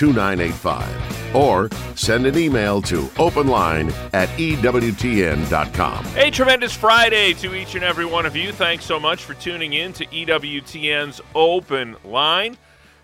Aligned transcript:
2985 0.00 1.36
or 1.36 1.68
send 1.94 2.24
an 2.24 2.38
email 2.38 2.80
to 2.80 3.02
openline 3.18 3.92
at 4.14 4.30
EWTN.com. 4.30 6.06
A 6.16 6.30
tremendous 6.30 6.74
Friday 6.74 7.34
to 7.34 7.54
each 7.54 7.74
and 7.74 7.84
every 7.84 8.06
one 8.06 8.24
of 8.24 8.34
you. 8.34 8.50
Thanks 8.50 8.86
so 8.86 8.98
much 8.98 9.24
for 9.24 9.34
tuning 9.34 9.74
in 9.74 9.92
to 9.92 10.06
EWTN's 10.06 11.20
Open 11.34 11.96
Line. 12.02 12.56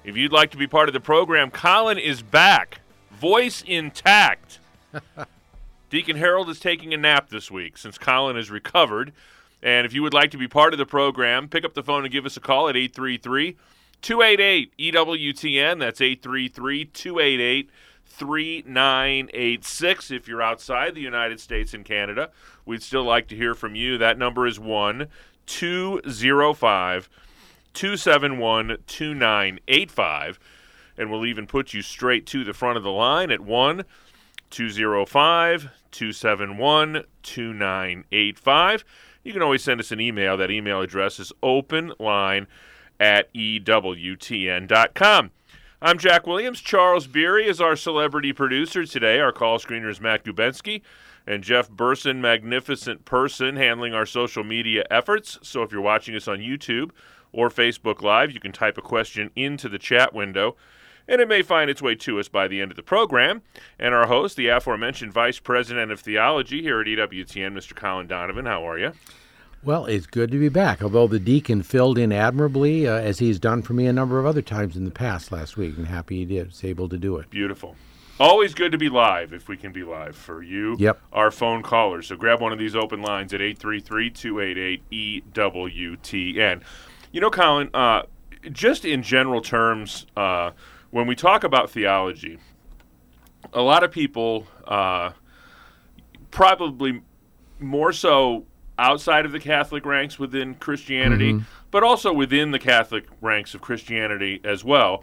If 0.05 0.17
you'd 0.17 0.33
like 0.33 0.53
to 0.53 0.57
be 0.57 0.67
part 0.67 0.89
of 0.89 0.95
the 0.95 1.01
program, 1.01 1.51
Colin 1.51 1.99
is 1.99 2.23
back, 2.23 2.81
voice 3.11 3.63
intact. 3.67 4.59
Deacon 5.91 6.17
Harold 6.17 6.49
is 6.49 6.59
taking 6.59 6.95
a 6.95 6.97
nap 6.97 7.29
this 7.29 7.51
week 7.51 7.77
since 7.77 7.99
Colin 7.99 8.37
has 8.37 8.51
recovered. 8.51 9.13
And 9.63 9.85
if 9.85 9.93
you 9.93 10.03
would 10.03 10.15
like 10.15 10.31
to 10.31 10.39
be 10.39 10.49
part 10.49 10.73
of 10.73 10.79
the 10.79 10.87
program, 10.87 11.49
pick 11.49 11.63
up 11.63 11.75
the 11.75 11.83
phone 11.83 12.05
and 12.05 12.13
give 12.13 12.25
us 12.25 12.39
a 12.39 12.41
call 12.41 12.71
at 12.71 12.77
833 12.77 13.57
288 14.03 14.73
EWTN. 14.79 15.81
That's 15.81 16.01
833 16.01 16.85
288 16.87 17.71
3986 18.05 20.11
if 20.11 20.27
you're 20.27 20.41
outside 20.41 20.95
the 20.95 21.01
United 21.01 21.41
States 21.41 21.75
and 21.75 21.85
Canada. 21.85 22.31
We'd 22.65 22.83
still 22.83 23.05
like 23.05 23.29
to 23.29 23.37
hear 23.37 23.55
from 23.55 23.75
you. 23.75 23.99
That 23.99 24.17
number 24.17 24.47
is 24.47 24.59
1 24.59 25.09
205 25.47 27.09
271 27.75 28.79
2985. 28.87 30.39
And 30.99 31.11
we'll 31.11 31.27
even 31.27 31.47
put 31.47 31.75
you 31.75 31.83
straight 31.83 32.25
to 32.27 32.43
the 32.43 32.55
front 32.55 32.79
of 32.79 32.83
the 32.83 32.91
line 32.91 33.31
at 33.31 33.41
1 33.41 33.85
205 34.51 35.69
271 35.91 37.05
2985. 37.23 38.85
You 39.25 39.33
can 39.33 39.43
always 39.43 39.63
send 39.63 39.81
us 39.81 39.93
an 39.93 40.01
email. 40.01 40.37
That 40.37 40.51
email 40.51 40.81
address 40.81 41.19
is 41.19 41.33
openline 41.43 42.47
at 43.01 43.33
EWTN.com. 43.35 45.31
I'm 45.83 45.99
Jack 45.99 46.27
Williams. 46.27 46.61
Charles 46.61 47.07
Beery 47.07 47.47
is 47.47 47.61
our 47.61 47.77
celebrity 47.77 48.33
producer 48.33 48.85
today. 48.87 49.21
Our 49.21 49.33
call 49.33 49.59
screener 49.59 49.91
is 49.91 50.01
Matt 50.01 50.25
Gubensky. 50.25 50.83
And 51.27 51.43
Jeff 51.43 51.69
Burson, 51.69 52.21
magnificent 52.21 53.05
person, 53.05 53.57
handling 53.57 53.93
our 53.93 54.07
social 54.07 54.45
media 54.45 54.85
efforts. 54.91 55.39
So 55.43 55.63
if 55.63 55.73
you're 55.73 55.81
watching 55.81 56.15
us 56.15 56.29
on 56.29 56.39
YouTube 56.39 56.93
or 57.33 57.51
Facebook 57.51 58.01
Live, 58.01 58.31
you 58.31 58.41
can 58.41 58.53
type 58.53 58.79
a 58.79 58.83
question 58.83 59.31
into 59.35 59.69
the 59.69 59.79
chat 59.79 60.15
window, 60.15 60.57
and 61.09 61.21
it 61.21 61.29
may 61.29 61.43
find 61.43 61.69
its 61.69 61.83
way 61.83 61.95
to 61.97 62.19
us 62.19 62.29
by 62.29 62.49
the 62.49 62.61
end 62.61 62.71
of 62.71 62.77
the 62.77 62.83
program. 62.83 63.43
And 63.79 63.93
our 63.93 64.07
host, 64.07 64.37
the 64.37 64.49
aforementioned 64.49 65.13
Vice 65.13 65.41
President 65.41 65.91
of 65.91 66.01
Theology 66.01 66.63
here 66.63 66.81
at 66.81 66.87
EWTN, 66.87 67.53
Mr. 67.53 67.75
Colin 67.75 68.07
Donovan. 68.07 68.47
How 68.47 68.67
are 68.67 68.79
you? 68.79 68.93
Well, 69.67 69.87
it's 69.87 70.07
good 70.07 70.31
to 70.31 70.39
be 70.39 70.49
back. 70.49 70.81
Although 70.81 71.09
the 71.09 71.19
deacon 71.19 71.65
filled 71.65 71.99
in 71.99 72.13
admirably, 72.13 72.87
uh, 72.87 72.95
as 72.95 73.19
he's 73.19 73.41
done 73.41 73.63
for 73.63 73.73
me 73.73 73.89
a 73.89 73.93
number 73.93 74.21
of 74.21 74.25
other 74.25 74.41
times 74.41 74.77
in 74.77 74.85
the 74.85 74.93
past 74.93 75.33
last 75.33 75.57
week, 75.57 75.77
and 75.77 75.89
happy 75.89 76.19
he 76.19 76.25
did, 76.25 76.47
was 76.47 76.63
able 76.63 76.89
to 76.89 76.97
do 76.97 77.17
it. 77.17 77.29
Beautiful. 77.31 77.75
Always 78.21 78.55
good 78.55 78.71
to 78.71 78.79
be 78.79 78.89
live 78.89 79.33
if 79.33 79.49
we 79.49 79.57
can 79.57 79.73
be 79.73 79.83
live 79.83 80.15
for 80.15 80.41
you, 80.41 80.77
yep. 80.79 81.01
our 81.13 81.33
phone 81.33 81.65
callers. 81.65 82.07
So 82.07 82.17
grab 82.17 82.41
one 82.41 82.53
of 82.53 82.61
these 82.61 82.77
open 82.77 83.03
lines 83.03 83.35
at 83.35 83.43
833 83.43 84.11
288 84.11 85.33
EWTN. 85.35 86.63
You 87.11 87.21
know, 87.21 87.31
Colin, 87.31 87.69
uh, 87.75 88.03
just 88.53 88.85
in 88.85 89.03
general 89.03 89.41
terms, 89.41 90.07
uh, 90.17 90.53
when 90.93 91.09
we 91.09 91.17
talk 91.17 91.43
about 91.43 91.71
theology, 91.71 92.39
a 93.53 93.63
lot 93.63 93.83
of 93.83 93.91
people, 93.91 94.47
uh, 94.65 95.11
probably 96.31 97.03
more 97.59 97.93
so 97.93 98.47
outside 98.79 99.25
of 99.25 99.33
the 99.33 99.41
Catholic 99.41 99.87
ranks 99.87 100.19
within 100.19 100.55
Christianity, 100.55 101.33
mm-hmm. 101.33 101.45
but 101.71 101.83
also 101.83 102.13
within 102.13 102.51
the 102.51 102.59
Catholic 102.59 103.07
ranks 103.21 103.55
of 103.55 103.61
Christianity 103.61 104.41
as 104.45 104.65
well. 104.65 105.03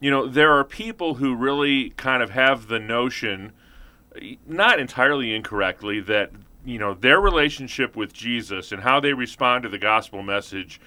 You 0.00 0.10
know, 0.10 0.26
there 0.26 0.52
are 0.52 0.64
people 0.64 1.14
who 1.14 1.34
really 1.34 1.90
kind 1.90 2.22
of 2.22 2.30
have 2.30 2.66
the 2.66 2.80
notion, 2.80 3.52
not 4.46 4.80
entirely 4.80 5.34
incorrectly, 5.34 6.00
that, 6.00 6.32
you 6.64 6.78
know, 6.78 6.94
their 6.94 7.20
relationship 7.20 7.94
with 7.94 8.12
Jesus 8.12 8.72
and 8.72 8.82
how 8.82 8.98
they 8.98 9.12
respond 9.12 9.62
to 9.62 9.68
the 9.68 9.78
gospel 9.78 10.22
message 10.22 10.80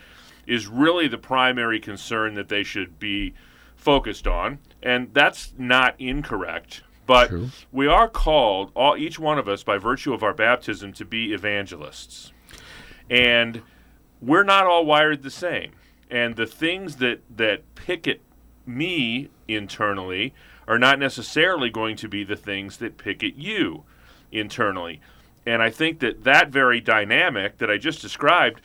is 0.46 0.68
really 0.68 1.08
the 1.08 1.18
primary 1.18 1.80
concern 1.80 2.36
that 2.36 2.50
they 2.50 2.64
should 2.64 3.00
be 3.00 3.34
focused 3.76 4.28
on. 4.28 4.60
And 4.84 5.14
that's 5.14 5.54
not 5.58 5.96
incorrect. 6.00 6.84
But 7.06 7.30
True. 7.30 7.50
we 7.72 7.88
are 7.88 8.08
called, 8.08 8.72
all, 8.76 8.98
each 8.98 9.20
one 9.20 9.38
of 9.38 9.48
us, 9.48 9.64
by 9.64 9.78
virtue 9.78 10.14
of 10.14 10.24
our 10.24 10.34
baptism, 10.34 10.94
to 10.94 11.06
be 11.06 11.34
evangelists. 11.34 12.32
And 13.10 13.62
we're 14.22 14.44
not 14.44 14.66
all 14.66 14.86
wired 14.86 15.24
the 15.24 15.30
same. 15.30 15.72
And 16.10 16.36
the 16.36 16.46
things 16.48 16.98
that, 16.98 17.22
that 17.36 17.76
picket 17.76 18.22
me 18.66 19.30
internally 19.48 20.34
are 20.68 20.80
not 20.80 20.98
necessarily 20.98 21.70
going 21.70 21.96
to 21.98 22.08
be 22.08 22.24
the 22.24 22.36
things 22.36 22.78
that 22.78 22.98
picket 22.98 23.36
you 23.36 23.84
internally. 24.32 25.00
And 25.46 25.62
I 25.62 25.70
think 25.70 26.00
that 26.00 26.24
that 26.24 26.50
very 26.50 26.82
dynamic 26.82 27.60
that 27.60 27.70
I 27.70 27.78
just 27.78 28.02
described 28.02 28.62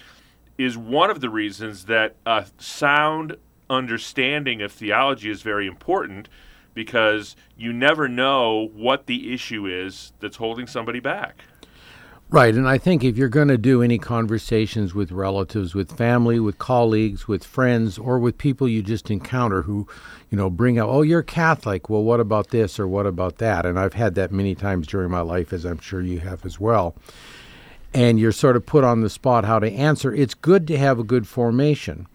is 0.57 0.77
one 0.77 1.11
of 1.11 1.21
the 1.21 1.29
reasons 1.29 1.87
that 1.87 2.17
a 2.25 2.47
sound 2.59 3.37
understanding 3.69 4.63
of 4.63 4.73
theology 4.73 5.31
is 5.31 5.43
very 5.43 5.67
important 5.67 6.29
because 6.75 7.37
you 7.57 7.73
never 7.73 8.09
know 8.09 8.69
what 8.75 9.07
the 9.07 9.33
issue 9.33 9.67
is 9.67 10.13
that's 10.21 10.37
holding 10.37 10.67
somebody 10.67 11.01
back. 11.01 11.45
Right, 12.33 12.55
and 12.55 12.69
I 12.69 12.79
think 12.79 13.03
if 13.03 13.17
you're 13.17 13.29
going 13.29 13.49
to 13.49 13.59
do 13.59 13.83
any 13.83 13.99
conversations 13.99 14.95
with 14.95 15.11
relatives, 15.11 15.75
with 15.75 15.91
family, 15.91 16.39
with 16.39 16.59
colleagues, 16.59 17.27
with 17.27 17.43
friends, 17.43 17.99
or 17.99 18.21
with 18.21 18.39
people 18.39 18.69
you 18.69 18.85
just 18.85 19.11
encounter 19.11 19.63
who, 19.63 19.89
you 20.31 20.39
know, 20.39 20.49
bring 20.49 20.79
up, 20.79 20.89
oh, 20.89 21.03
you're 21.03 21.25
Catholic. 21.25 21.91
Well, 21.91 22.05
what 22.05 22.21
about 22.21 22.51
this 22.51 22.79
or 22.79 22.87
what 22.87 23.05
about 23.05 23.39
that? 23.39 23.67
And 23.67 23.81
I've 23.81 23.95
had 23.95 24.15
that 24.15 24.31
many 24.31 24.55
times 24.55 24.87
during 24.87 25.11
my 25.11 25.23
life, 25.23 25.53
as 25.53 25.65
I'm 25.65 25.81
sure 25.81 26.01
you 26.01 26.21
have 26.21 26.47
as 26.47 26.61
well. 26.61 26.95
And 27.93 28.21
you're 28.21 28.31
sort 28.31 28.55
of 28.55 28.65
put 28.65 28.85
on 28.85 29.01
the 29.01 29.11
spot 29.11 29.45
how 29.45 29.59
to 29.59 29.73
answer. 29.73 30.15
It's 30.15 30.35
good 30.35 30.69
to 30.69 30.79
have 30.79 31.01
a 31.01 31.05
good 31.05 31.27
formation. 31.27 32.07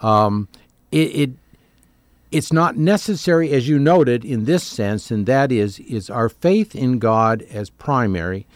Um, 0.00 0.46
it, 0.92 0.96
it 0.96 1.30
it's 2.30 2.52
not 2.52 2.76
necessary, 2.76 3.50
as 3.52 3.68
you 3.68 3.78
noted, 3.78 4.24
in 4.24 4.44
this 4.44 4.64
sense, 4.64 5.10
and 5.10 5.26
that 5.26 5.52
is, 5.52 5.78
is 5.80 6.10
our 6.10 6.28
faith 6.28 6.74
in 6.74 6.98
God 6.98 7.42
as 7.42 7.70
primary, 7.70 8.46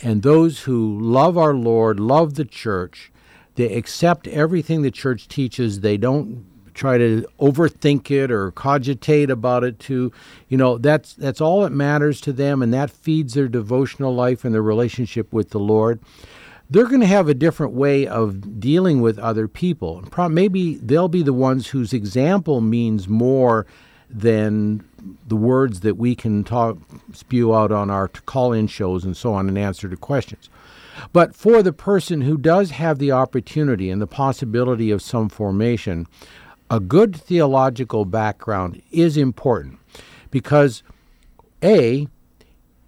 and 0.00 0.22
those 0.22 0.60
who 0.60 0.98
love 1.00 1.36
our 1.36 1.54
Lord, 1.54 1.98
love 1.98 2.34
the 2.34 2.44
church, 2.44 3.10
they 3.56 3.74
accept 3.74 4.28
everything 4.28 4.82
the 4.82 4.90
church 4.90 5.28
teaches. 5.28 5.80
They 5.80 5.96
don't 5.96 6.44
try 6.74 6.98
to 6.98 7.26
overthink 7.40 8.10
it 8.10 8.30
or 8.30 8.50
cogitate 8.50 9.30
about 9.30 9.64
it 9.64 9.78
too. 9.78 10.12
You 10.48 10.58
know, 10.58 10.76
that's 10.76 11.14
that's 11.14 11.40
all 11.40 11.62
that 11.62 11.72
matters 11.72 12.20
to 12.22 12.32
them, 12.32 12.62
and 12.62 12.72
that 12.74 12.90
feeds 12.90 13.32
their 13.32 13.48
devotional 13.48 14.14
life 14.14 14.44
and 14.44 14.54
their 14.54 14.62
relationship 14.62 15.32
with 15.32 15.50
the 15.50 15.58
Lord 15.58 16.00
they're 16.68 16.86
going 16.86 17.00
to 17.00 17.06
have 17.06 17.28
a 17.28 17.34
different 17.34 17.72
way 17.72 18.06
of 18.06 18.60
dealing 18.60 19.00
with 19.00 19.18
other 19.18 19.48
people. 19.48 20.02
Maybe 20.28 20.76
they'll 20.76 21.08
be 21.08 21.22
the 21.22 21.32
ones 21.32 21.68
whose 21.68 21.92
example 21.92 22.60
means 22.60 23.08
more 23.08 23.66
than 24.08 24.84
the 25.26 25.36
words 25.36 25.80
that 25.80 25.96
we 25.96 26.14
can 26.14 26.44
talk 26.44 26.78
spew 27.12 27.54
out 27.54 27.72
on 27.72 27.90
our 27.90 28.08
call-in 28.08 28.66
shows 28.66 29.04
and 29.04 29.16
so 29.16 29.32
on 29.34 29.48
and 29.48 29.58
answer 29.58 29.88
to 29.88 29.96
questions. 29.96 30.48
But 31.12 31.34
for 31.34 31.62
the 31.62 31.72
person 31.72 32.22
who 32.22 32.38
does 32.38 32.70
have 32.70 32.98
the 32.98 33.12
opportunity 33.12 33.90
and 33.90 34.00
the 34.00 34.06
possibility 34.06 34.90
of 34.90 35.02
some 35.02 35.28
formation, 35.28 36.06
a 36.70 36.80
good 36.80 37.14
theological 37.14 38.04
background 38.04 38.82
is 38.90 39.16
important 39.16 39.78
because 40.30 40.82
a 41.62 42.08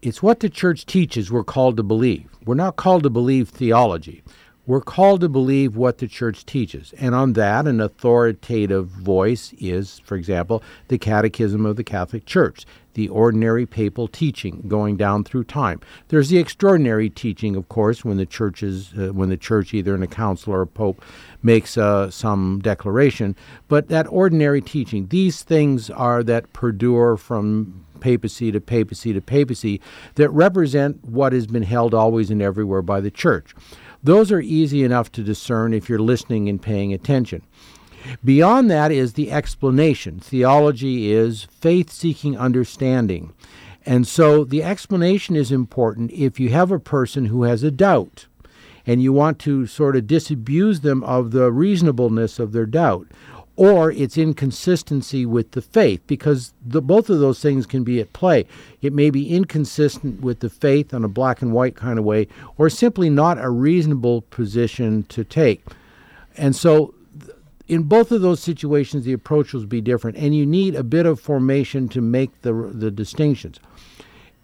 it's 0.02 0.22
what 0.22 0.40
the 0.40 0.48
church 0.48 0.86
teaches 0.86 1.30
we're 1.30 1.44
called 1.44 1.76
to 1.76 1.82
believe. 1.82 2.28
We're 2.44 2.54
not 2.54 2.76
called 2.76 3.02
to 3.02 3.10
believe 3.10 3.48
theology. 3.48 4.22
We're 4.66 4.82
called 4.82 5.22
to 5.22 5.30
believe 5.30 5.76
what 5.76 5.96
the 5.96 6.06
church 6.06 6.44
teaches. 6.44 6.92
And 6.98 7.14
on 7.14 7.32
that, 7.32 7.66
an 7.66 7.80
authoritative 7.80 8.88
voice 8.88 9.54
is, 9.58 9.98
for 10.00 10.14
example, 10.14 10.62
the 10.88 10.98
Catechism 10.98 11.64
of 11.64 11.76
the 11.76 11.84
Catholic 11.84 12.26
Church, 12.26 12.66
the 12.92 13.08
ordinary 13.08 13.64
papal 13.64 14.08
teaching 14.08 14.64
going 14.68 14.98
down 14.98 15.24
through 15.24 15.44
time. 15.44 15.80
There's 16.08 16.28
the 16.28 16.36
extraordinary 16.36 17.08
teaching, 17.08 17.56
of 17.56 17.70
course, 17.70 18.04
when 18.04 18.18
the 18.18 18.26
church 18.26 18.62
is, 18.62 18.92
uh, 18.92 19.08
when 19.14 19.30
the 19.30 19.38
church, 19.38 19.72
either 19.72 19.94
in 19.94 20.02
a 20.02 20.06
council 20.06 20.52
or 20.52 20.60
a 20.60 20.66
pope, 20.66 21.02
makes 21.42 21.78
uh, 21.78 22.10
some 22.10 22.60
declaration. 22.60 23.36
But 23.68 23.88
that 23.88 24.06
ordinary 24.10 24.60
teaching, 24.60 25.06
these 25.06 25.42
things 25.44 25.88
are 25.88 26.22
that 26.24 26.52
perdure 26.52 27.16
from 27.16 27.86
papacy 28.00 28.52
to 28.52 28.60
papacy 28.60 29.12
to 29.12 29.20
papacy 29.20 29.80
that 30.14 30.30
represent 30.30 31.04
what 31.04 31.32
has 31.32 31.46
been 31.46 31.62
held 31.62 31.94
always 31.94 32.30
and 32.30 32.42
everywhere 32.42 32.82
by 32.82 33.00
the 33.00 33.10
church. 33.10 33.54
Those 34.02 34.30
are 34.30 34.40
easy 34.40 34.84
enough 34.84 35.10
to 35.12 35.22
discern 35.22 35.74
if 35.74 35.88
you're 35.88 35.98
listening 35.98 36.48
and 36.48 36.62
paying 36.62 36.92
attention. 36.92 37.42
Beyond 38.24 38.70
that 38.70 38.92
is 38.92 39.14
the 39.14 39.30
explanation. 39.30 40.20
Theology 40.20 41.10
is 41.10 41.44
faith 41.44 41.90
seeking 41.90 42.38
understanding. 42.38 43.32
And 43.84 44.06
so 44.06 44.44
the 44.44 44.62
explanation 44.62 45.34
is 45.34 45.50
important 45.50 46.12
if 46.12 46.38
you 46.38 46.50
have 46.50 46.70
a 46.70 46.78
person 46.78 47.26
who 47.26 47.44
has 47.44 47.62
a 47.62 47.70
doubt 47.70 48.26
and 48.86 49.02
you 49.02 49.12
want 49.12 49.38
to 49.40 49.66
sort 49.66 49.96
of 49.96 50.06
disabuse 50.06 50.80
them 50.80 51.02
of 51.04 51.30
the 51.30 51.52
reasonableness 51.52 52.38
of 52.38 52.52
their 52.52 52.66
doubt 52.66 53.08
or 53.58 53.90
its 53.90 54.16
inconsistency 54.16 55.26
with 55.26 55.50
the 55.50 55.60
faith, 55.60 56.00
because 56.06 56.54
the, 56.64 56.80
both 56.80 57.10
of 57.10 57.18
those 57.18 57.40
things 57.40 57.66
can 57.66 57.82
be 57.82 58.00
at 58.00 58.12
play. 58.12 58.46
It 58.82 58.92
may 58.92 59.10
be 59.10 59.34
inconsistent 59.34 60.20
with 60.20 60.38
the 60.38 60.48
faith 60.48 60.94
on 60.94 61.02
a 61.02 61.08
black 61.08 61.42
and 61.42 61.52
white 61.52 61.74
kind 61.74 61.98
of 61.98 62.04
way, 62.04 62.28
or 62.56 62.70
simply 62.70 63.10
not 63.10 63.36
a 63.36 63.50
reasonable 63.50 64.22
position 64.22 65.02
to 65.08 65.24
take. 65.24 65.64
And 66.36 66.54
so, 66.54 66.94
in 67.66 67.82
both 67.82 68.12
of 68.12 68.20
those 68.20 68.38
situations, 68.38 69.04
the 69.04 69.12
approach 69.12 69.52
will 69.52 69.66
be 69.66 69.80
different, 69.80 70.16
and 70.18 70.36
you 70.36 70.46
need 70.46 70.76
a 70.76 70.84
bit 70.84 71.04
of 71.04 71.18
formation 71.18 71.88
to 71.88 72.00
make 72.00 72.42
the, 72.42 72.52
the 72.52 72.92
distinctions. 72.92 73.58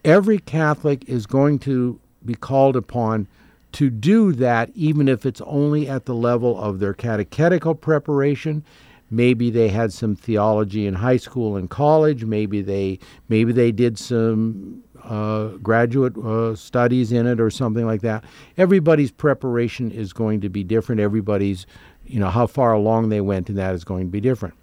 Every 0.04 0.40
Catholic 0.40 1.08
is 1.08 1.26
going 1.26 1.60
to 1.60 2.00
be 2.26 2.34
called 2.34 2.74
upon 2.74 3.28
to 3.74 3.90
do 3.90 4.32
that, 4.32 4.70
even 4.74 5.06
if 5.06 5.24
it's 5.24 5.40
only 5.42 5.88
at 5.88 6.04
the 6.04 6.16
level 6.16 6.60
of 6.60 6.80
their 6.80 6.94
catechetical 6.94 7.76
preparation 7.76 8.64
maybe 9.10 9.50
they 9.50 9.68
had 9.68 9.92
some 9.92 10.16
theology 10.16 10.86
in 10.86 10.94
high 10.94 11.16
school 11.16 11.56
and 11.56 11.70
college. 11.70 12.24
Maybe 12.24 12.62
they 12.62 12.98
maybe 13.28 13.52
they 13.52 13.72
did 13.72 13.98
some 13.98 14.82
uh, 15.02 15.48
graduate 15.62 16.16
uh, 16.16 16.54
studies 16.56 17.12
in 17.12 17.26
it 17.26 17.40
or 17.40 17.50
something 17.50 17.86
like 17.86 18.00
that. 18.02 18.24
Everybody's 18.56 19.10
preparation 19.10 19.90
is 19.90 20.12
going 20.12 20.40
to 20.40 20.48
be 20.48 20.64
different. 20.64 21.00
Everybody's 21.00 21.66
you 22.04 22.20
know 22.20 22.30
how 22.30 22.46
far 22.46 22.72
along 22.72 23.08
they 23.08 23.20
went 23.20 23.48
in 23.48 23.56
that 23.56 23.74
is 23.74 23.84
going 23.84 24.06
to 24.06 24.10
be 24.10 24.20
different. 24.20 24.54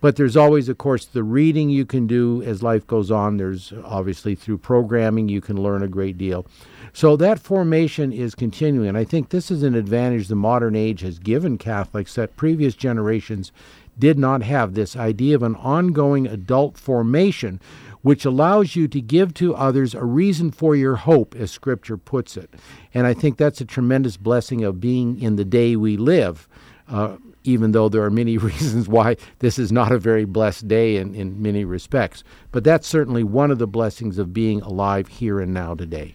But 0.00 0.16
there's 0.16 0.36
always 0.36 0.68
of 0.68 0.78
course 0.78 1.04
the 1.04 1.22
reading 1.22 1.70
you 1.70 1.86
can 1.86 2.06
do 2.06 2.42
as 2.42 2.62
life 2.62 2.86
goes 2.86 3.10
on. 3.10 3.36
There's 3.36 3.72
obviously 3.84 4.34
through 4.34 4.58
programming 4.58 5.28
you 5.28 5.40
can 5.40 5.62
learn 5.62 5.82
a 5.82 5.88
great 5.88 6.18
deal 6.18 6.46
so 6.92 7.16
that 7.16 7.38
formation 7.38 8.12
is 8.12 8.34
continuing 8.34 8.88
and 8.88 8.98
i 8.98 9.04
think 9.04 9.28
this 9.28 9.50
is 9.50 9.62
an 9.62 9.74
advantage 9.74 10.28
the 10.28 10.34
modern 10.34 10.76
age 10.76 11.00
has 11.00 11.18
given 11.18 11.58
catholics 11.58 12.14
that 12.14 12.36
previous 12.36 12.74
generations 12.74 13.52
did 13.98 14.18
not 14.18 14.42
have 14.42 14.74
this 14.74 14.96
idea 14.96 15.34
of 15.34 15.42
an 15.42 15.54
ongoing 15.56 16.26
adult 16.26 16.78
formation 16.78 17.60
which 18.02 18.24
allows 18.24 18.76
you 18.76 18.88
to 18.88 19.00
give 19.00 19.32
to 19.34 19.54
others 19.54 19.94
a 19.94 20.04
reason 20.04 20.50
for 20.50 20.76
your 20.76 20.96
hope, 20.96 21.34
as 21.36 21.50
Scripture 21.50 21.96
puts 21.96 22.36
it. 22.36 22.52
And 22.92 23.06
I 23.06 23.14
think 23.14 23.36
that's 23.36 23.60
a 23.60 23.64
tremendous 23.64 24.16
blessing 24.16 24.64
of 24.64 24.80
being 24.80 25.20
in 25.20 25.36
the 25.36 25.44
day 25.44 25.76
we 25.76 25.96
live, 25.96 26.48
uh, 26.88 27.16
even 27.44 27.72
though 27.72 27.88
there 27.88 28.02
are 28.02 28.10
many 28.10 28.38
reasons 28.38 28.88
why 28.88 29.16
this 29.38 29.58
is 29.58 29.72
not 29.72 29.92
a 29.92 29.98
very 29.98 30.24
blessed 30.24 30.68
day 30.68 30.96
in, 30.96 31.14
in 31.14 31.40
many 31.40 31.64
respects. 31.64 32.24
But 32.50 32.64
that's 32.64 32.88
certainly 32.88 33.22
one 33.24 33.50
of 33.50 33.58
the 33.58 33.68
blessings 33.68 34.18
of 34.18 34.34
being 34.34 34.60
alive 34.62 35.08
here 35.08 35.40
and 35.40 35.54
now 35.54 35.74
today. 35.74 36.14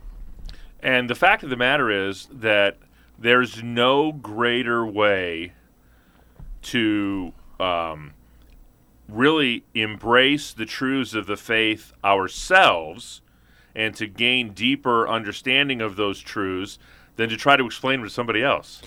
And 0.81 1.09
the 1.09 1.15
fact 1.15 1.43
of 1.43 1.49
the 1.49 1.55
matter 1.55 1.89
is 1.89 2.27
that 2.31 2.77
there's 3.17 3.63
no 3.63 4.11
greater 4.11 4.85
way 4.85 5.53
to 6.63 7.33
um, 7.59 8.13
really 9.07 9.63
embrace 9.73 10.53
the 10.53 10.65
truths 10.65 11.13
of 11.13 11.25
the 11.25 11.37
faith 11.37 11.93
ourselves 12.03 13.21
and 13.75 13.95
to 13.95 14.07
gain 14.07 14.53
deeper 14.53 15.07
understanding 15.07 15.81
of 15.81 15.95
those 15.95 16.19
truths 16.19 16.77
than 17.15 17.29
to 17.29 17.37
try 17.37 17.55
to 17.55 17.65
explain 17.65 17.99
them 17.99 18.09
to 18.09 18.13
somebody 18.13 18.43
else. 18.43 18.81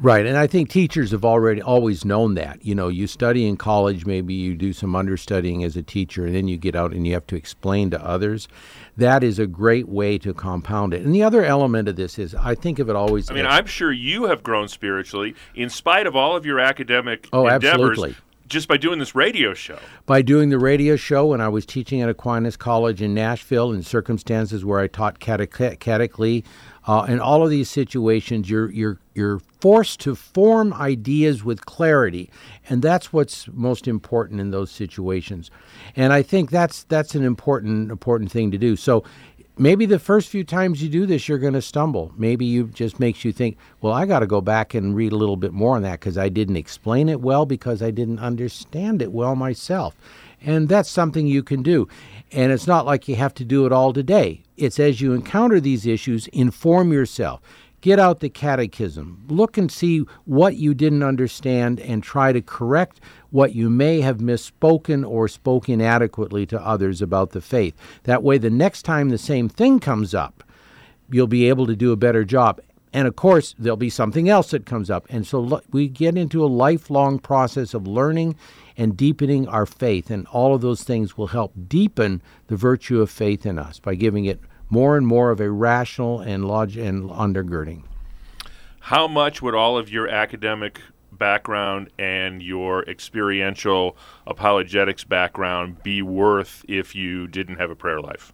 Right, 0.00 0.24
and 0.26 0.36
I 0.36 0.46
think 0.46 0.70
teachers 0.70 1.10
have 1.10 1.24
already 1.24 1.60
always 1.60 2.04
known 2.04 2.34
that. 2.34 2.64
You 2.64 2.76
know, 2.76 2.86
you 2.86 3.08
study 3.08 3.48
in 3.48 3.56
college, 3.56 4.06
maybe 4.06 4.32
you 4.32 4.54
do 4.54 4.72
some 4.72 4.94
understudying 4.94 5.64
as 5.64 5.76
a 5.76 5.82
teacher, 5.82 6.24
and 6.24 6.36
then 6.36 6.46
you 6.46 6.56
get 6.56 6.76
out 6.76 6.92
and 6.92 7.04
you 7.04 7.14
have 7.14 7.26
to 7.28 7.36
explain 7.36 7.90
to 7.90 8.04
others. 8.04 8.46
That 8.96 9.24
is 9.24 9.40
a 9.40 9.46
great 9.46 9.88
way 9.88 10.16
to 10.18 10.32
compound 10.32 10.94
it. 10.94 11.02
And 11.02 11.12
the 11.12 11.24
other 11.24 11.44
element 11.44 11.88
of 11.88 11.96
this 11.96 12.16
is, 12.16 12.32
I 12.36 12.54
think 12.54 12.78
of 12.78 12.88
it 12.88 12.94
always. 12.94 13.28
I 13.28 13.34
mean, 13.34 13.46
I'm 13.46 13.66
sure 13.66 13.90
you 13.90 14.26
have 14.26 14.44
grown 14.44 14.68
spiritually 14.68 15.34
in 15.56 15.68
spite 15.68 16.06
of 16.06 16.14
all 16.14 16.36
of 16.36 16.46
your 16.46 16.60
academic 16.60 17.28
oh, 17.32 17.48
endeavors. 17.48 17.90
Absolutely 17.90 18.14
just 18.48 18.66
by 18.66 18.76
doing 18.76 18.98
this 18.98 19.14
radio 19.14 19.54
show. 19.54 19.78
By 20.06 20.22
doing 20.22 20.48
the 20.48 20.58
radio 20.58 20.96
show, 20.96 21.26
when 21.26 21.40
I 21.40 21.48
was 21.48 21.66
teaching 21.66 22.00
at 22.00 22.08
Aquinas 22.08 22.56
College 22.56 23.02
in 23.02 23.14
Nashville, 23.14 23.72
in 23.72 23.82
circumstances 23.82 24.64
where 24.64 24.80
I 24.80 24.86
taught 24.86 25.20
catechically, 25.20 26.44
uh, 26.86 27.06
in 27.08 27.20
all 27.20 27.44
of 27.44 27.50
these 27.50 27.68
situations, 27.68 28.48
you're 28.48 28.70
you're 28.70 28.98
you're 29.18 29.40
forced 29.60 30.00
to 30.00 30.14
form 30.14 30.72
ideas 30.72 31.44
with 31.44 31.66
clarity, 31.66 32.30
and 32.68 32.80
that's 32.80 33.12
what's 33.12 33.48
most 33.52 33.86
important 33.86 34.40
in 34.40 34.52
those 34.52 34.70
situations. 34.70 35.50
And 35.94 36.12
I 36.12 36.22
think 36.22 36.50
that's 36.50 36.84
that's 36.84 37.14
an 37.14 37.24
important 37.24 37.90
important 37.90 38.30
thing 38.30 38.50
to 38.52 38.58
do. 38.58 38.76
So 38.76 39.04
maybe 39.58 39.86
the 39.86 39.98
first 39.98 40.28
few 40.28 40.44
times 40.44 40.82
you 40.82 40.88
do 40.88 41.04
this, 41.04 41.28
you're 41.28 41.38
going 41.38 41.54
to 41.54 41.62
stumble. 41.62 42.12
Maybe 42.16 42.44
you 42.46 42.68
just 42.68 43.00
makes 43.00 43.24
you 43.24 43.32
think, 43.32 43.58
well, 43.80 43.92
I 43.92 44.06
got 44.06 44.20
to 44.20 44.26
go 44.26 44.40
back 44.40 44.74
and 44.74 44.94
read 44.94 45.12
a 45.12 45.16
little 45.16 45.36
bit 45.36 45.52
more 45.52 45.76
on 45.76 45.82
that 45.82 46.00
because 46.00 46.16
I 46.16 46.28
didn't 46.28 46.56
explain 46.56 47.08
it 47.08 47.20
well 47.20 47.44
because 47.44 47.82
I 47.82 47.90
didn't 47.90 48.20
understand 48.20 49.02
it 49.02 49.12
well 49.12 49.34
myself. 49.34 49.94
And 50.40 50.68
that's 50.68 50.88
something 50.88 51.26
you 51.26 51.42
can 51.42 51.62
do. 51.62 51.88
And 52.30 52.52
it's 52.52 52.66
not 52.68 52.86
like 52.86 53.08
you 53.08 53.16
have 53.16 53.34
to 53.34 53.44
do 53.44 53.66
it 53.66 53.72
all 53.72 53.92
today. 53.92 54.42
It's 54.56 54.78
as 54.78 55.00
you 55.00 55.12
encounter 55.12 55.60
these 55.60 55.86
issues, 55.86 56.28
inform 56.28 56.92
yourself. 56.92 57.40
Get 57.80 58.00
out 58.00 58.20
the 58.20 58.28
catechism. 58.28 59.24
Look 59.28 59.56
and 59.56 59.70
see 59.70 60.00
what 60.24 60.56
you 60.56 60.74
didn't 60.74 61.04
understand 61.04 61.78
and 61.78 62.02
try 62.02 62.32
to 62.32 62.42
correct 62.42 63.00
what 63.30 63.54
you 63.54 63.70
may 63.70 64.00
have 64.00 64.18
misspoken 64.18 65.08
or 65.08 65.28
spoke 65.28 65.68
inadequately 65.68 66.44
to 66.46 66.60
others 66.60 67.00
about 67.00 67.30
the 67.30 67.40
faith. 67.40 67.76
That 68.02 68.24
way, 68.24 68.38
the 68.38 68.50
next 68.50 68.82
time 68.82 69.10
the 69.10 69.18
same 69.18 69.48
thing 69.48 69.78
comes 69.78 70.12
up, 70.12 70.42
you'll 71.10 71.28
be 71.28 71.48
able 71.48 71.66
to 71.66 71.76
do 71.76 71.92
a 71.92 71.96
better 71.96 72.24
job. 72.24 72.60
And 72.92 73.06
of 73.06 73.16
course, 73.16 73.54
there'll 73.58 73.76
be 73.76 73.90
something 73.90 74.28
else 74.28 74.50
that 74.50 74.66
comes 74.66 74.90
up. 74.90 75.06
And 75.08 75.26
so 75.26 75.60
we 75.70 75.88
get 75.88 76.16
into 76.16 76.44
a 76.44 76.46
lifelong 76.46 77.18
process 77.18 77.74
of 77.74 77.86
learning 77.86 78.34
and 78.76 78.96
deepening 78.96 79.46
our 79.46 79.66
faith. 79.66 80.10
And 80.10 80.26
all 80.28 80.54
of 80.54 80.62
those 80.62 80.82
things 80.82 81.16
will 81.16 81.28
help 81.28 81.52
deepen 81.68 82.22
the 82.48 82.56
virtue 82.56 83.00
of 83.00 83.10
faith 83.10 83.44
in 83.44 83.58
us 83.58 83.78
by 83.78 83.94
giving 83.94 84.24
it 84.24 84.40
more 84.70 84.96
and 84.96 85.06
more 85.06 85.30
of 85.30 85.40
a 85.40 85.50
rational 85.50 86.20
and 86.20 86.46
log- 86.46 86.76
and 86.76 87.10
undergirding. 87.10 87.82
How 88.80 89.06
much 89.06 89.42
would 89.42 89.54
all 89.54 89.76
of 89.76 89.90
your 89.90 90.08
academic 90.08 90.80
background 91.12 91.90
and 91.98 92.42
your 92.42 92.84
experiential 92.84 93.96
apologetics 94.26 95.04
background 95.04 95.82
be 95.82 96.00
worth 96.00 96.64
if 96.68 96.94
you 96.94 97.26
didn't 97.26 97.56
have 97.56 97.70
a 97.70 97.74
prayer 97.74 98.00
life? 98.00 98.32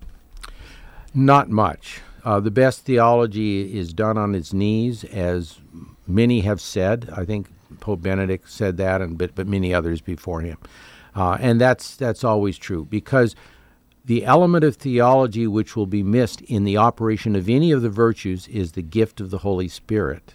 Not 1.14 1.48
much. 1.48 2.00
Uh, 2.24 2.40
the 2.40 2.50
best 2.50 2.84
theology 2.84 3.76
is 3.76 3.92
done 3.92 4.16
on 4.16 4.34
its 4.34 4.52
knees, 4.52 5.04
as 5.04 5.60
many 6.06 6.40
have 6.40 6.60
said. 6.60 7.10
I 7.14 7.24
think 7.24 7.48
Pope 7.80 8.02
Benedict 8.02 8.50
said 8.50 8.76
that, 8.78 9.00
and 9.00 9.18
but, 9.18 9.34
but 9.34 9.46
many 9.46 9.74
others 9.74 10.00
before 10.00 10.40
him. 10.40 10.58
Uh, 11.14 11.36
and 11.40 11.60
that's 11.60 11.96
that's 11.96 12.24
always 12.24 12.58
true 12.58 12.84
because 12.86 13.36
the 14.04 14.24
element 14.24 14.64
of 14.64 14.76
theology 14.76 15.46
which 15.46 15.76
will 15.76 15.86
be 15.86 16.02
missed 16.02 16.42
in 16.42 16.64
the 16.64 16.76
operation 16.76 17.34
of 17.34 17.48
any 17.48 17.72
of 17.72 17.82
the 17.82 17.88
virtues 17.88 18.46
is 18.48 18.72
the 18.72 18.82
gift 18.82 19.20
of 19.20 19.30
the 19.30 19.38
Holy 19.38 19.68
Spirit. 19.68 20.34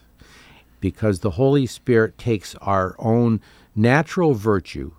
Because 0.79 1.19
the 1.19 1.31
Holy 1.31 1.65
Spirit 1.65 2.17
takes 2.17 2.55
our 2.55 2.95
own 2.97 3.41
natural 3.75 4.33
virtue, 4.33 4.91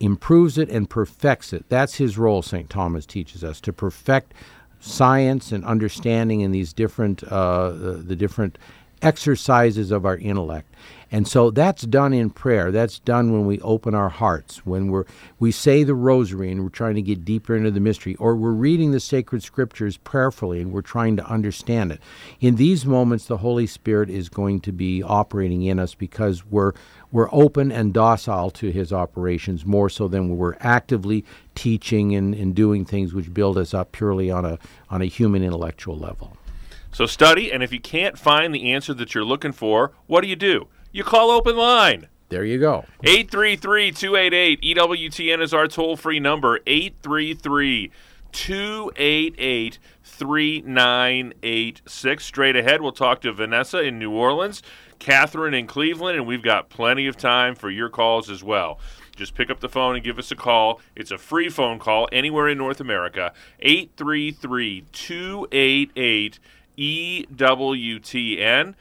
improves 0.00 0.58
it, 0.58 0.68
and 0.68 0.90
perfects 0.90 1.52
it. 1.52 1.64
That's 1.68 1.94
his 1.94 2.18
role, 2.18 2.42
St. 2.42 2.68
Thomas 2.68 3.06
teaches 3.06 3.42
us, 3.42 3.60
to 3.62 3.72
perfect 3.72 4.34
science 4.80 5.50
and 5.50 5.64
understanding 5.64 6.40
in 6.40 6.50
these 6.52 6.72
different, 6.74 7.24
uh, 7.24 7.70
the, 7.70 7.92
the 7.92 8.16
different 8.16 8.58
exercises 9.00 9.90
of 9.90 10.04
our 10.04 10.18
intellect. 10.18 10.74
And 11.10 11.28
so 11.28 11.50
that's 11.50 11.82
done 11.82 12.12
in 12.12 12.30
prayer. 12.30 12.70
That's 12.70 12.98
done 12.98 13.32
when 13.32 13.46
we 13.46 13.60
open 13.60 13.94
our 13.94 14.08
hearts, 14.08 14.64
when 14.66 14.88
we're 14.88 15.04
we 15.38 15.52
say 15.52 15.84
the 15.84 15.94
rosary 15.94 16.50
and 16.50 16.62
we're 16.62 16.70
trying 16.70 16.94
to 16.94 17.02
get 17.02 17.24
deeper 17.24 17.54
into 17.56 17.70
the 17.70 17.80
mystery, 17.80 18.14
or 18.16 18.34
we're 18.36 18.50
reading 18.50 18.90
the 18.90 19.00
sacred 19.00 19.42
scriptures 19.42 19.96
prayerfully 19.96 20.60
and 20.60 20.72
we're 20.72 20.82
trying 20.82 21.16
to 21.16 21.26
understand 21.26 21.92
it. 21.92 22.00
In 22.40 22.56
these 22.56 22.84
moments 22.86 23.26
the 23.26 23.38
Holy 23.38 23.66
Spirit 23.66 24.10
is 24.10 24.28
going 24.28 24.60
to 24.60 24.72
be 24.72 25.02
operating 25.02 25.62
in 25.62 25.78
us 25.78 25.94
because 25.94 26.44
we're 26.46 26.72
we're 27.12 27.28
open 27.30 27.70
and 27.70 27.94
docile 27.94 28.50
to 28.50 28.72
his 28.72 28.92
operations 28.92 29.64
more 29.64 29.88
so 29.88 30.08
than 30.08 30.36
we're 30.36 30.56
actively 30.58 31.24
teaching 31.54 32.14
and, 32.16 32.34
and 32.34 32.56
doing 32.56 32.84
things 32.84 33.14
which 33.14 33.32
build 33.32 33.56
us 33.56 33.72
up 33.72 33.92
purely 33.92 34.30
on 34.30 34.44
a 34.44 34.58
on 34.90 35.00
a 35.00 35.06
human 35.06 35.44
intellectual 35.44 35.96
level. 35.96 36.36
So 36.94 37.06
study, 37.06 37.50
and 37.50 37.62
if 37.62 37.72
you 37.72 37.80
can't 37.80 38.16
find 38.16 38.54
the 38.54 38.72
answer 38.72 38.94
that 38.94 39.14
you're 39.14 39.24
looking 39.24 39.50
for, 39.50 39.90
what 40.06 40.20
do 40.20 40.28
you 40.28 40.36
do? 40.36 40.68
You 40.94 41.04
call 41.04 41.30
open 41.30 41.56
line. 41.56 42.08
There 42.28 42.44
you 42.44 42.58
go. 42.58 42.84
833 43.02 43.90
288 43.90 44.60
EWTN 44.62 45.42
is 45.42 45.52
our 45.52 45.66
toll 45.66 45.96
free 45.96 46.20
number. 46.20 46.60
833 46.66 47.90
288 48.32 49.78
3986. 50.04 52.24
Straight 52.24 52.56
ahead, 52.56 52.80
we'll 52.80 52.92
talk 52.92 53.20
to 53.22 53.32
Vanessa 53.32 53.80
in 53.80 53.98
New 53.98 54.12
Orleans, 54.12 54.62
Catherine 55.00 55.54
in 55.54 55.66
Cleveland, 55.66 56.16
and 56.16 56.28
we've 56.28 56.42
got 56.42 56.70
plenty 56.70 57.08
of 57.08 57.16
time 57.16 57.56
for 57.56 57.70
your 57.70 57.88
calls 57.88 58.30
as 58.30 58.44
well. 58.44 58.78
Just 59.16 59.34
pick 59.34 59.50
up 59.50 59.58
the 59.60 59.68
phone 59.68 59.96
and 59.96 60.04
give 60.04 60.18
us 60.18 60.30
a 60.30 60.36
call. 60.36 60.80
It's 60.94 61.10
a 61.10 61.18
free 61.18 61.48
phone 61.48 61.80
call 61.80 62.08
anywhere 62.12 62.48
in 62.48 62.58
North 62.58 62.80
America. 62.80 63.32
833 63.60 64.84
288 64.92 66.38
EWTN. 66.78 68.74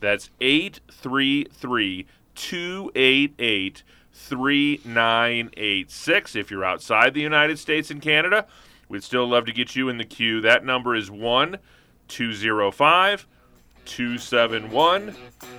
That's 0.00 0.30
833 0.40 2.06
288 2.34 3.82
3986. 4.12 6.36
If 6.36 6.50
you're 6.50 6.64
outside 6.64 7.14
the 7.14 7.20
United 7.20 7.58
States 7.58 7.90
and 7.90 8.02
Canada, 8.02 8.46
we'd 8.88 9.04
still 9.04 9.26
love 9.26 9.46
to 9.46 9.52
get 9.52 9.74
you 9.76 9.88
in 9.88 9.98
the 9.98 10.04
queue. 10.04 10.40
That 10.40 10.64
number 10.64 10.94
is 10.94 11.10
1 11.10 11.58
205 12.08 13.26
271 13.84 15.14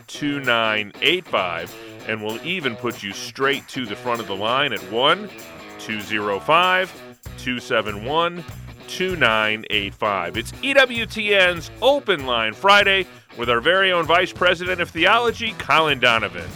2985. 0.07 1.75
And 2.07 2.23
we'll 2.23 2.43
even 2.45 2.75
put 2.75 3.03
you 3.03 3.13
straight 3.13 3.67
to 3.69 3.85
the 3.85 3.95
front 3.95 4.21
of 4.21 4.27
the 4.27 4.35
line 4.35 4.73
at 4.73 4.81
1 4.91 5.29
205 5.79 6.91
271 7.37 8.43
2985. 8.87 10.37
It's 10.37 10.51
EWTN's 10.51 11.71
Open 11.81 12.25
Line 12.25 12.53
Friday 12.53 13.07
with 13.37 13.49
our 13.49 13.61
very 13.61 13.91
own 13.91 14.05
Vice 14.05 14.33
President 14.33 14.81
of 14.81 14.89
Theology, 14.89 15.53
Colin 15.57 15.99
Donovan. 15.99 16.49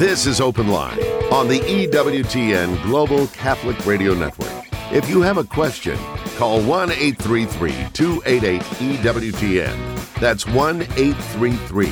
This 0.00 0.24
is 0.24 0.40
Open 0.40 0.68
Line 0.68 0.98
on 1.30 1.46
the 1.46 1.60
EWTN 1.60 2.82
Global 2.84 3.26
Catholic 3.26 3.84
Radio 3.84 4.14
Network. 4.14 4.66
If 4.90 5.10
you 5.10 5.20
have 5.20 5.36
a 5.36 5.44
question, 5.44 5.98
call 6.38 6.62
1 6.62 6.90
833 6.90 7.72
288 7.92 8.62
EWTN. 8.62 10.14
That's 10.14 10.46
1 10.46 10.82
833 10.82 11.86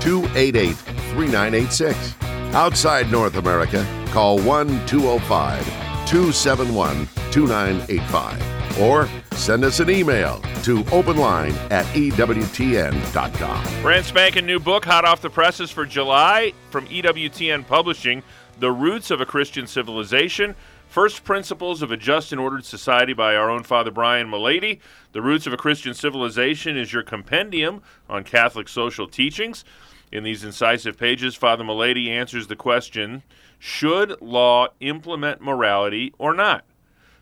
288 0.00 0.74
3986. 0.74 2.29
Outside 2.52 3.12
North 3.12 3.36
America, 3.36 3.86
call 4.08 4.40
1 4.40 4.86
205 4.86 5.64
271 6.08 7.06
2985. 7.30 8.80
Or 8.80 9.08
send 9.36 9.62
us 9.64 9.78
an 9.78 9.88
email 9.88 10.40
to 10.64 10.82
openline 10.84 11.54
at 11.70 11.86
EWTN.com. 11.94 13.82
Brand 13.82 14.04
spanking 14.04 14.46
new 14.46 14.58
book, 14.58 14.84
hot 14.84 15.04
off 15.04 15.22
the 15.22 15.30
presses 15.30 15.70
for 15.70 15.86
July 15.86 16.52
from 16.70 16.88
EWTN 16.88 17.68
Publishing 17.68 18.24
The 18.58 18.72
Roots 18.72 19.12
of 19.12 19.20
a 19.20 19.26
Christian 19.26 19.68
Civilization. 19.68 20.56
First 20.88 21.22
Principles 21.22 21.82
of 21.82 21.92
a 21.92 21.96
Just 21.96 22.32
and 22.32 22.40
Ordered 22.40 22.64
Society 22.64 23.12
by 23.12 23.36
our 23.36 23.48
own 23.48 23.62
Father 23.62 23.92
Brian 23.92 24.26
Mullady. 24.26 24.80
The 25.12 25.22
Roots 25.22 25.46
of 25.46 25.52
a 25.52 25.56
Christian 25.56 25.94
Civilization 25.94 26.76
is 26.76 26.92
your 26.92 27.04
compendium 27.04 27.80
on 28.08 28.24
Catholic 28.24 28.68
social 28.68 29.06
teachings. 29.06 29.64
In 30.12 30.24
these 30.24 30.42
incisive 30.42 30.98
pages, 30.98 31.36
Father 31.36 31.62
Mullady 31.62 32.08
answers 32.08 32.48
the 32.48 32.56
question 32.56 33.22
Should 33.58 34.20
law 34.20 34.68
implement 34.80 35.40
morality 35.40 36.12
or 36.18 36.34
not? 36.34 36.64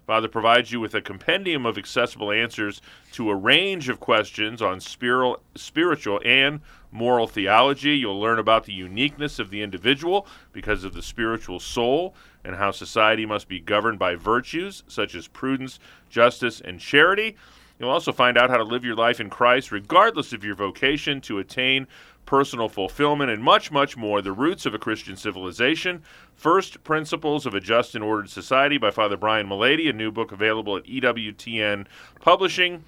Father 0.06 0.28
provides 0.28 0.72
you 0.72 0.80
with 0.80 0.94
a 0.94 1.02
compendium 1.02 1.66
of 1.66 1.76
accessible 1.76 2.32
answers 2.32 2.80
to 3.12 3.28
a 3.28 3.34
range 3.34 3.90
of 3.90 4.00
questions 4.00 4.62
on 4.62 4.80
spiritual 4.80 6.22
and 6.24 6.60
moral 6.90 7.26
theology. 7.26 7.94
You'll 7.94 8.18
learn 8.18 8.38
about 8.38 8.64
the 8.64 8.72
uniqueness 8.72 9.38
of 9.38 9.50
the 9.50 9.60
individual 9.60 10.26
because 10.50 10.82
of 10.82 10.94
the 10.94 11.02
spiritual 11.02 11.60
soul 11.60 12.14
and 12.42 12.56
how 12.56 12.70
society 12.70 13.26
must 13.26 13.48
be 13.48 13.60
governed 13.60 13.98
by 13.98 14.14
virtues 14.14 14.82
such 14.88 15.14
as 15.14 15.28
prudence, 15.28 15.78
justice, 16.08 16.62
and 16.62 16.80
charity. 16.80 17.36
You'll 17.78 17.90
also 17.90 18.10
find 18.10 18.38
out 18.38 18.48
how 18.48 18.56
to 18.56 18.64
live 18.64 18.86
your 18.86 18.96
life 18.96 19.20
in 19.20 19.28
Christ 19.28 19.70
regardless 19.70 20.32
of 20.32 20.42
your 20.42 20.54
vocation 20.54 21.20
to 21.22 21.38
attain 21.38 21.86
personal 22.28 22.68
fulfillment, 22.68 23.30
and 23.30 23.42
much, 23.42 23.72
much 23.72 23.96
more. 23.96 24.20
The 24.20 24.32
Roots 24.32 24.66
of 24.66 24.74
a 24.74 24.78
Christian 24.78 25.16
Civilization. 25.16 26.02
First 26.34 26.84
Principles 26.84 27.46
of 27.46 27.54
a 27.54 27.60
Just 27.60 27.94
and 27.94 28.04
Ordered 28.04 28.28
Society 28.28 28.76
by 28.76 28.90
Father 28.90 29.16
Brian 29.16 29.46
Mullady, 29.48 29.88
a 29.88 29.94
new 29.94 30.12
book 30.12 30.30
available 30.30 30.76
at 30.76 30.84
EWTN 30.84 31.86
Publishing. 32.20 32.84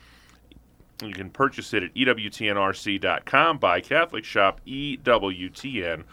You 1.02 1.14
can 1.14 1.30
purchase 1.30 1.73
it 1.73 1.82
at 1.82 1.94
EWTNRC.com. 1.94 3.56
Buy 3.56 3.80
Catholic 3.80 4.26
Shop, 4.26 4.61
EWTNRC.com. 4.66 6.04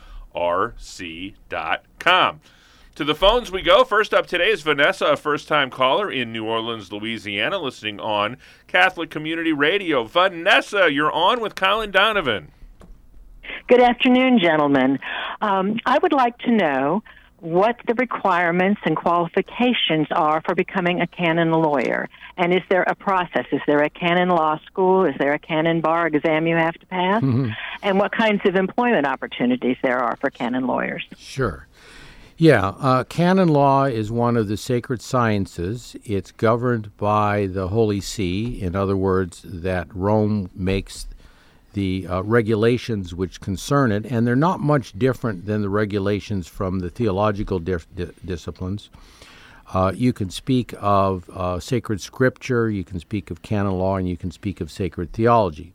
To 2.96 3.04
the 3.04 3.14
phones 3.14 3.52
we 3.52 3.62
go. 3.62 3.84
First 3.84 4.14
up 4.14 4.26
today 4.26 4.52
is 4.52 4.62
Vanessa, 4.62 5.08
a 5.08 5.18
first 5.18 5.50
time 5.50 5.70
caller 5.70 6.10
in 6.10 6.32
New 6.32 6.46
Orleans, 6.46 6.94
Louisiana, 6.94 7.58
listening 7.60 8.00
on 8.00 8.38
Catholic 8.68 9.10
Community 9.10 9.52
Radio. 9.52 10.06
Vanessa, 10.06 10.90
you're 10.90 11.12
on 11.12 11.42
with 11.42 11.56
Colin 11.56 11.92
Donovan. 11.92 12.54
Good 13.68 13.82
afternoon, 13.82 14.40
gentlemen. 14.40 14.98
Um, 15.42 15.78
I 15.86 15.98
would 15.98 16.14
like 16.14 16.38
to 16.40 16.52
know 16.52 17.04
what 17.40 17.76
the 17.86 17.96
requirements 17.96 18.80
and 18.86 18.96
qualifications 18.96 20.08
are 20.12 20.42
for 20.46 20.56
becoming 20.56 21.02
a 21.02 21.08
canon 21.08 21.52
lawyer. 21.52 22.08
And 22.38 22.54
is 22.54 22.62
there 22.70 22.84
a 22.84 22.96
process? 22.96 23.46
Is 23.52 23.60
there 23.68 23.82
a 23.84 23.90
canon 23.90 24.30
law 24.30 24.58
school? 24.66 25.06
Is 25.06 25.16
there 25.20 25.34
a 25.34 25.40
canon 25.40 25.82
bar 25.82 26.08
exam 26.08 26.48
you 26.48 26.56
have 26.56 26.76
to 26.76 26.86
pass? 26.86 27.22
Mm-hmm. 27.22 27.50
And 27.84 28.00
what 28.00 28.14
kinds 28.14 28.42
of 28.46 28.56
employment 28.56 29.06
opportunities 29.06 29.76
there 29.84 30.00
are 30.00 30.16
for 30.16 30.30
canon 30.30 30.66
lawyers? 30.66 31.04
Sure. 31.18 31.68
Yeah, 32.38 32.68
uh, 32.80 33.04
canon 33.04 33.50
law 33.50 33.84
is 33.84 34.12
one 34.12 34.38
of 34.38 34.48
the 34.48 34.58
sacred 34.58 35.02
sciences. 35.02 35.98
It's 36.06 36.32
governed 36.32 36.96
by 36.96 37.48
the 37.48 37.68
Holy 37.68 38.00
See. 38.00 38.62
In 38.62 38.78
other 38.78 38.96
words, 38.96 39.42
that 39.44 39.94
Rome 39.94 40.50
makes 40.56 41.08
the 41.78 42.08
uh, 42.08 42.22
regulations 42.24 43.14
which 43.14 43.40
concern 43.40 43.92
it, 43.92 44.04
and 44.08 44.26
they're 44.26 44.36
not 44.36 44.60
much 44.60 44.98
different 44.98 45.46
than 45.46 45.62
the 45.62 45.70
regulations 45.70 46.48
from 46.48 46.80
the 46.80 46.90
theological 46.90 47.60
di- 47.60 47.78
disciplines. 48.26 48.90
Uh, 49.76 49.92
you 49.94 50.12
can 50.12 50.32
speak 50.32 50.74
of 50.80 51.30
uh, 51.30 51.60
sacred 51.60 52.02
scripture, 52.02 52.68
you 52.68 52.84
can 52.84 53.00
speak 53.00 53.30
of 53.30 53.44
canon 53.44 53.74
law, 53.74 53.96
and 53.96 54.10
you 54.10 54.18
can 54.18 54.32
speak 54.32 54.60
of 54.60 54.72
sacred 54.72 55.14
theology. 55.14 55.72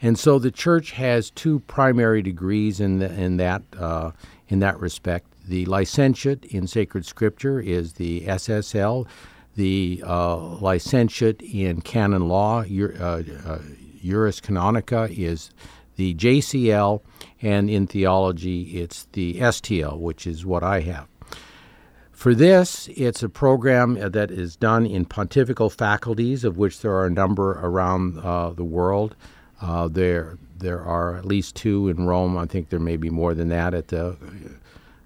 And 0.00 0.16
so 0.16 0.38
the 0.38 0.52
church 0.52 0.92
has 0.92 1.30
two 1.30 1.58
primary 1.66 2.22
degrees 2.22 2.78
in, 2.78 3.00
the, 3.00 3.12
in, 3.12 3.36
that, 3.38 3.62
uh, 3.76 4.12
in 4.46 4.60
that 4.60 4.78
respect. 4.78 5.26
The 5.48 5.64
licentiate 5.64 6.44
in 6.44 6.68
sacred 6.68 7.06
scripture 7.06 7.58
is 7.58 7.94
the 7.94 8.20
SSL. 8.20 9.08
The 9.56 10.00
uh, 10.06 10.36
licentiate 10.60 11.42
in 11.42 11.80
canon 11.80 12.28
law, 12.28 12.62
uh, 12.62 13.22
uh, 13.44 13.58
Juris 14.04 14.40
Canonici, 14.40 15.18
is 15.18 15.50
the 15.96 16.14
JCL, 16.14 17.00
and 17.40 17.70
in 17.70 17.86
theology, 17.86 18.80
it's 18.80 19.06
the 19.12 19.34
STL, 19.34 19.98
which 19.98 20.26
is 20.26 20.44
what 20.44 20.62
I 20.62 20.80
have. 20.80 21.06
For 22.12 22.34
this, 22.34 22.88
it's 22.96 23.22
a 23.22 23.28
program 23.28 23.94
that 23.94 24.30
is 24.30 24.56
done 24.56 24.86
in 24.86 25.04
pontifical 25.04 25.68
faculties, 25.68 26.44
of 26.44 26.56
which 26.56 26.80
there 26.80 26.92
are 26.92 27.06
a 27.06 27.10
number 27.10 27.52
around 27.52 28.18
uh, 28.20 28.50
the 28.50 28.64
world. 28.64 29.14
Uh, 29.60 29.88
there, 29.88 30.38
there 30.58 30.80
are 30.80 31.16
at 31.16 31.24
least 31.24 31.56
two 31.56 31.88
in 31.88 32.06
Rome. 32.06 32.38
I 32.38 32.46
think 32.46 32.70
there 32.70 32.80
may 32.80 32.96
be 32.96 33.10
more 33.10 33.34
than 33.34 33.48
that 33.48 33.74
at 33.74 33.88
the 33.88 34.16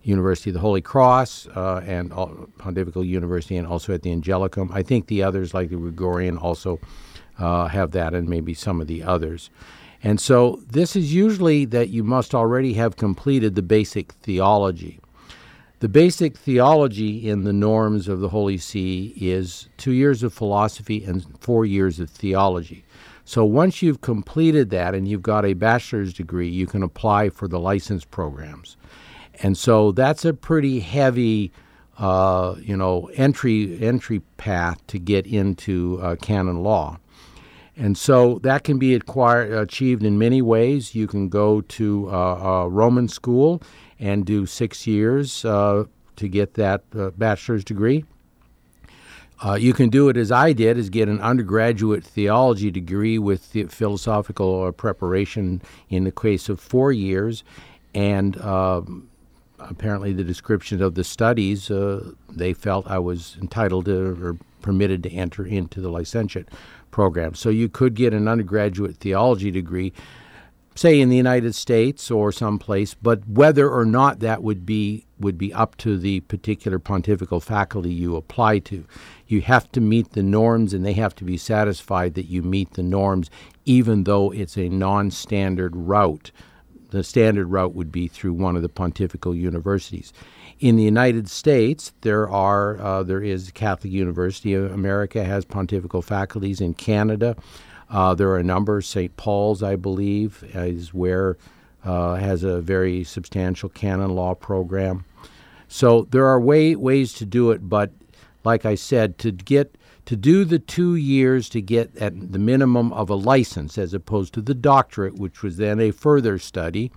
University 0.02 0.50
of 0.50 0.54
the 0.54 0.60
Holy 0.60 0.80
Cross 0.80 1.48
uh, 1.54 1.82
and 1.84 2.10
Pontifical 2.58 3.04
University, 3.04 3.56
and 3.56 3.66
also 3.66 3.92
at 3.92 4.02
the 4.02 4.14
Angelicum. 4.14 4.70
I 4.72 4.82
think 4.82 5.06
the 5.06 5.22
others, 5.22 5.54
like 5.54 5.70
the 5.70 5.76
Gregorian, 5.76 6.38
also 6.38 6.78
uh, 7.38 7.68
have 7.68 7.92
that, 7.92 8.14
and 8.14 8.28
maybe 8.28 8.54
some 8.54 8.80
of 8.80 8.86
the 8.86 9.02
others. 9.02 9.50
And 10.02 10.20
so 10.20 10.60
this 10.66 10.94
is 10.94 11.12
usually 11.12 11.64
that 11.66 11.88
you 11.88 12.04
must 12.04 12.34
already 12.34 12.74
have 12.74 12.96
completed 12.96 13.54
the 13.54 13.62
basic 13.62 14.12
theology. 14.12 15.00
The 15.80 15.88
basic 15.88 16.36
theology 16.36 17.28
in 17.28 17.44
the 17.44 17.52
norms 17.52 18.08
of 18.08 18.20
the 18.20 18.28
Holy 18.28 18.58
See 18.58 19.14
is 19.16 19.68
two 19.76 19.92
years 19.92 20.22
of 20.22 20.32
philosophy 20.32 21.04
and 21.04 21.24
four 21.40 21.64
years 21.64 22.00
of 22.00 22.10
theology. 22.10 22.84
So 23.24 23.44
once 23.44 23.82
you've 23.82 24.00
completed 24.00 24.70
that 24.70 24.94
and 24.94 25.06
you've 25.06 25.22
got 25.22 25.44
a 25.44 25.52
bachelor's 25.52 26.14
degree, 26.14 26.48
you 26.48 26.66
can 26.66 26.82
apply 26.82 27.28
for 27.28 27.46
the 27.46 27.60
license 27.60 28.04
programs. 28.04 28.76
And 29.42 29.56
so 29.56 29.92
that's 29.92 30.24
a 30.24 30.32
pretty 30.32 30.80
heavy, 30.80 31.52
uh, 31.98 32.56
you 32.58 32.76
know, 32.76 33.10
entry 33.14 33.78
entry 33.80 34.20
path 34.36 34.84
to 34.88 34.98
get 34.98 35.26
into 35.26 36.00
uh, 36.02 36.16
canon 36.16 36.62
law. 36.62 36.98
And 37.78 37.96
so 37.96 38.40
that 38.40 38.64
can 38.64 38.78
be 38.78 38.94
acquired, 38.96 39.52
achieved 39.52 40.02
in 40.02 40.18
many 40.18 40.42
ways. 40.42 40.96
You 40.96 41.06
can 41.06 41.28
go 41.28 41.60
to 41.60 42.10
uh, 42.10 42.64
a 42.64 42.68
Roman 42.68 43.06
school 43.06 43.62
and 44.00 44.26
do 44.26 44.46
six 44.46 44.84
years 44.86 45.44
uh, 45.44 45.84
to 46.16 46.28
get 46.28 46.54
that 46.54 46.82
uh, 46.98 47.10
bachelor's 47.10 47.62
degree. 47.62 48.04
Uh, 49.44 49.54
you 49.54 49.72
can 49.72 49.88
do 49.88 50.08
it 50.08 50.16
as 50.16 50.32
I 50.32 50.52
did, 50.52 50.76
is 50.76 50.90
get 50.90 51.08
an 51.08 51.20
undergraduate 51.20 52.02
theology 52.02 52.72
degree 52.72 53.20
with 53.20 53.52
the 53.52 53.64
philosophical 53.66 54.64
uh, 54.64 54.72
preparation 54.72 55.62
in 55.88 56.02
the 56.02 56.10
case 56.10 56.48
of 56.48 56.58
four 56.58 56.90
years, 56.90 57.44
and 57.94 58.36
uh, 58.38 58.82
apparently 59.60 60.12
the 60.12 60.24
description 60.24 60.82
of 60.82 60.96
the 60.96 61.04
studies, 61.04 61.70
uh, 61.70 62.10
they 62.28 62.52
felt 62.52 62.88
I 62.88 62.98
was 62.98 63.36
entitled 63.40 63.84
to 63.84 64.16
or 64.20 64.36
permitted 64.60 65.04
to 65.04 65.10
enter 65.10 65.46
into 65.46 65.80
the 65.80 65.88
licentiate 65.88 66.48
program. 66.90 67.34
So 67.34 67.48
you 67.48 67.68
could 67.68 67.94
get 67.94 68.12
an 68.12 68.28
undergraduate 68.28 68.96
theology 68.96 69.50
degree 69.50 69.92
say 70.78 71.00
in 71.00 71.08
the 71.08 71.16
United 71.16 71.54
States 71.54 72.08
or 72.08 72.30
someplace, 72.30 72.94
but 72.94 73.26
whether 73.26 73.68
or 73.68 73.84
not 73.84 74.20
that 74.20 74.42
would 74.42 74.64
be 74.64 75.04
would 75.18 75.36
be 75.36 75.52
up 75.52 75.76
to 75.76 75.98
the 75.98 76.20
particular 76.20 76.78
pontifical 76.78 77.40
faculty 77.40 77.92
you 77.92 78.14
apply 78.14 78.60
to. 78.60 78.86
You 79.26 79.40
have 79.40 79.70
to 79.72 79.80
meet 79.80 80.12
the 80.12 80.22
norms 80.22 80.72
and 80.72 80.86
they 80.86 80.92
have 80.92 81.16
to 81.16 81.24
be 81.24 81.36
satisfied 81.36 82.14
that 82.14 82.26
you 82.26 82.42
meet 82.42 82.74
the 82.74 82.84
norms 82.84 83.28
even 83.64 84.04
though 84.04 84.30
it's 84.30 84.56
a 84.56 84.68
non-standard 84.68 85.74
route. 85.74 86.30
The 86.90 87.02
standard 87.02 87.48
route 87.48 87.74
would 87.74 87.90
be 87.90 88.06
through 88.06 88.34
one 88.34 88.54
of 88.54 88.62
the 88.62 88.68
pontifical 88.68 89.34
universities. 89.34 90.12
In 90.60 90.74
the 90.74 90.82
United 90.82 91.28
States, 91.30 91.92
there 92.00 92.28
are 92.28 92.80
uh, 92.80 93.02
there 93.04 93.22
is 93.22 93.52
Catholic 93.52 93.92
University 93.92 94.54
of 94.54 94.72
America 94.72 95.22
has 95.22 95.44
pontifical 95.44 96.02
faculties. 96.02 96.60
In 96.60 96.74
Canada, 96.74 97.36
uh, 97.90 98.14
there 98.14 98.28
are 98.30 98.38
a 98.38 98.42
number. 98.42 98.80
St. 98.82 99.16
Paul's, 99.16 99.62
I 99.62 99.76
believe, 99.76 100.42
is 100.54 100.92
where 100.92 101.36
uh, 101.84 102.16
has 102.16 102.42
a 102.42 102.60
very 102.60 103.04
substantial 103.04 103.68
canon 103.68 104.16
law 104.16 104.34
program. 104.34 105.04
So 105.68 106.08
there 106.10 106.26
are 106.26 106.40
way, 106.40 106.74
ways 106.74 107.12
to 107.14 107.24
do 107.24 107.52
it, 107.52 107.68
but 107.68 107.92
like 108.42 108.64
I 108.64 108.74
said, 108.74 109.18
to 109.18 109.30
get 109.30 109.76
to 110.06 110.16
do 110.16 110.44
the 110.44 110.58
two 110.58 110.96
years 110.96 111.48
to 111.50 111.60
get 111.60 111.94
at 111.98 112.32
the 112.32 112.38
minimum 112.38 112.92
of 112.94 113.10
a 113.10 113.14
license, 113.14 113.78
as 113.78 113.94
opposed 113.94 114.34
to 114.34 114.40
the 114.40 114.54
doctorate, 114.54 115.14
which 115.14 115.42
was 115.42 115.58
then 115.58 115.78
a 115.78 115.90
further 115.90 116.38
study 116.38 116.90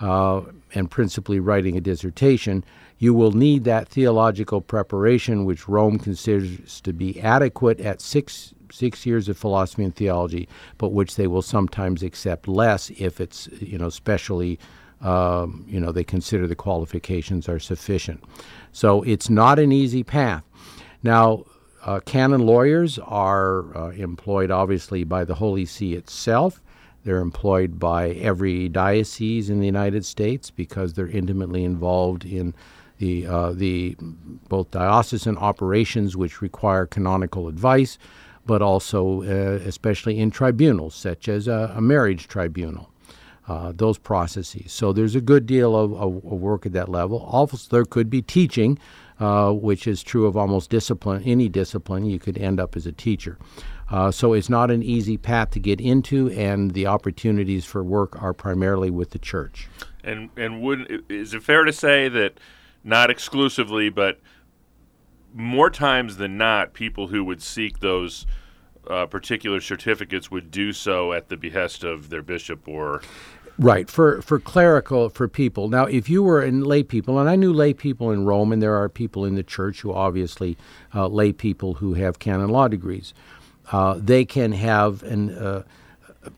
uh, 0.00 0.42
and 0.74 0.90
principally 0.90 1.40
writing 1.40 1.76
a 1.76 1.80
dissertation, 1.80 2.64
you 2.98 3.12
will 3.14 3.32
need 3.32 3.64
that 3.64 3.88
theological 3.88 4.60
preparation, 4.60 5.44
which 5.44 5.68
Rome 5.68 5.98
considers 5.98 6.80
to 6.82 6.92
be 6.92 7.20
adequate 7.20 7.80
at 7.80 8.00
six 8.00 8.54
six 8.72 9.06
years 9.06 9.28
of 9.28 9.36
philosophy 9.36 9.84
and 9.84 9.94
theology, 9.94 10.48
but 10.78 10.88
which 10.88 11.14
they 11.14 11.28
will 11.28 11.42
sometimes 11.42 12.02
accept 12.02 12.48
less 12.48 12.90
if 12.90 13.20
it's 13.20 13.48
you 13.60 13.78
know 13.78 13.86
especially 13.86 14.58
um, 15.00 15.64
you 15.68 15.78
know 15.80 15.92
they 15.92 16.04
consider 16.04 16.46
the 16.46 16.56
qualifications 16.56 17.48
are 17.48 17.58
sufficient. 17.58 18.22
So 18.72 19.02
it's 19.02 19.28
not 19.30 19.58
an 19.58 19.72
easy 19.72 20.02
path. 20.02 20.44
Now. 21.02 21.44
Uh, 21.86 22.00
canon 22.00 22.40
lawyers 22.46 22.98
are 23.00 23.76
uh, 23.76 23.90
employed 23.90 24.50
obviously 24.50 25.04
by 25.04 25.22
the 25.22 25.34
Holy 25.34 25.66
See 25.66 25.92
itself. 25.92 26.62
They're 27.04 27.20
employed 27.20 27.78
by 27.78 28.12
every 28.12 28.70
diocese 28.70 29.50
in 29.50 29.60
the 29.60 29.66
United 29.66 30.06
States 30.06 30.50
because 30.50 30.94
they're 30.94 31.06
intimately 31.06 31.62
involved 31.62 32.24
in 32.24 32.54
the 32.98 33.26
uh, 33.26 33.52
the 33.52 33.96
both 34.48 34.70
diocesan 34.70 35.36
operations, 35.38 36.16
which 36.16 36.40
require 36.40 36.86
canonical 36.86 37.48
advice, 37.48 37.98
but 38.46 38.62
also 38.62 39.22
uh, 39.22 39.58
especially 39.64 40.18
in 40.18 40.30
tribunals 40.30 40.94
such 40.94 41.28
as 41.28 41.48
a, 41.48 41.72
a 41.76 41.80
marriage 41.80 42.28
tribunal. 42.28 42.90
Uh, 43.46 43.72
those 43.76 43.98
processes. 43.98 44.72
So 44.72 44.94
there's 44.94 45.14
a 45.14 45.20
good 45.20 45.44
deal 45.44 45.76
of, 45.76 45.92
of, 45.92 46.16
of, 46.16 46.40
work 46.40 46.64
at 46.64 46.72
that 46.72 46.88
level. 46.88 47.18
Also, 47.18 47.58
there 47.70 47.84
could 47.84 48.08
be 48.08 48.22
teaching, 48.22 48.78
uh, 49.20 49.52
which 49.52 49.86
is 49.86 50.02
true 50.02 50.24
of 50.24 50.34
almost 50.34 50.70
discipline, 50.70 51.22
any 51.24 51.50
discipline. 51.50 52.06
You 52.06 52.18
could 52.18 52.38
end 52.38 52.58
up 52.58 52.74
as 52.74 52.86
a 52.86 52.92
teacher. 52.92 53.36
Uh, 53.90 54.10
so 54.10 54.32
it's 54.32 54.48
not 54.48 54.70
an 54.70 54.82
easy 54.82 55.18
path 55.18 55.50
to 55.50 55.60
get 55.60 55.78
into, 55.78 56.30
and 56.30 56.70
the 56.70 56.86
opportunities 56.86 57.66
for 57.66 57.84
work 57.84 58.20
are 58.22 58.32
primarily 58.32 58.90
with 58.90 59.10
the 59.10 59.18
church. 59.18 59.68
And 60.02 60.30
and 60.36 60.62
would 60.62 61.04
is 61.10 61.34
it 61.34 61.42
fair 61.42 61.64
to 61.64 61.72
say 61.72 62.08
that 62.08 62.38
not 62.84 63.10
exclusively, 63.10 63.88
but 63.88 64.20
more 65.32 65.70
times 65.70 66.18
than 66.18 66.38
not, 66.38 66.74
people 66.74 67.08
who 67.08 67.24
would 67.24 67.42
seek 67.42 67.80
those 67.80 68.26
uh, 68.88 69.06
particular 69.06 69.60
certificates 69.60 70.30
would 70.30 70.50
do 70.50 70.72
so 70.72 71.12
at 71.12 71.28
the 71.28 71.36
behest 71.36 71.82
of 71.82 72.10
their 72.10 72.22
bishop 72.22 72.68
or. 72.68 73.02
Right 73.56 73.88
for 73.88 74.20
for 74.20 74.40
clerical 74.40 75.08
for 75.08 75.28
people. 75.28 75.68
Now, 75.68 75.84
if 75.84 76.08
you 76.08 76.24
were 76.24 76.42
in 76.42 76.64
lay 76.64 76.82
people, 76.82 77.20
and 77.20 77.28
I 77.28 77.36
knew 77.36 77.52
lay 77.52 77.72
people 77.72 78.10
in 78.10 78.24
Rome, 78.24 78.52
and 78.52 78.60
there 78.60 78.74
are 78.74 78.88
people 78.88 79.24
in 79.24 79.36
the 79.36 79.44
church 79.44 79.82
who 79.82 79.92
obviously 79.92 80.58
uh, 80.92 81.06
lay 81.06 81.32
people 81.32 81.74
who 81.74 81.94
have 81.94 82.18
canon 82.18 82.48
law 82.48 82.66
degrees, 82.66 83.14
uh, 83.70 83.94
they 83.96 84.24
can 84.24 84.50
have 84.50 85.04
an 85.04 85.30
uh, 85.38 85.62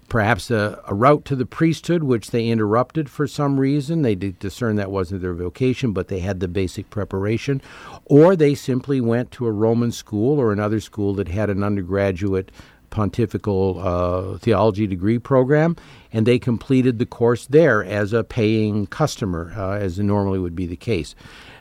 perhaps 0.09 0.51
a, 0.51 0.81
a, 0.87 0.95
route 0.95 1.25
to 1.27 1.37
the 1.37 1.47
priesthood, 1.47 2.03
which 2.03 2.31
they 2.31 2.49
interrupted 2.49 3.09
for 3.09 3.27
some 3.27 3.59
reason. 3.59 4.03
They 4.03 4.15
discerned 4.15 4.79
that 4.79 4.91
wasn't 4.91 5.23
their 5.23 5.35
vocation, 5.35 5.93
but 5.93 6.09
they 6.09 6.21
had 6.21 6.41
the 6.41 6.49
basic 6.49 6.91
preparation. 6.91 7.61
Or 8.05 8.37
they 8.37 8.55
simply 8.55 9.01
went 9.01 9.31
to 9.33 9.47
a 9.47 9.53
Roman 9.53 9.93
school 9.93 10.39
or 10.39 10.53
another 10.53 10.81
school 10.81 11.15
that 11.15 11.29
had 11.29 11.51
an 11.51 11.63
undergraduate 11.63 12.51
pontifical 12.91 13.81
uh, 13.81 14.39
theology 14.39 14.87
degree 14.87 15.19
program, 15.19 15.77
and 16.13 16.27
they 16.27 16.39
completed 16.39 16.99
the 16.99 17.07
course 17.07 17.47
there 17.47 17.85
as 17.85 18.13
a 18.13 18.25
paying 18.25 18.87
customer, 18.87 19.53
uh, 19.57 19.73
as 19.73 19.99
normally 19.99 20.39
would 20.39 20.57
be 20.57 20.67
the 20.67 20.77
case. 20.77 21.15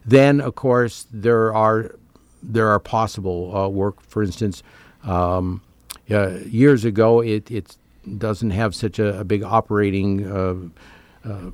Then, 0.06 0.40
of 0.40 0.56
course, 0.56 1.08
there 1.12 1.54
are 1.54 1.96
there 2.42 2.70
are 2.70 2.80
possible 2.80 3.56
uh, 3.56 3.68
work. 3.68 4.02
For 4.02 4.22
instance, 4.22 4.62
um, 5.04 5.62
uh, 6.10 6.38
years 6.46 6.86
ago, 6.86 7.22
it, 7.22 7.50
it's 7.50 7.78
doesn't 8.18 8.52
have 8.52 8.76
such 8.76 9.00
a, 9.00 9.20
a 9.20 9.24
big 9.24 9.44
operating 9.44 10.26
uh, 10.26 11.30
uh, 11.30 11.52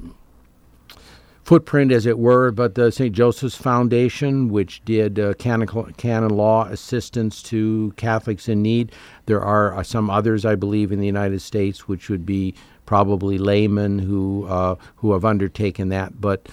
footprint, 1.44 1.92
as 1.92 2.06
it 2.06 2.18
were, 2.18 2.52
but 2.52 2.76
the 2.76 2.92
St. 2.92 3.14
Joseph's 3.14 3.56
Foundation, 3.56 4.50
which 4.50 4.84
did 4.86 5.20
uh, 5.20 5.34
canon, 5.34 5.68
canon 5.98 6.30
law 6.30 6.66
assistance 6.66 7.42
to 7.44 7.94
Catholics 7.98 8.48
in 8.48 8.62
need. 8.62 8.92
There 9.26 9.42
are 9.42 9.78
uh, 9.78 9.84
some 9.84 10.10
others, 10.10 10.46
I 10.46 10.56
believe, 10.56 10.92
in 10.92 11.00
the 11.00 11.06
United 11.06 11.42
States, 11.42 11.88
which 11.88 12.10
would 12.10 12.26
be 12.26 12.54
probably 12.86 13.38
laymen 13.38 14.00
who 14.00 14.46
uh, 14.48 14.76
who 14.98 15.14
have 15.14 15.26
undertaken 15.26 15.90
that. 15.90 16.20
But 16.20 16.50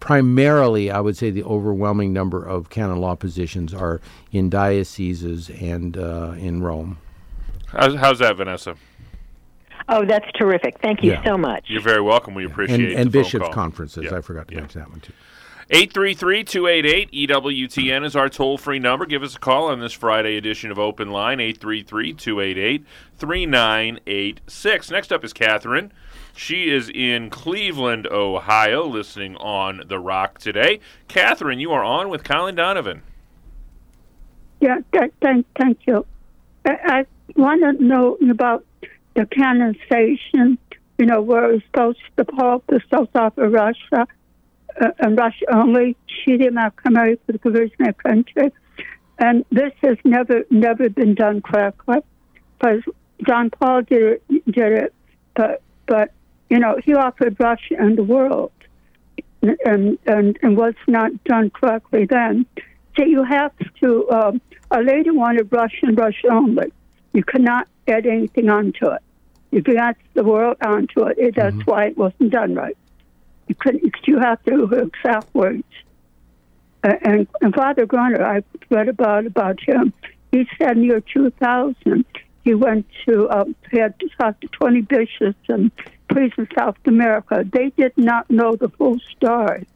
primarily, 0.00 0.90
I 0.90 1.00
would 1.00 1.16
say 1.16 1.30
the 1.30 1.44
overwhelming 1.44 2.12
number 2.12 2.44
of 2.44 2.70
canon 2.70 2.98
law 2.98 3.14
positions 3.14 3.74
are 3.74 4.00
in 4.30 4.50
dioceses 4.50 5.50
and 5.50 5.96
uh, 5.96 6.34
in 6.36 6.62
Rome. 6.62 6.98
How's, 7.66 7.94
how's 7.94 8.18
that, 8.18 8.36
Vanessa? 8.36 8.76
Oh, 9.88 10.04
that's 10.04 10.26
terrific. 10.38 10.78
Thank 10.80 11.02
you 11.02 11.12
Yeah. 11.12 11.24
so 11.24 11.36
much. 11.36 11.64
You're 11.68 11.80
very 11.82 12.00
welcome. 12.00 12.34
We 12.34 12.44
appreciate 12.46 12.80
and, 12.80 12.88
the 12.90 12.96
and 12.96 13.12
phone 13.12 13.22
bishops' 13.22 13.44
call. 13.46 13.52
conferences. 13.52 14.04
Yeah. 14.04 14.16
I 14.16 14.20
forgot 14.20 14.48
to 14.48 14.54
Yeah. 14.54 14.60
mention 14.60 14.80
that 14.80 14.90
one 14.90 15.00
too. 15.00 15.12
833 15.70 16.44
288 16.44 17.10
EWTN 17.12 18.04
is 18.04 18.14
our 18.14 18.28
toll 18.28 18.58
free 18.58 18.78
number. 18.78 19.06
Give 19.06 19.22
us 19.22 19.36
a 19.36 19.38
call 19.38 19.68
on 19.68 19.80
this 19.80 19.92
Friday 19.92 20.36
edition 20.36 20.70
of 20.70 20.78
Open 20.78 21.10
Line, 21.10 21.40
833 21.40 22.12
288 22.12 22.84
3986. 23.16 24.90
Next 24.90 25.12
up 25.12 25.24
is 25.24 25.32
Catherine. 25.32 25.92
She 26.34 26.70
is 26.70 26.90
in 26.92 27.30
Cleveland, 27.30 28.06
Ohio, 28.06 28.86
listening 28.86 29.36
on 29.36 29.82
The 29.86 29.98
Rock 29.98 30.38
today. 30.38 30.80
Catherine, 31.08 31.58
you 31.60 31.72
are 31.72 31.84
on 31.84 32.08
with 32.08 32.24
Colin 32.24 32.54
Donovan. 32.54 33.02
Yeah, 34.60 34.78
th- 34.92 35.12
thank, 35.20 35.46
thank 35.58 35.78
you. 35.86 36.06
I, 36.66 36.76
I 36.84 37.06
want 37.36 37.62
to 37.62 37.84
know 37.84 38.16
about 38.30 38.64
the 39.14 39.26
canonization, 39.26 40.58
you 40.98 41.06
know, 41.06 41.20
where 41.20 41.52
it's 41.52 41.64
supposed 41.66 41.98
the 42.16 42.24
Pope 42.24 42.64
is 42.72 42.82
supposed 42.88 43.12
to 43.12 43.20
offer 43.22 43.48
Russia 43.48 44.06
uh, 44.80 44.88
and 44.98 45.18
Russia 45.18 45.46
only. 45.52 45.96
She 46.06 46.36
did 46.36 46.54
not 46.54 46.76
come 46.76 46.96
out 46.96 47.18
for 47.26 47.32
the 47.32 47.38
provision 47.38 47.88
of 47.88 47.96
country. 47.98 48.52
And 49.18 49.44
this 49.50 49.72
has 49.82 49.98
never, 50.04 50.44
never 50.50 50.88
been 50.88 51.14
done 51.14 51.42
correctly 51.42 51.98
because 52.58 52.82
John 53.26 53.50
Paul 53.50 53.82
did 53.82 54.02
it, 54.02 54.44
did 54.46 54.72
it, 54.72 54.94
but, 55.36 55.62
but, 55.86 56.12
you 56.50 56.58
know, 56.58 56.78
he 56.84 56.94
offered 56.94 57.36
Russia 57.38 57.76
and 57.78 57.96
the 57.96 58.02
world 58.02 58.52
and, 59.42 59.98
and, 60.06 60.38
and 60.42 60.56
was 60.56 60.74
not 60.86 61.22
done 61.24 61.50
correctly 61.50 62.06
then. 62.06 62.46
So 62.96 63.04
you 63.04 63.22
have 63.24 63.52
to, 63.80 64.10
um, 64.10 64.40
a 64.70 64.82
lady 64.82 65.10
wanted 65.10 65.52
Russian, 65.52 65.94
Russia 65.94 66.28
only. 66.30 66.72
You 67.12 67.24
cannot 67.24 67.68
add 67.88 68.06
anything 68.06 68.48
onto 68.48 68.86
it. 68.88 69.02
If 69.50 69.68
you 69.68 69.76
add 69.76 69.96
the 70.14 70.24
world 70.24 70.56
onto 70.64 71.04
it, 71.04 71.18
it 71.18 71.34
that's 71.36 71.66
why 71.66 71.86
it 71.86 71.98
wasn't 71.98 72.30
done 72.30 72.54
right. 72.54 72.76
You 73.48 73.54
couldn't. 73.54 73.94
You 74.04 74.18
have 74.18 74.42
to 74.44 74.64
exact 74.64 75.34
words. 75.34 75.64
Uh, 76.84 76.94
and, 77.02 77.26
and 77.40 77.54
Father 77.54 77.86
Gruner, 77.86 78.24
I 78.24 78.42
read 78.70 78.88
about 78.88 79.26
about 79.26 79.60
him. 79.60 79.92
He 80.32 80.48
said 80.56 80.78
near 80.78 81.00
2000, 81.00 82.04
he 82.44 82.54
went 82.54 82.86
to 83.06 83.28
um, 83.30 83.54
he 83.70 83.78
had 83.78 83.98
to 84.00 84.08
talk 84.18 84.40
to 84.40 84.48
20 84.48 84.80
bishops 84.82 85.48
and 85.48 85.70
priests 86.08 86.38
in 86.38 86.48
South 86.56 86.78
America. 86.86 87.44
They 87.50 87.70
did 87.70 87.96
not 87.96 88.30
know 88.30 88.56
the 88.56 88.68
full 88.70 88.98
story 89.16 89.66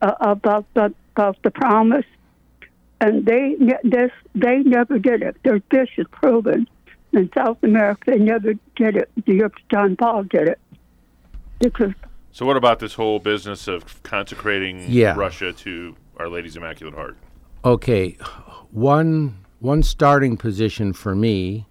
uh, 0.00 0.14
about 0.20 0.66
the 0.74 0.94
about 1.16 1.42
the 1.42 1.50
promise 1.50 2.06
and 3.00 3.24
they 3.24 3.56
this 3.84 4.10
they 4.34 4.58
never 4.58 4.98
did 4.98 5.22
it. 5.22 5.36
This 5.70 5.88
is 5.96 6.06
proven 6.10 6.68
in 7.12 7.30
South 7.34 7.58
America 7.62 8.10
they 8.12 8.18
never 8.18 8.54
did 8.76 8.96
it. 8.96 9.10
The 9.26 9.50
John 9.70 9.96
Paul 9.96 10.24
did 10.24 10.48
it 10.48 10.60
because. 11.60 11.92
So 12.32 12.46
what 12.46 12.56
about 12.56 12.78
this 12.78 12.94
whole 12.94 13.18
business 13.18 13.66
of 13.66 14.02
consecrating 14.02 14.84
Yeah. 14.88 15.14
Russia 15.16 15.52
to 15.52 15.96
Our 16.18 16.28
Lady's 16.28 16.56
Immaculate 16.56 16.94
Heart? 16.94 17.16
Okay, 17.64 18.12
one 18.70 19.38
one 19.60 19.82
starting 19.82 20.36
position 20.36 20.92
for 20.92 21.14
me 21.14 21.66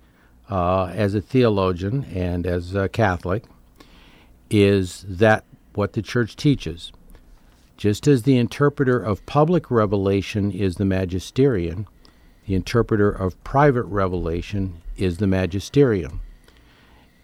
uh, 0.50 0.86
as 0.88 1.16
a 1.16 1.22
theologian 1.22 2.06
and 2.14 2.46
as 2.46 2.76
a 2.76 2.90
Catholic 2.90 3.46
is 4.50 5.06
that 5.08 5.46
what 5.74 5.94
the 5.94 6.02
Church 6.02 6.36
teaches. 6.36 6.92
Just 7.78 8.08
as 8.08 8.24
the 8.24 8.38
interpreter 8.38 9.00
of 9.00 9.26
public 9.28 9.70
revelation 9.70 10.52
is 10.52 10.76
the 10.76 10.86
magisterium, 10.86 11.86
the 12.48 12.56
interpreter 12.56 13.12
of 13.12 13.42
private 13.44 13.84
revelation 13.84 14.82
is 14.96 15.18
the 15.18 15.28
magisterium. 15.28 16.22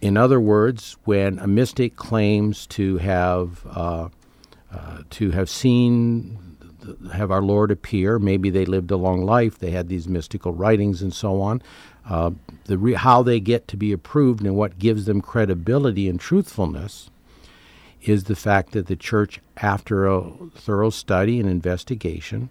In 0.02 0.18
other 0.18 0.40
words, 0.40 0.98
when 1.06 1.40
a 1.40 1.48
mystic 1.48 1.96
claims 1.96 2.68
to 2.68 2.98
have 2.98 3.66
uh, 3.66 4.10
uh, 4.72 5.04
to 5.12 5.32
have 5.32 5.50
seen 5.50 6.40
have 7.14 7.32
our 7.32 7.42
Lord 7.42 7.72
appear. 7.72 8.20
Maybe 8.20 8.50
they 8.50 8.66
lived 8.66 8.92
a 8.92 8.98
long 8.98 9.24
life. 9.24 9.58
They 9.58 9.72
had 9.72 9.88
these 9.88 10.08
mystical 10.08 10.52
writings 10.52 11.02
and 11.02 11.14
so 11.14 11.42
on. 11.42 11.62
Uh, 12.10 12.32
the 12.66 12.78
re- 12.78 12.94
how 12.94 13.24
they 13.24 13.40
get 13.40 13.68
to 13.70 13.78
be 13.78 13.92
approved 13.92 14.42
and 14.42 14.56
what 14.56 14.80
gives 14.80 15.06
them 15.06 15.22
credibility 15.22 16.10
and 16.10 16.20
truthfulness 16.20 17.10
is 18.02 18.26
the 18.26 18.36
fact 18.36 18.74
that 18.74 18.88
the 18.88 18.98
church, 18.98 19.40
after 19.58 20.06
a 20.08 20.30
thorough 20.56 20.90
study 20.90 21.40
and 21.40 21.50
investigation, 21.50 22.50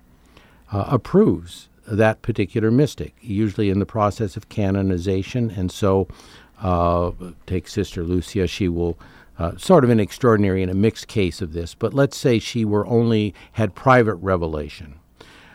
uh, 0.72 0.86
approves 0.88 1.68
that 1.86 2.22
particular 2.22 2.70
mystic, 2.70 3.14
usually 3.20 3.70
in 3.70 3.78
the 3.78 3.86
process 3.86 4.36
of 4.36 4.48
canonization. 4.48 5.50
And 5.50 5.70
so, 5.70 6.08
uh, 6.60 7.12
take 7.46 7.68
Sister 7.68 8.04
Lucia, 8.04 8.46
she 8.46 8.68
will 8.68 8.98
uh, 9.38 9.56
sort 9.56 9.82
of 9.82 9.90
an 9.90 9.98
extraordinary 9.98 10.62
and 10.62 10.70
a 10.70 10.74
mixed 10.74 11.08
case 11.08 11.40
of 11.40 11.52
this, 11.52 11.74
but 11.74 11.94
let's 11.94 12.16
say 12.16 12.38
she 12.38 12.64
were 12.64 12.86
only 12.86 13.34
had 13.52 13.74
private 13.74 14.14
revelation. 14.16 14.94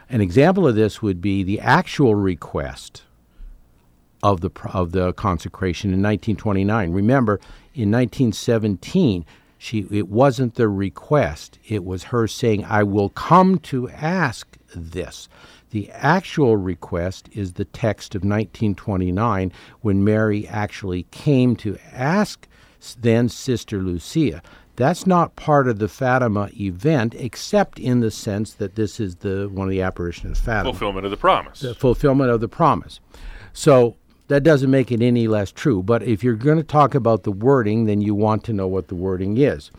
An 0.10 0.22
example 0.22 0.68
of 0.68 0.76
this 0.76 1.02
would 1.02 1.22
be 1.22 1.44
the 1.44 1.60
actual 1.60 2.16
request 2.16 3.04
of 4.24 4.42
the 4.42 4.50
of 4.74 4.94
the 4.94 5.14
consecration 5.14 5.90
in 5.90 6.02
1929. 6.02 6.92
Remember, 6.92 7.36
in 7.74 7.92
1917, 7.92 9.26
she 9.58 9.86
it 9.92 10.08
wasn't 10.08 10.56
the 10.56 10.68
request; 10.68 11.60
it 11.68 11.86
was 11.86 12.06
her 12.06 12.28
saying, 12.28 12.66
"I 12.66 12.84
will 12.84 13.10
come 13.10 13.60
to 13.60 13.90
ask 13.90 14.58
this." 14.76 15.30
The 15.72 15.90
actual 15.92 16.58
request 16.58 17.30
is 17.34 17.54
the 17.54 17.66
text 17.66 18.16
of 18.16 18.22
1929 18.22 19.52
when 19.82 20.04
Mary 20.04 20.48
actually 20.48 21.04
came 21.12 21.56
to 21.58 21.78
ask 21.92 22.48
then 23.02 23.28
Sister 23.30 23.80
Lucia. 23.80 24.42
That's 24.76 25.08
not 25.08 25.36
part 25.36 25.68
of 25.68 25.80
the 25.80 25.88
Fatima 25.88 26.50
event, 26.58 27.16
except 27.16 27.80
in 27.80 28.00
the 28.00 28.12
sense 28.12 28.54
that 28.54 28.76
this 28.76 29.00
is 29.00 29.16
the 29.18 29.50
one 29.52 29.68
of 29.68 29.72
the 29.72 29.82
apparitions 29.82 30.38
of 30.38 30.46
Fatima 30.46 30.72
Fulfillment 30.72 31.06
of 31.06 31.12
the 31.12 31.18
promise. 31.18 31.60
the 31.62 31.74
fulfillment 31.74 32.30
of 32.30 32.42
the 32.42 32.48
promise. 32.48 33.00
So 33.54 33.96
that 34.28 34.44
doesn't 34.44 34.70
make 34.70 34.92
it 34.92 35.02
any 35.02 35.28
less 35.28 35.52
true. 35.52 35.82
But 35.82 36.04
if 36.04 36.24
you're 36.24 36.36
going 36.36 36.58
to 36.58 36.64
talk 36.64 36.94
about 36.94 37.24
the 37.24 37.32
wording, 37.32 37.86
then 37.86 38.02
you 38.02 38.14
want 38.14 38.44
to 38.46 38.54
know 38.54 38.68
what 38.68 38.88
the 38.88 38.96
wording 38.96 39.38
is. 39.38 39.72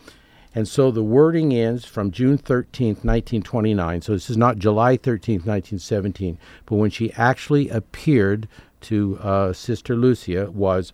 And 0.55 0.67
so 0.67 0.89
the 0.89 1.03
wording 1.03 1.53
ends 1.53 1.85
from 1.85 2.11
June 2.11 2.37
13th, 2.37 3.05
1929. 3.05 4.01
So 4.01 4.13
this 4.13 4.29
is 4.29 4.37
not 4.37 4.57
July 4.57 4.97
13th, 4.97 5.45
1917, 5.45 6.39
but 6.65 6.75
when 6.75 6.89
she 6.89 7.13
actually 7.13 7.69
appeared 7.69 8.47
to 8.81 9.19
uh, 9.21 9.53
Sister 9.53 9.95
Lucia 9.95 10.49
was 10.49 10.91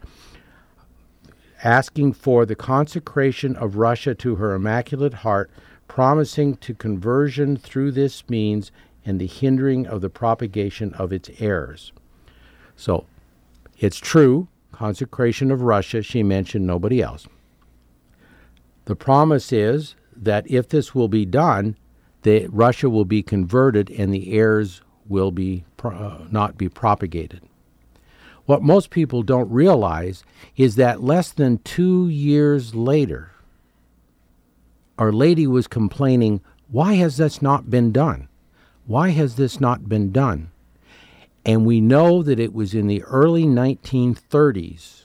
asking 1.63 2.13
for 2.13 2.45
the 2.45 2.55
consecration 2.55 3.55
of 3.55 3.77
Russia 3.77 4.13
to 4.15 4.35
her 4.35 4.53
Immaculate 4.53 5.13
Heart, 5.15 5.49
promising 5.87 6.57
to 6.57 6.73
conversion 6.73 7.55
through 7.55 7.91
this 7.91 8.29
means 8.29 8.71
and 9.05 9.21
the 9.21 9.27
hindering 9.27 9.87
of 9.87 10.01
the 10.01 10.09
propagation 10.09 10.93
of 10.95 11.13
its 11.13 11.29
errors. 11.39 11.93
So, 12.75 13.05
it's 13.79 13.97
true, 13.97 14.47
consecration 14.71 15.51
of 15.51 15.61
Russia, 15.61 16.01
she 16.01 16.23
mentioned 16.23 16.67
nobody 16.67 17.01
else. 17.01 17.27
The 18.85 18.95
promise 18.95 19.51
is 19.51 19.95
that 20.15 20.49
if 20.49 20.69
this 20.69 20.95
will 20.95 21.07
be 21.07 21.25
done, 21.25 21.75
that 22.21 22.47
Russia 22.51 22.89
will 22.89 23.05
be 23.05 23.21
converted 23.21 23.89
and 23.91 24.13
the 24.13 24.33
errors 24.33 24.81
will 25.07 25.31
be 25.31 25.65
uh, 25.83 26.19
not 26.31 26.57
be 26.57 26.69
propagated. 26.69 27.41
What 28.45 28.61
most 28.61 28.89
people 28.89 29.23
don't 29.23 29.51
realize 29.51 30.23
is 30.55 30.75
that 30.75 31.03
less 31.03 31.31
than 31.31 31.59
two 31.59 32.07
years 32.09 32.73
later, 32.73 33.31
Our 34.97 35.11
Lady 35.11 35.45
was 35.47 35.67
complaining, 35.67 36.41
Why 36.69 36.93
has 36.93 37.17
this 37.17 37.41
not 37.41 37.69
been 37.69 37.91
done? 37.91 38.27
Why 38.85 39.09
has 39.09 39.35
this 39.35 39.59
not 39.59 39.89
been 39.89 40.11
done? 40.11 40.51
And 41.43 41.65
we 41.65 41.81
know 41.81 42.23
that 42.23 42.39
it 42.39 42.53
was 42.53 42.73
in 42.73 42.87
the 42.87 43.03
early 43.03 43.45
1930s 43.45 45.04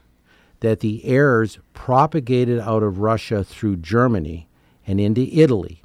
that 0.60 0.80
the 0.80 1.04
errors 1.04 1.58
propagated 1.74 2.60
out 2.60 2.82
of 2.82 2.98
Russia 2.98 3.42
through 3.42 3.76
Germany 3.76 4.48
and 4.86 5.00
into 5.00 5.22
Italy. 5.32 5.82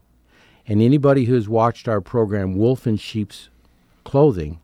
And 0.67 0.81
anybody 0.81 1.25
who's 1.25 1.47
watched 1.47 1.87
our 1.87 2.01
program, 2.01 2.55
Wolf 2.55 2.87
in 2.87 2.97
Sheep's 2.97 3.49
Clothing, 4.03 4.59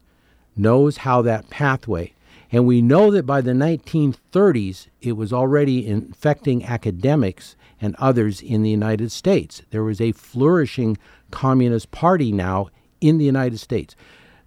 knows 0.56 0.98
how 0.98 1.22
that 1.22 1.50
pathway. 1.50 2.14
And 2.52 2.66
we 2.66 2.82
know 2.82 3.12
that 3.12 3.26
by 3.26 3.40
the 3.40 3.52
1930s, 3.52 4.88
it 5.02 5.14
was 5.14 5.32
already 5.32 5.88
infecting 5.88 6.66
academics 6.66 7.56
and 7.80 7.96
others 7.96 8.42
in 8.42 8.62
the 8.62 8.70
United 8.70 9.12
States. 9.12 9.62
There 9.72 9.84
was 9.84 10.02
a 10.02 10.12
flourishing 10.12 10.98
Communist 11.32 11.92
Party 11.92 12.32
now 12.32 12.68
in 13.00 13.18
the 13.18 13.26
United 13.26 13.60
States. 13.60 13.96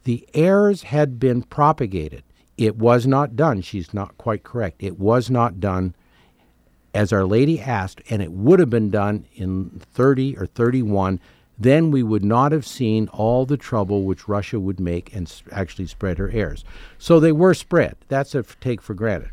The 0.04 0.28
errors 0.34 0.82
had 0.84 1.18
been 1.18 1.42
propagated. 1.42 2.22
It 2.56 2.76
was 2.76 3.06
not 3.06 3.36
done. 3.36 3.62
She's 3.62 3.92
not 3.92 4.16
quite 4.16 4.44
correct. 4.44 4.82
It 4.82 4.98
was 4.98 5.30
not 5.30 5.60
done 5.60 5.94
as 6.94 7.12
Our 7.12 7.24
Lady 7.24 7.60
asked, 7.60 8.00
and 8.08 8.22
it 8.22 8.32
would 8.32 8.60
have 8.60 8.70
been 8.70 8.90
done 8.90 9.26
in 9.34 9.80
30 9.92 10.36
or 10.38 10.46
31. 10.46 11.18
Then 11.58 11.90
we 11.90 12.02
would 12.02 12.24
not 12.24 12.52
have 12.52 12.66
seen 12.66 13.08
all 13.08 13.46
the 13.46 13.56
trouble 13.56 14.04
which 14.04 14.28
Russia 14.28 14.60
would 14.60 14.80
make 14.80 15.14
and 15.14 15.32
actually 15.52 15.86
spread 15.86 16.18
her 16.18 16.30
errors. 16.30 16.64
So 16.98 17.18
they 17.18 17.32
were 17.32 17.54
spread. 17.54 17.96
That's 18.08 18.34
a 18.34 18.42
take 18.42 18.80
for 18.80 18.94
granted. 18.94 19.30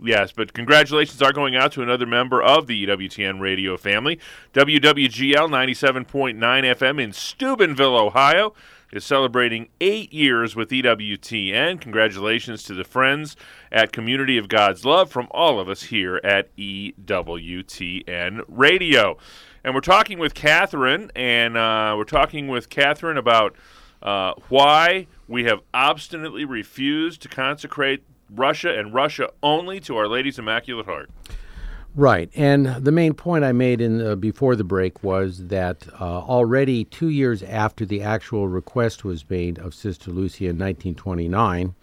yes, 0.02 0.32
but 0.32 0.52
congratulations 0.52 1.22
are 1.22 1.32
going 1.32 1.56
out 1.56 1.72
to 1.72 1.82
another 1.82 2.04
member 2.04 2.42
of 2.42 2.66
the 2.66 2.86
EWTN 2.86 3.40
radio 3.40 3.78
family. 3.78 4.20
WWGL 4.52 5.48
97.9 5.48 6.36
FM 6.38 7.02
in 7.02 7.12
Steubenville, 7.12 7.96
Ohio 7.96 8.52
is 8.94 9.04
celebrating 9.04 9.68
eight 9.80 10.12
years 10.12 10.54
with 10.54 10.70
EWTN. 10.70 11.80
Congratulations 11.80 12.62
to 12.62 12.74
the 12.74 12.84
friends 12.84 13.34
at 13.72 13.92
Community 13.92 14.38
of 14.38 14.48
God's 14.48 14.84
Love 14.84 15.10
from 15.10 15.26
all 15.32 15.58
of 15.58 15.68
us 15.68 15.84
here 15.84 16.20
at 16.22 16.54
EWTN 16.56 18.44
Radio. 18.46 19.18
And 19.64 19.74
we're 19.74 19.80
talking 19.80 20.18
with 20.18 20.34
Catherine, 20.34 21.10
and 21.16 21.56
uh, 21.56 21.94
we're 21.96 22.04
talking 22.04 22.48
with 22.48 22.68
Catherine 22.68 23.16
about 23.16 23.56
uh, 24.02 24.34
why 24.50 25.06
we 25.26 25.44
have 25.44 25.60
obstinately 25.72 26.44
refused 26.44 27.22
to 27.22 27.28
consecrate 27.28 28.02
Russia 28.28 28.78
and 28.78 28.92
Russia 28.92 29.30
only 29.42 29.80
to 29.80 29.96
Our 29.96 30.06
Lady's 30.06 30.38
Immaculate 30.38 30.84
Heart. 30.84 31.08
Right, 31.94 32.28
and 32.34 32.66
the 32.66 32.92
main 32.92 33.14
point 33.14 33.42
I 33.42 33.52
made 33.52 33.80
in 33.80 33.98
the, 33.98 34.16
before 34.16 34.54
the 34.54 34.64
break 34.64 35.02
was 35.02 35.46
that 35.46 35.88
uh, 35.98 36.18
already 36.18 36.84
two 36.84 37.08
years 37.08 37.42
after 37.42 37.86
the 37.86 38.02
actual 38.02 38.48
request 38.48 39.02
was 39.02 39.24
made 39.30 39.58
of 39.58 39.74
Sister 39.74 40.10
Lucia 40.10 40.44
in 40.44 40.58
1929, 40.58 41.74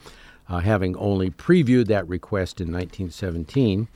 uh, 0.49 0.59
having 0.59 0.95
only 0.97 1.31
previewed 1.31 1.87
that 1.87 2.07
request 2.07 2.61
in 2.61 2.67
1917, 2.67 3.87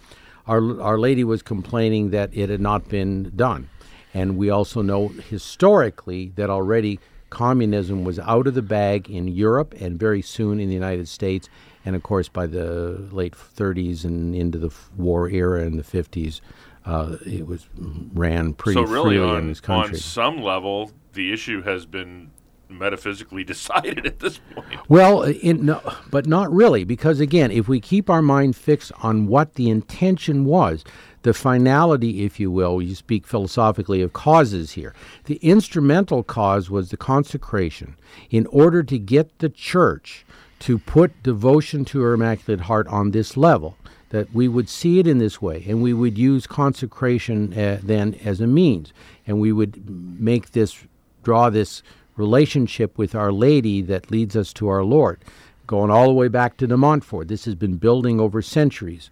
Our, 0.48 0.82
Our 0.82 0.98
Lady 0.98 1.24
was 1.24 1.42
complaining 1.42 2.12
that 2.12 2.30
it 2.34 2.50
had 2.50 2.62
not 2.62 2.88
been 2.88 3.32
done. 3.36 3.70
And 4.14 4.38
we 4.38 4.50
also 4.50 4.82
know 4.82 5.10
historically 5.10 6.32
that 6.36 6.50
already 6.50 7.00
communism 7.30 8.06
was 8.06 8.18
out 8.20 8.48
of 8.48 8.54
the 8.54 8.62
bag 8.62 9.10
in 9.10 9.28
Europe 9.28 9.74
and 9.80 10.00
very 10.00 10.22
soon 10.22 10.60
in 10.60 10.70
the 10.70 10.74
United 10.74 11.08
States. 11.08 11.50
And 11.84 11.96
of 11.96 12.04
course, 12.04 12.30
by 12.30 12.48
the 12.48 13.08
late 13.12 13.34
30s 13.34 14.06
and 14.06 14.34
into 14.34 14.58
the 14.58 14.74
war 14.96 15.30
era 15.30 15.66
in 15.66 15.76
the 15.78 15.84
50s, 15.84 16.40
uh, 16.86 17.18
it 17.26 17.46
was 17.46 17.68
ran 18.14 18.54
pretty 18.54 18.80
so 18.80 18.90
really 18.90 19.18
freely 19.18 19.30
on, 19.30 19.38
in 19.40 19.48
this 19.50 19.60
country. 19.60 19.96
on 19.96 20.00
some 20.00 20.42
level, 20.42 20.92
the 21.14 21.34
issue 21.34 21.62
has 21.64 21.86
been 21.86 22.32
metaphysically 22.70 23.44
decided 23.56 24.06
at 24.06 24.20
this 24.20 24.40
point. 24.54 24.90
Well, 24.90 25.34
no, 25.44 25.82
but 26.10 26.26
not 26.26 26.52
really, 26.52 26.84
because 26.84 27.20
again, 27.20 27.52
if 27.52 27.68
we 27.68 27.80
keep 27.80 28.10
our 28.10 28.22
mind 28.22 28.56
fixed 28.56 28.92
on 29.02 29.28
what 29.28 29.56
the 29.56 29.70
intention 29.70 30.46
was, 30.46 30.84
the 31.26 31.34
finality, 31.34 32.24
if 32.24 32.40
you 32.40 32.52
will, 32.52 32.80
you 32.84 32.94
speak 32.94 33.26
philosophically 33.26 34.00
of 34.04 34.14
causes 34.14 34.74
here. 34.74 34.94
The 35.24 35.38
instrumental 35.38 36.22
cause 36.22 36.70
was 36.70 36.92
the 36.92 36.98
consecration 36.98 37.96
in 38.30 38.46
order 38.48 38.84
to 38.84 39.00
get 39.00 39.40
the 39.40 39.50
church 39.50 40.24
to 40.60 40.78
put 40.78 41.24
devotion 41.24 41.84
to 41.86 42.02
her 42.02 42.14
Immaculate 42.14 42.62
Heart 42.62 42.88
on 42.90 43.10
this 43.10 43.36
level, 43.36 43.76
that 44.10 44.34
we 44.34 44.48
would 44.48 44.70
see 44.70 45.00
it 45.00 45.08
in 45.08 45.18
this 45.18 45.42
way, 45.42 45.66
and 45.68 45.82
we 45.82 45.94
would 45.94 46.18
use 46.18 46.46
consecration 46.46 47.58
uh, 47.58 47.80
then 47.82 48.14
as 48.24 48.40
a 48.40 48.48
means, 48.48 48.94
and 49.26 49.40
we 49.40 49.52
would 49.52 49.90
make 50.20 50.52
this, 50.52 50.84
draw 51.24 51.50
this 51.50 51.82
relationship 52.16 52.98
with 52.98 53.16
Our 53.16 53.32
Lady 53.32 53.82
that 53.84 54.12
leads 54.12 54.36
us 54.36 54.54
to 54.54 54.68
our 54.68 54.84
Lord, 54.84 55.20
going 55.68 55.92
all 55.92 56.08
the 56.08 56.14
way 56.14 56.28
back 56.28 56.58
to 56.58 56.68
de 56.68 56.78
Montfort. 56.78 57.28
This 57.28 57.46
has 57.46 57.56
been 57.56 57.78
building 57.78 58.20
over 58.20 58.42
centuries. 58.42 59.10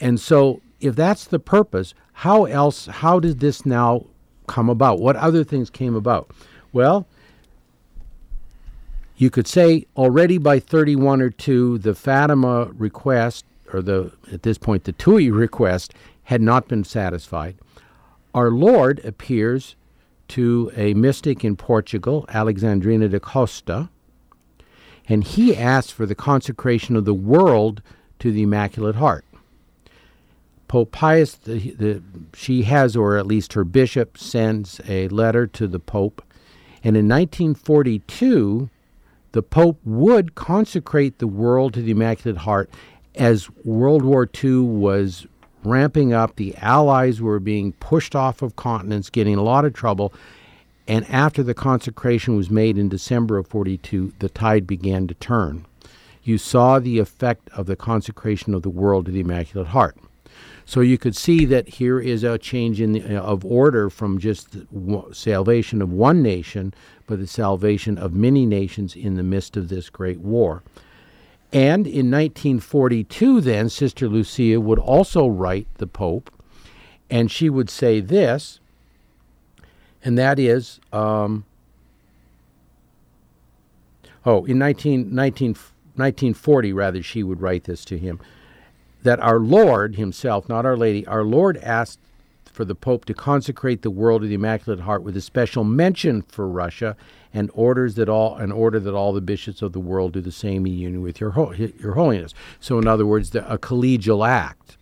And 0.00 0.20
so, 0.20 0.60
if 0.80 0.94
that's 0.94 1.24
the 1.24 1.38
purpose, 1.38 1.94
how 2.12 2.44
else, 2.44 2.86
how 2.86 3.20
did 3.20 3.40
this 3.40 3.66
now 3.66 4.06
come 4.46 4.68
about? 4.68 5.00
What 5.00 5.16
other 5.16 5.44
things 5.44 5.70
came 5.70 5.94
about? 5.94 6.30
Well, 6.72 7.06
you 9.16 9.30
could 9.30 9.48
say 9.48 9.86
already 9.96 10.38
by 10.38 10.60
31 10.60 11.20
or 11.20 11.30
2, 11.30 11.78
the 11.78 11.94
Fatima 11.94 12.70
request, 12.76 13.44
or 13.72 13.82
the 13.82 14.12
at 14.32 14.44
this 14.44 14.58
point 14.58 14.84
the 14.84 14.92
Tui 14.92 15.30
request, 15.30 15.92
had 16.24 16.40
not 16.40 16.68
been 16.68 16.84
satisfied. 16.84 17.56
Our 18.34 18.50
Lord 18.50 19.04
appears 19.04 19.74
to 20.28 20.70
a 20.76 20.94
mystic 20.94 21.44
in 21.44 21.56
Portugal, 21.56 22.24
Alexandrina 22.28 23.08
da 23.08 23.18
Costa, 23.18 23.88
and 25.08 25.24
he 25.24 25.56
asks 25.56 25.90
for 25.90 26.06
the 26.06 26.14
consecration 26.14 26.96
of 26.96 27.04
the 27.04 27.14
world 27.14 27.82
to 28.18 28.30
the 28.30 28.42
Immaculate 28.42 28.96
Heart. 28.96 29.24
Pope 30.68 30.92
Pius, 30.92 31.34
the, 31.34 31.70
the, 31.72 32.02
she 32.34 32.62
has, 32.64 32.94
or 32.94 33.16
at 33.16 33.26
least 33.26 33.54
her 33.54 33.64
bishop, 33.64 34.18
sends 34.18 34.80
a 34.86 35.08
letter 35.08 35.46
to 35.46 35.66
the 35.66 35.78
Pope, 35.78 36.22
and 36.84 36.96
in 36.96 37.08
1942, 37.08 38.68
the 39.32 39.42
Pope 39.42 39.80
would 39.84 40.34
consecrate 40.34 41.18
the 41.18 41.26
world 41.26 41.74
to 41.74 41.82
the 41.82 41.92
Immaculate 41.92 42.38
Heart 42.38 42.70
as 43.14 43.48
World 43.64 44.04
War 44.04 44.28
II 44.42 44.58
was 44.60 45.26
ramping 45.64 46.12
up. 46.12 46.36
The 46.36 46.56
Allies 46.56 47.20
were 47.20 47.40
being 47.40 47.72
pushed 47.74 48.14
off 48.14 48.42
of 48.42 48.56
continents, 48.56 49.10
getting 49.10 49.36
a 49.36 49.42
lot 49.42 49.64
of 49.64 49.72
trouble. 49.72 50.12
And 50.86 51.08
after 51.10 51.42
the 51.42 51.54
consecration 51.54 52.36
was 52.36 52.50
made 52.50 52.78
in 52.78 52.88
December 52.88 53.36
of 53.36 53.46
42, 53.46 54.14
the 54.18 54.28
tide 54.28 54.66
began 54.66 55.06
to 55.06 55.14
turn. 55.14 55.66
You 56.22 56.38
saw 56.38 56.78
the 56.78 56.98
effect 56.98 57.48
of 57.50 57.66
the 57.66 57.76
consecration 57.76 58.54
of 58.54 58.62
the 58.62 58.70
world 58.70 59.06
to 59.06 59.12
the 59.12 59.20
Immaculate 59.20 59.68
Heart. 59.68 59.96
So 60.64 60.80
you 60.80 60.98
could 60.98 61.16
see 61.16 61.46
that 61.46 61.68
here 61.68 61.98
is 61.98 62.22
a 62.24 62.36
change 62.36 62.80
in 62.80 62.92
the, 62.92 63.16
uh, 63.16 63.22
of 63.22 63.42
order 63.44 63.88
from 63.88 64.18
just 64.18 64.54
salvation 65.12 65.80
of 65.80 65.90
one 65.90 66.22
nation, 66.22 66.74
but 67.06 67.18
the 67.18 67.26
salvation 67.26 67.96
of 67.96 68.12
many 68.12 68.44
nations 68.44 68.94
in 68.94 69.14
the 69.14 69.22
midst 69.22 69.56
of 69.56 69.68
this 69.68 69.88
great 69.88 70.20
war. 70.20 70.62
And 71.52 71.86
in 71.86 72.10
1942, 72.10 73.40
then, 73.40 73.68
Sister 73.70 74.06
Lucia 74.06 74.60
would 74.60 74.78
also 74.78 75.26
write 75.26 75.66
the 75.76 75.86
Pope, 75.86 76.30
and 77.08 77.30
she 77.30 77.48
would 77.48 77.70
say 77.70 78.00
this, 78.00 78.60
and 80.04 80.18
that 80.18 80.38
is, 80.38 80.78
um, 80.92 81.46
oh, 84.26 84.44
in 84.44 84.58
19, 84.58 85.14
19, 85.14 85.48
1940, 85.94 86.72
rather, 86.72 87.02
she 87.02 87.22
would 87.22 87.40
write 87.40 87.64
this 87.64 87.84
to 87.86 87.96
him, 87.96 88.20
that 89.02 89.18
our 89.20 89.38
Lord 89.38 89.96
himself, 89.96 90.48
not 90.50 90.66
Our 90.66 90.76
Lady, 90.76 91.06
our 91.06 91.24
Lord 91.24 91.56
asked 91.58 92.00
for 92.58 92.64
the 92.64 92.74
Pope 92.74 93.04
to 93.04 93.14
consecrate 93.14 93.82
the 93.82 93.90
world 93.90 94.22
to 94.22 94.26
the 94.26 94.34
Immaculate 94.34 94.80
Heart 94.80 95.04
with 95.04 95.16
a 95.16 95.20
special 95.20 95.62
mention 95.62 96.22
for 96.22 96.48
Russia 96.48 96.96
and 97.32 97.52
orders 97.54 97.94
that 97.94 98.08
all 98.08 98.34
an 98.34 98.50
order 98.50 98.80
that 98.80 98.94
all 98.94 99.12
the 99.12 99.20
bishops 99.20 99.62
of 99.62 99.72
the 99.72 99.78
world 99.78 100.14
do 100.14 100.20
the 100.20 100.32
same 100.32 100.66
in 100.66 100.72
union 100.72 101.00
with 101.00 101.20
your 101.20 101.54
your 101.54 101.94
holiness. 101.94 102.34
So 102.58 102.76
in 102.80 102.88
other 102.88 103.06
words, 103.06 103.30
the, 103.30 103.48
a 103.48 103.58
collegial 103.58 104.26
act, 104.26 104.76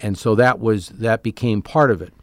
and 0.00 0.16
so 0.16 0.36
that 0.36 0.60
was 0.60 0.90
that 0.90 1.24
became 1.24 1.62
part 1.62 1.90
of 1.90 2.00
it. 2.00 2.14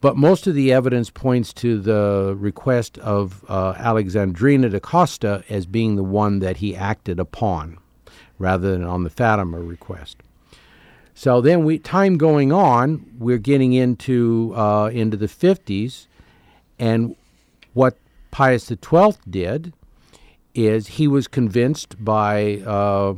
But 0.00 0.16
most 0.16 0.48
of 0.48 0.56
the 0.56 0.72
evidence 0.72 1.08
points 1.08 1.52
to 1.62 1.78
the 1.80 2.34
request 2.36 2.98
of 2.98 3.44
uh, 3.48 3.74
Alexandrina 3.74 4.70
da 4.70 4.80
Costa 4.80 5.44
as 5.48 5.66
being 5.66 5.94
the 5.94 6.02
one 6.02 6.40
that 6.40 6.56
he 6.56 6.74
acted 6.74 7.20
upon, 7.20 7.78
rather 8.40 8.72
than 8.72 8.82
on 8.82 9.04
the 9.04 9.10
Fatima 9.10 9.60
request. 9.60 10.16
So 11.18 11.40
then, 11.40 11.64
we 11.64 11.78
time 11.78 12.18
going 12.18 12.52
on, 12.52 13.10
we're 13.18 13.38
getting 13.38 13.72
into 13.72 14.52
uh, 14.54 14.90
into 14.92 15.16
the 15.16 15.28
50s, 15.28 16.08
and 16.78 17.16
what 17.72 17.96
Pius 18.30 18.66
XII 18.66 19.14
did 19.28 19.72
is 20.54 20.86
he 20.88 21.08
was 21.08 21.26
convinced 21.26 22.04
by 22.04 22.58
uh, 22.66 23.14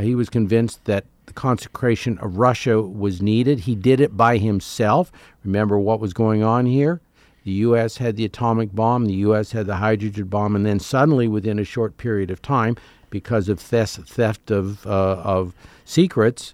he 0.00 0.16
was 0.16 0.28
convinced 0.28 0.84
that 0.86 1.04
the 1.26 1.32
consecration 1.32 2.18
of 2.18 2.38
Russia 2.38 2.82
was 2.82 3.22
needed. 3.22 3.60
He 3.60 3.76
did 3.76 4.00
it 4.00 4.16
by 4.16 4.38
himself. 4.38 5.12
Remember 5.44 5.78
what 5.78 6.00
was 6.00 6.12
going 6.12 6.42
on 6.42 6.66
here? 6.66 7.00
The 7.44 7.52
U.S. 7.52 7.98
had 7.98 8.16
the 8.16 8.24
atomic 8.24 8.74
bomb, 8.74 9.06
the 9.06 9.14
U.S. 9.28 9.52
had 9.52 9.66
the 9.66 9.76
hydrogen 9.76 10.26
bomb, 10.26 10.56
and 10.56 10.66
then 10.66 10.80
suddenly, 10.80 11.28
within 11.28 11.60
a 11.60 11.64
short 11.64 11.98
period 11.98 12.32
of 12.32 12.42
time, 12.42 12.76
because 13.10 13.48
of 13.48 13.60
theft, 13.60 14.08
theft 14.08 14.50
of, 14.50 14.84
uh, 14.88 15.22
of 15.22 15.54
secrets, 15.84 16.52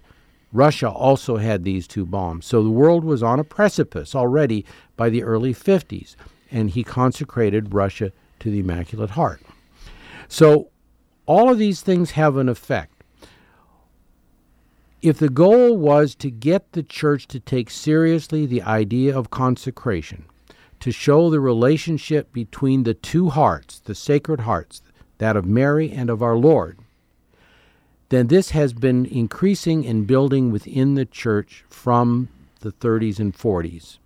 Russia 0.53 0.89
also 0.89 1.37
had 1.37 1.63
these 1.63 1.87
two 1.87 2.05
bombs. 2.05 2.45
So 2.45 2.63
the 2.63 2.69
world 2.69 3.03
was 3.03 3.21
on 3.21 3.39
a 3.39 3.43
precipice 3.43 4.15
already 4.15 4.65
by 4.95 5.09
the 5.09 5.23
early 5.23 5.53
50s 5.53 6.15
and 6.51 6.69
he 6.69 6.83
consecrated 6.83 7.73
Russia 7.73 8.11
to 8.39 8.49
the 8.49 8.59
Immaculate 8.59 9.11
Heart. 9.11 9.41
So 10.27 10.69
all 11.25 11.51
of 11.51 11.57
these 11.57 11.81
things 11.81 12.11
have 12.11 12.37
an 12.37 12.49
effect. 12.49 13.03
If 15.01 15.19
the 15.19 15.29
goal 15.29 15.77
was 15.77 16.15
to 16.15 16.31
get 16.31 16.71
the 16.71 16.83
church 16.83 17.27
to 17.27 17.39
take 17.39 17.69
seriously 17.69 18.45
the 18.45 18.61
idea 18.61 19.15
of 19.15 19.29
consecration, 19.29 20.25
to 20.79 20.91
show 20.91 21.29
the 21.29 21.39
relationship 21.39 22.31
between 22.31 22.83
the 22.83 22.93
two 22.93 23.29
hearts, 23.29 23.79
the 23.79 23.95
sacred 23.95 24.41
hearts, 24.41 24.81
that 25.17 25.35
of 25.35 25.45
Mary 25.45 25.91
and 25.91 26.09
of 26.09 26.21
our 26.21 26.35
Lord, 26.35 26.79
then 28.09 28.27
this 28.27 28.51
has 28.51 28.73
been 28.73 29.05
increasing 29.05 29.85
and 29.85 30.05
building 30.05 30.51
within 30.51 30.95
the 30.95 31.05
church 31.05 31.65
from 31.69 32.29
the 32.59 32.71
30s 32.71 33.19
and 33.19 33.35
40s. 33.35 33.97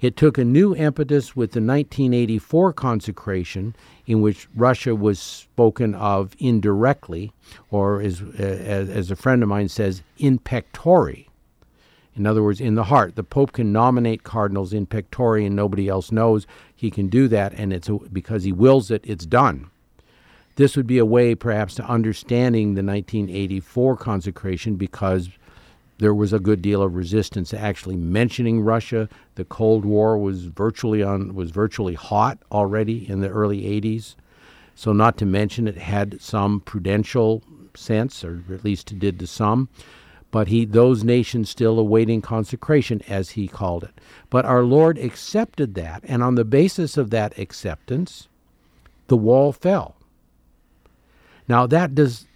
It 0.00 0.16
took 0.16 0.36
a 0.36 0.44
new 0.44 0.74
impetus 0.74 1.36
with 1.36 1.52
the 1.52 1.60
1984 1.60 2.72
consecration, 2.72 3.76
in 4.04 4.20
which 4.20 4.48
Russia 4.54 4.96
was 4.96 5.20
spoken 5.20 5.94
of 5.94 6.34
indirectly, 6.40 7.32
or 7.70 8.00
as, 8.00 8.20
uh, 8.20 8.42
as, 8.42 8.90
as 8.90 9.10
a 9.12 9.16
friend 9.16 9.44
of 9.44 9.48
mine 9.48 9.68
says, 9.68 10.02
in 10.18 10.40
pectore. 10.40 11.26
In 12.16 12.26
other 12.26 12.42
words, 12.42 12.60
in 12.60 12.74
the 12.74 12.84
heart. 12.84 13.14
The 13.14 13.22
Pope 13.22 13.52
can 13.52 13.72
nominate 13.72 14.24
cardinals 14.24 14.72
in 14.72 14.86
pectore 14.86 15.38
and 15.38 15.54
nobody 15.54 15.88
else 15.88 16.10
knows 16.10 16.48
he 16.74 16.90
can 16.90 17.08
do 17.08 17.28
that, 17.28 17.54
and 17.54 17.72
it's 17.72 17.88
because 18.12 18.42
he 18.42 18.52
wills 18.52 18.90
it, 18.90 19.02
it's 19.06 19.24
done. 19.24 19.70
This 20.56 20.76
would 20.76 20.86
be 20.86 20.98
a 20.98 21.04
way, 21.04 21.34
perhaps, 21.34 21.74
to 21.76 21.84
understanding 21.84 22.74
the 22.74 22.82
1984 22.82 23.96
consecration 23.96 24.76
because 24.76 25.30
there 25.98 26.14
was 26.14 26.32
a 26.32 26.40
good 26.40 26.60
deal 26.60 26.82
of 26.82 26.94
resistance 26.94 27.50
to 27.50 27.58
actually 27.58 27.96
mentioning 27.96 28.60
Russia. 28.60 29.08
The 29.36 29.44
Cold 29.44 29.84
War 29.84 30.18
was 30.18 30.46
virtually 30.46 31.02
on 31.02 31.34
was 31.34 31.50
virtually 31.50 31.94
hot 31.94 32.38
already 32.50 33.08
in 33.08 33.20
the 33.20 33.28
early 33.28 33.62
80s. 33.62 34.14
So 34.74 34.92
not 34.92 35.16
to 35.18 35.26
mention 35.26 35.68
it 35.68 35.76
had 35.76 36.20
some 36.20 36.60
prudential 36.60 37.42
sense, 37.74 38.24
or 38.24 38.42
at 38.52 38.64
least 38.64 38.90
it 38.92 38.98
did 38.98 39.18
to 39.20 39.26
some. 39.26 39.68
But 40.30 40.48
he 40.48 40.64
those 40.64 41.04
nations 41.04 41.50
still 41.50 41.78
awaiting 41.78 42.20
consecration, 42.20 43.02
as 43.06 43.30
he 43.30 43.46
called 43.46 43.84
it. 43.84 43.92
But 44.28 44.44
our 44.44 44.64
Lord 44.64 44.98
accepted 44.98 45.74
that, 45.74 46.02
and 46.04 46.22
on 46.22 46.34
the 46.34 46.44
basis 46.44 46.96
of 46.96 47.10
that 47.10 47.38
acceptance, 47.38 48.28
the 49.08 49.16
wall 49.16 49.52
fell. 49.52 49.94
Now, 51.48 51.66
that 51.66 51.94
does 51.94 52.26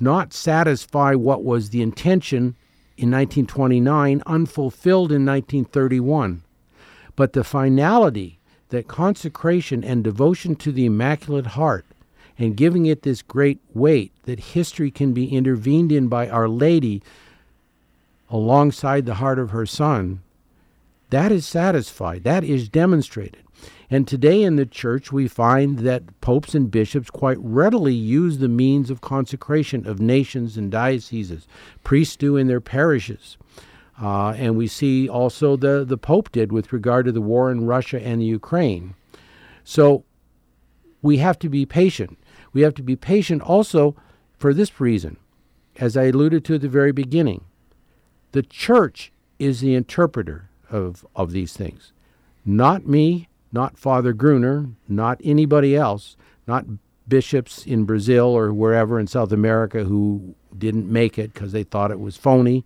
not 0.00 0.32
satisfy 0.32 1.14
what 1.14 1.44
was 1.44 1.70
the 1.70 1.82
intention 1.82 2.56
in 2.96 3.10
1929, 3.10 4.22
unfulfilled 4.26 5.12
in 5.12 5.24
1931. 5.26 6.42
But 7.16 7.32
the 7.32 7.44
finality 7.44 8.38
that 8.70 8.88
consecration 8.88 9.84
and 9.84 10.02
devotion 10.02 10.56
to 10.56 10.72
the 10.72 10.86
Immaculate 10.86 11.46
Heart 11.46 11.86
and 12.38 12.56
giving 12.56 12.86
it 12.86 13.02
this 13.02 13.22
great 13.22 13.60
weight 13.72 14.12
that 14.24 14.40
history 14.40 14.90
can 14.90 15.12
be 15.12 15.26
intervened 15.26 15.92
in 15.92 16.08
by 16.08 16.28
Our 16.28 16.48
Lady 16.48 17.02
alongside 18.30 19.06
the 19.06 19.14
heart 19.14 19.38
of 19.38 19.50
her 19.50 19.66
Son, 19.66 20.22
that 21.10 21.30
is 21.30 21.46
satisfied, 21.46 22.24
that 22.24 22.42
is 22.42 22.68
demonstrated. 22.68 23.43
And 23.94 24.08
today 24.08 24.42
in 24.42 24.56
the 24.56 24.66
church, 24.66 25.12
we 25.12 25.28
find 25.28 25.78
that 25.78 26.20
popes 26.20 26.52
and 26.52 26.68
bishops 26.68 27.10
quite 27.10 27.38
readily 27.38 27.94
use 27.94 28.38
the 28.38 28.48
means 28.48 28.90
of 28.90 29.00
consecration 29.00 29.86
of 29.86 30.00
nations 30.00 30.56
and 30.56 30.68
dioceses. 30.68 31.46
Priests 31.84 32.16
do 32.16 32.36
in 32.36 32.48
their 32.48 32.60
parishes. 32.60 33.36
Uh, 34.02 34.30
and 34.30 34.56
we 34.56 34.66
see 34.66 35.08
also 35.08 35.56
the, 35.56 35.84
the 35.84 35.96
Pope 35.96 36.32
did 36.32 36.50
with 36.50 36.72
regard 36.72 37.06
to 37.06 37.12
the 37.12 37.20
war 37.20 37.52
in 37.52 37.66
Russia 37.66 38.04
and 38.04 38.20
the 38.20 38.26
Ukraine. 38.26 38.96
So 39.62 40.02
we 41.00 41.18
have 41.18 41.38
to 41.38 41.48
be 41.48 41.64
patient. 41.64 42.18
We 42.52 42.62
have 42.62 42.74
to 42.74 42.82
be 42.82 42.96
patient 42.96 43.42
also 43.42 43.94
for 44.36 44.52
this 44.52 44.80
reason, 44.80 45.18
as 45.76 45.96
I 45.96 46.06
alluded 46.06 46.44
to 46.46 46.56
at 46.56 46.62
the 46.62 46.68
very 46.68 46.90
beginning. 46.90 47.44
The 48.32 48.42
church 48.42 49.12
is 49.38 49.60
the 49.60 49.76
interpreter 49.76 50.50
of, 50.68 51.06
of 51.14 51.30
these 51.30 51.56
things, 51.56 51.92
not 52.44 52.88
me, 52.88 53.28
not 53.54 53.78
Father 53.78 54.12
Gruner, 54.12 54.66
not 54.88 55.20
anybody 55.22 55.76
else, 55.76 56.16
not 56.46 56.66
bishops 57.06 57.64
in 57.64 57.84
Brazil 57.84 58.26
or 58.26 58.52
wherever 58.52 58.98
in 58.98 59.06
South 59.06 59.30
America 59.30 59.84
who 59.84 60.34
didn't 60.56 60.90
make 60.90 61.18
it 61.18 61.32
because 61.32 61.52
they 61.52 61.62
thought 61.62 61.92
it 61.92 62.00
was 62.00 62.16
phony. 62.16 62.64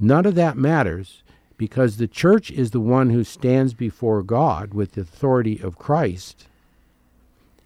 None 0.00 0.24
of 0.24 0.34
that 0.34 0.56
matters 0.56 1.22
because 1.58 1.96
the 1.96 2.08
church 2.08 2.50
is 2.50 2.70
the 2.70 2.80
one 2.80 3.10
who 3.10 3.22
stands 3.22 3.74
before 3.74 4.22
God 4.22 4.72
with 4.72 4.92
the 4.92 5.02
authority 5.02 5.60
of 5.60 5.78
Christ 5.78 6.46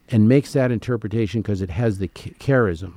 and 0.08 0.28
makes 0.28 0.52
that 0.52 0.72
interpretation 0.72 1.42
because 1.42 1.62
it 1.62 1.70
has 1.70 1.98
the 1.98 2.08
charism. 2.08 2.94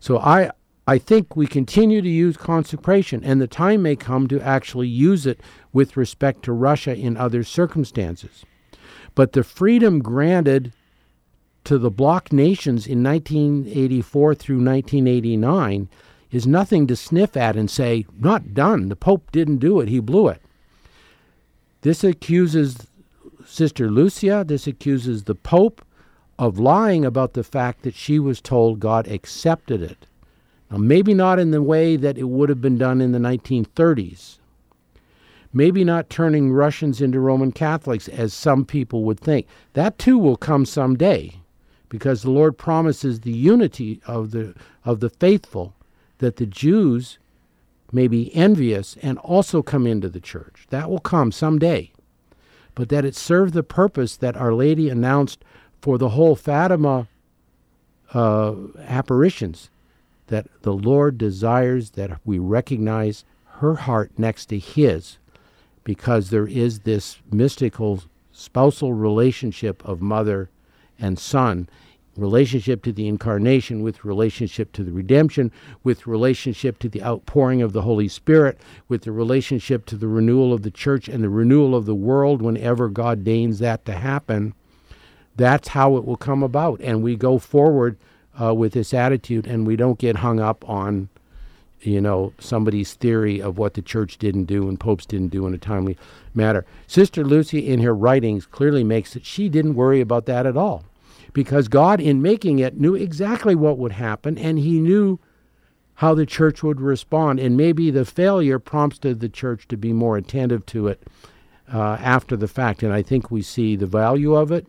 So 0.00 0.18
I 0.18 0.52
I 0.86 0.98
think 0.98 1.34
we 1.34 1.48
continue 1.48 2.00
to 2.00 2.08
use 2.08 2.36
consecration, 2.36 3.24
and 3.24 3.40
the 3.40 3.48
time 3.48 3.82
may 3.82 3.96
come 3.96 4.28
to 4.28 4.40
actually 4.40 4.86
use 4.86 5.26
it 5.26 5.40
with 5.72 5.96
respect 5.96 6.44
to 6.44 6.52
Russia 6.52 6.94
in 6.94 7.16
other 7.16 7.42
circumstances. 7.42 8.44
But 9.16 9.32
the 9.32 9.42
freedom 9.42 9.98
granted 9.98 10.72
to 11.64 11.78
the 11.78 11.90
bloc 11.90 12.32
nations 12.32 12.86
in 12.86 13.02
1984 13.02 14.34
through 14.36 14.56
1989 14.56 15.88
is 16.30 16.46
nothing 16.46 16.86
to 16.86 16.94
sniff 16.94 17.36
at 17.36 17.56
and 17.56 17.68
say, 17.68 18.06
not 18.20 18.54
done. 18.54 18.88
The 18.88 18.94
Pope 18.94 19.32
didn't 19.32 19.58
do 19.58 19.80
it, 19.80 19.88
he 19.88 19.98
blew 19.98 20.28
it. 20.28 20.40
This 21.80 22.04
accuses 22.04 22.86
Sister 23.44 23.90
Lucia, 23.90 24.44
this 24.46 24.68
accuses 24.68 25.24
the 25.24 25.34
Pope 25.34 25.84
of 26.38 26.58
lying 26.58 27.04
about 27.04 27.32
the 27.32 27.44
fact 27.44 27.82
that 27.82 27.94
she 27.94 28.20
was 28.20 28.40
told 28.40 28.78
God 28.78 29.08
accepted 29.08 29.82
it. 29.82 30.06
Now, 30.70 30.78
maybe 30.78 31.14
not 31.14 31.38
in 31.38 31.52
the 31.52 31.62
way 31.62 31.96
that 31.96 32.18
it 32.18 32.24
would 32.24 32.48
have 32.48 32.60
been 32.60 32.78
done 32.78 33.00
in 33.00 33.12
the 33.12 33.18
1930s. 33.18 34.38
Maybe 35.52 35.84
not 35.84 36.10
turning 36.10 36.52
Russians 36.52 37.00
into 37.00 37.20
Roman 37.20 37.52
Catholics, 37.52 38.08
as 38.08 38.34
some 38.34 38.64
people 38.64 39.04
would 39.04 39.20
think. 39.20 39.46
That 39.74 39.98
too 39.98 40.18
will 40.18 40.36
come 40.36 40.66
someday, 40.66 41.36
because 41.88 42.22
the 42.22 42.30
Lord 42.30 42.58
promises 42.58 43.20
the 43.20 43.32
unity 43.32 44.00
of 44.06 44.32
the, 44.32 44.54
of 44.84 45.00
the 45.00 45.08
faithful, 45.08 45.72
that 46.18 46.36
the 46.36 46.46
Jews 46.46 47.18
may 47.92 48.08
be 48.08 48.34
envious 48.34 48.96
and 49.00 49.18
also 49.18 49.62
come 49.62 49.86
into 49.86 50.08
the 50.08 50.20
church. 50.20 50.66
That 50.70 50.90
will 50.90 50.98
come 50.98 51.30
someday. 51.30 51.92
But 52.74 52.88
that 52.88 53.04
it 53.04 53.14
serve 53.14 53.52
the 53.52 53.62
purpose 53.62 54.16
that 54.16 54.36
Our 54.36 54.52
Lady 54.52 54.90
announced 54.90 55.44
for 55.80 55.96
the 55.96 56.10
whole 56.10 56.34
Fatima 56.34 57.06
uh, 58.12 58.54
apparitions 58.80 59.70
that 60.28 60.46
the 60.62 60.72
Lord 60.72 61.18
desires 61.18 61.90
that 61.90 62.20
we 62.24 62.38
recognize 62.38 63.24
her 63.58 63.74
heart 63.74 64.12
next 64.18 64.46
to 64.46 64.58
His 64.58 65.18
because 65.84 66.30
there 66.30 66.46
is 66.46 66.80
this 66.80 67.18
mystical 67.30 68.02
spousal 68.32 68.92
relationship 68.92 69.84
of 69.84 70.02
mother 70.02 70.50
and 70.98 71.18
son 71.18 71.68
relationship 72.16 72.82
to 72.82 72.92
the 72.92 73.06
incarnation 73.06 73.82
with 73.82 74.04
relationship 74.04 74.72
to 74.72 74.82
the 74.82 74.92
redemption 74.92 75.52
with 75.84 76.06
relationship 76.06 76.78
to 76.78 76.88
the 76.88 77.02
outpouring 77.02 77.60
of 77.60 77.72
the 77.72 77.82
holy 77.82 78.08
spirit 78.08 78.58
with 78.88 79.02
the 79.02 79.12
relationship 79.12 79.84
to 79.84 79.96
the 79.96 80.08
renewal 80.08 80.52
of 80.52 80.62
the 80.62 80.70
church 80.70 81.08
and 81.08 81.22
the 81.22 81.28
renewal 81.28 81.74
of 81.74 81.84
the 81.84 81.94
world 81.94 82.40
whenever 82.40 82.88
god 82.88 83.22
deigns 83.22 83.58
that 83.58 83.84
to 83.84 83.92
happen. 83.92 84.54
That's 85.36 85.68
how 85.68 85.96
it 85.96 86.04
will 86.04 86.16
come 86.16 86.42
about. 86.42 86.80
And 86.80 87.02
we 87.02 87.16
go 87.16 87.38
forward 87.38 87.98
uh, 88.40 88.54
with 88.54 88.72
this 88.72 88.92
attitude, 88.94 89.46
and 89.46 89.66
we 89.66 89.76
don't 89.76 89.98
get 89.98 90.16
hung 90.16 90.40
up 90.40 90.68
on, 90.68 91.08
you 91.80 92.00
know, 92.00 92.32
somebody's 92.38 92.94
theory 92.94 93.40
of 93.40 93.58
what 93.58 93.74
the 93.74 93.82
church 93.82 94.18
didn't 94.18 94.44
do 94.44 94.68
and 94.68 94.78
popes 94.80 95.06
didn't 95.06 95.28
do 95.28 95.46
in 95.46 95.54
a 95.54 95.58
timely 95.58 95.96
manner. 96.34 96.64
Sister 96.86 97.24
Lucy, 97.24 97.66
in 97.68 97.80
her 97.80 97.94
writings, 97.94 98.46
clearly 98.46 98.84
makes 98.84 99.16
it 99.16 99.24
she 99.24 99.48
didn't 99.48 99.74
worry 99.74 100.00
about 100.00 100.26
that 100.26 100.46
at 100.46 100.56
all, 100.56 100.84
because 101.32 101.68
God, 101.68 102.00
in 102.00 102.22
making 102.22 102.58
it, 102.58 102.78
knew 102.78 102.94
exactly 102.94 103.54
what 103.54 103.78
would 103.78 103.92
happen, 103.92 104.36
and 104.38 104.58
He 104.58 104.80
knew 104.80 105.18
how 105.94 106.14
the 106.14 106.26
church 106.26 106.62
would 106.62 106.80
respond, 106.80 107.40
and 107.40 107.56
maybe 107.56 107.90
the 107.90 108.04
failure 108.04 108.58
prompted 108.58 109.20
the 109.20 109.30
church 109.30 109.66
to 109.68 109.78
be 109.78 109.94
more 109.94 110.18
attentive 110.18 110.66
to 110.66 110.88
it 110.88 111.02
uh, 111.72 111.96
after 112.00 112.36
the 112.36 112.48
fact. 112.48 112.82
And 112.82 112.92
I 112.92 113.02
think 113.02 113.30
we 113.30 113.40
see 113.40 113.76
the 113.76 113.86
value 113.86 114.34
of 114.34 114.52
it 114.52 114.66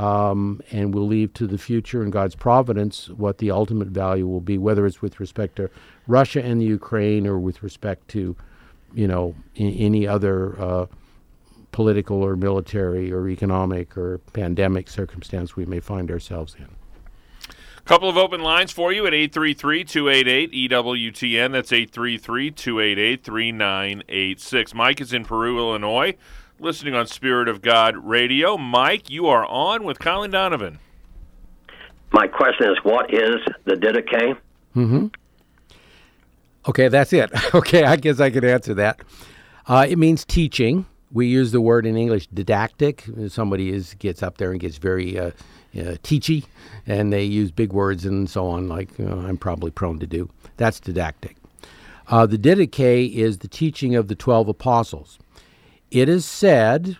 um, 0.00 0.62
and 0.70 0.94
we'll 0.94 1.06
leave 1.06 1.34
to 1.34 1.46
the 1.46 1.58
future 1.58 2.02
and 2.02 2.10
God's 2.10 2.34
providence 2.34 3.10
what 3.10 3.36
the 3.36 3.50
ultimate 3.50 3.88
value 3.88 4.26
will 4.26 4.40
be, 4.40 4.56
whether 4.56 4.86
it's 4.86 5.02
with 5.02 5.20
respect 5.20 5.56
to 5.56 5.68
Russia 6.06 6.42
and 6.42 6.58
the 6.58 6.64
Ukraine 6.64 7.26
or 7.26 7.38
with 7.38 7.62
respect 7.62 8.08
to, 8.08 8.34
you 8.94 9.06
know, 9.06 9.34
any 9.56 10.06
other 10.06 10.58
uh, 10.58 10.86
political 11.70 12.22
or 12.22 12.34
military 12.34 13.12
or 13.12 13.28
economic 13.28 13.94
or 13.98 14.16
pandemic 14.32 14.88
circumstance 14.88 15.54
we 15.54 15.66
may 15.66 15.80
find 15.80 16.10
ourselves 16.10 16.56
in. 16.58 16.68
Couple 17.84 18.08
of 18.08 18.16
open 18.16 18.40
lines 18.40 18.72
for 18.72 18.92
you 18.92 19.06
at 19.06 19.12
833 19.12 19.84
288 19.84 20.70
EWTN. 20.70 21.52
That's 21.52 21.72
833 21.72 22.50
288 22.52 23.24
3986. 23.24 24.74
Mike 24.74 25.00
is 25.02 25.12
in 25.12 25.24
Peru, 25.26 25.58
Illinois 25.58 26.14
listening 26.60 26.94
on 26.94 27.06
Spirit 27.06 27.48
of 27.48 27.62
God 27.62 27.96
Radio. 27.96 28.56
Mike, 28.56 29.08
you 29.08 29.26
are 29.26 29.46
on 29.46 29.84
with 29.84 29.98
Colin 29.98 30.30
Donovan. 30.30 30.78
My 32.12 32.26
question 32.26 32.70
is, 32.70 32.76
what 32.82 33.12
is 33.12 33.36
the 33.64 33.74
Didache? 33.74 34.36
Mm-hmm. 34.76 35.06
Okay, 36.68 36.88
that's 36.88 37.12
it. 37.12 37.30
Okay, 37.54 37.84
I 37.84 37.96
guess 37.96 38.20
I 38.20 38.30
could 38.30 38.44
answer 38.44 38.74
that. 38.74 39.00
Uh, 39.66 39.86
it 39.88 39.96
means 39.96 40.24
teaching 40.24 40.86
we 41.12 41.26
use 41.26 41.52
the 41.52 41.60
word 41.60 41.86
in 41.86 41.96
English 41.96 42.28
didactic. 42.28 43.04
Somebody 43.28 43.70
is 43.70 43.94
gets 43.94 44.22
up 44.22 44.38
there 44.38 44.52
and 44.52 44.60
gets 44.60 44.76
very 44.76 45.18
uh, 45.18 45.26
uh, 45.26 45.96
teachy, 46.02 46.44
and 46.86 47.12
they 47.12 47.24
use 47.24 47.50
big 47.50 47.72
words 47.72 48.04
and 48.04 48.28
so 48.28 48.46
on, 48.46 48.68
like 48.68 48.96
you 48.98 49.06
know, 49.06 49.18
I'm 49.18 49.36
probably 49.36 49.70
prone 49.70 49.98
to 50.00 50.06
do. 50.06 50.28
That's 50.56 50.78
didactic. 50.78 51.36
Uh, 52.08 52.26
the 52.26 52.38
Didache 52.38 53.12
is 53.14 53.38
the 53.38 53.48
teaching 53.48 53.94
of 53.94 54.08
the 54.08 54.14
12 54.14 54.48
apostles. 54.48 55.18
It 55.90 56.08
is 56.08 56.24
said, 56.24 56.98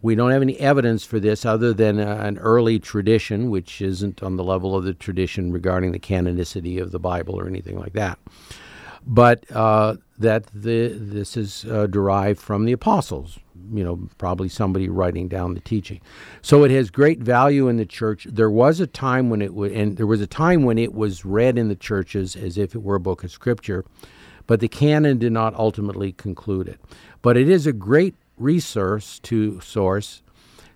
we 0.00 0.14
don't 0.14 0.30
have 0.30 0.42
any 0.42 0.56
evidence 0.60 1.04
for 1.04 1.18
this 1.18 1.44
other 1.44 1.72
than 1.72 1.98
uh, 1.98 2.18
an 2.22 2.38
early 2.38 2.78
tradition, 2.78 3.50
which 3.50 3.80
isn't 3.80 4.22
on 4.22 4.36
the 4.36 4.44
level 4.44 4.76
of 4.76 4.84
the 4.84 4.94
tradition 4.94 5.52
regarding 5.52 5.90
the 5.90 5.98
canonicity 5.98 6.80
of 6.80 6.92
the 6.92 7.00
Bible 7.00 7.38
or 7.38 7.48
anything 7.48 7.78
like 7.78 7.94
that, 7.94 8.18
but 9.04 9.44
uh, 9.50 9.96
that 10.18 10.46
the, 10.54 10.88
this 10.88 11.36
is 11.36 11.64
uh, 11.64 11.86
derived 11.86 12.38
from 12.40 12.64
the 12.64 12.72
apostles, 12.72 13.40
you 13.72 13.82
know, 13.82 14.08
probably 14.18 14.48
somebody 14.48 14.88
writing 14.88 15.26
down 15.26 15.54
the 15.54 15.60
teaching. 15.60 16.00
So 16.42 16.62
it 16.62 16.70
has 16.70 16.90
great 16.90 17.18
value 17.18 17.66
in 17.66 17.76
the 17.76 17.86
church. 17.86 18.28
There 18.30 18.50
was 18.50 18.78
a 18.78 18.86
time 18.86 19.30
when 19.30 19.42
it 19.42 19.54
was, 19.54 19.72
and 19.72 19.96
there 19.96 20.06
was 20.06 20.20
a 20.20 20.26
time 20.28 20.62
when 20.62 20.78
it 20.78 20.94
was 20.94 21.24
read 21.24 21.58
in 21.58 21.68
the 21.68 21.74
churches 21.74 22.36
as 22.36 22.56
if 22.56 22.76
it 22.76 22.82
were 22.82 22.94
a 22.94 23.00
book 23.00 23.24
of 23.24 23.32
scripture, 23.32 23.84
but 24.46 24.60
the 24.60 24.68
canon 24.68 25.18
did 25.18 25.32
not 25.32 25.54
ultimately 25.54 26.12
conclude 26.12 26.68
it. 26.68 26.80
But 27.22 27.36
it 27.36 27.48
is 27.48 27.66
a 27.66 27.72
great 27.72 28.14
resource 28.38 29.18
to 29.20 29.60
source. 29.60 30.22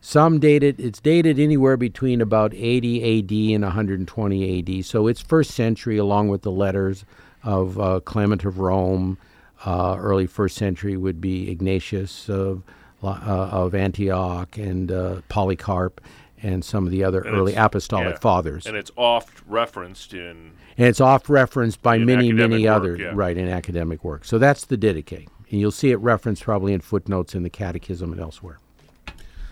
Some 0.01 0.39
dated 0.39 0.81
it's 0.81 1.01
dated 1.01 1.39
anywhere 1.39 1.77
between 1.77 2.21
about 2.21 2.55
80 2.55 3.19
AD 3.19 3.55
and 3.55 3.65
120 3.65 4.59
AD. 4.59 4.85
So 4.85 5.07
it's 5.07 5.21
first 5.21 5.51
century, 5.51 5.99
along 5.99 6.29
with 6.29 6.43
the 6.43 6.51
letters 6.51 7.05
of 7.43 7.79
uh, 7.79 8.01
Clement 8.01 8.45
of 8.45 8.59
Rome. 8.59 9.19
Uh, 9.65 9.97
early 9.99 10.27
first 10.27 10.57
century 10.57 10.97
would 10.97 11.21
be 11.21 11.51
Ignatius 11.51 12.31
of 12.31 12.63
uh, 13.03 13.49
of 13.53 13.75
Antioch 13.75 14.57
and 14.59 14.91
uh, 14.91 15.21
Polycarp 15.29 16.01
and 16.43 16.65
some 16.65 16.87
of 16.87 16.91
the 16.91 17.05
other 17.05 17.21
And 17.21 17.37
early 17.37 17.55
apostolic 17.55 18.15
yeah. 18.15 18.21
fathers. 18.21 18.67
And 18.67 18.77
it's 18.77 18.91
oft 18.97 19.43
referenced 19.47 20.15
in 20.15 20.53
And 20.77 20.87
it's 20.87 21.01
oft 21.01 21.29
referenced 21.29 21.83
by 21.83 21.99
many, 21.99 22.33
many 22.33 22.67
work, 22.67 22.77
other 22.77 22.97
yeah. 22.97 23.13
right 23.15 23.37
in 23.37 23.49
academic 23.49 24.05
work. 24.05 24.25
So 24.25 24.39
that's 24.39 24.65
the 24.65 24.77
Didache, 24.77 25.29
and 25.51 25.61
you'll 25.61 25.71
see 25.71 25.91
it 25.91 25.99
referenced 25.99 26.43
probably 26.43 26.73
in 26.73 26.81
footnotes 26.81 27.35
in 27.35 27.43
the 27.43 27.51
Catechism 27.51 28.13
and 28.13 28.21
elsewhere. 28.21 28.59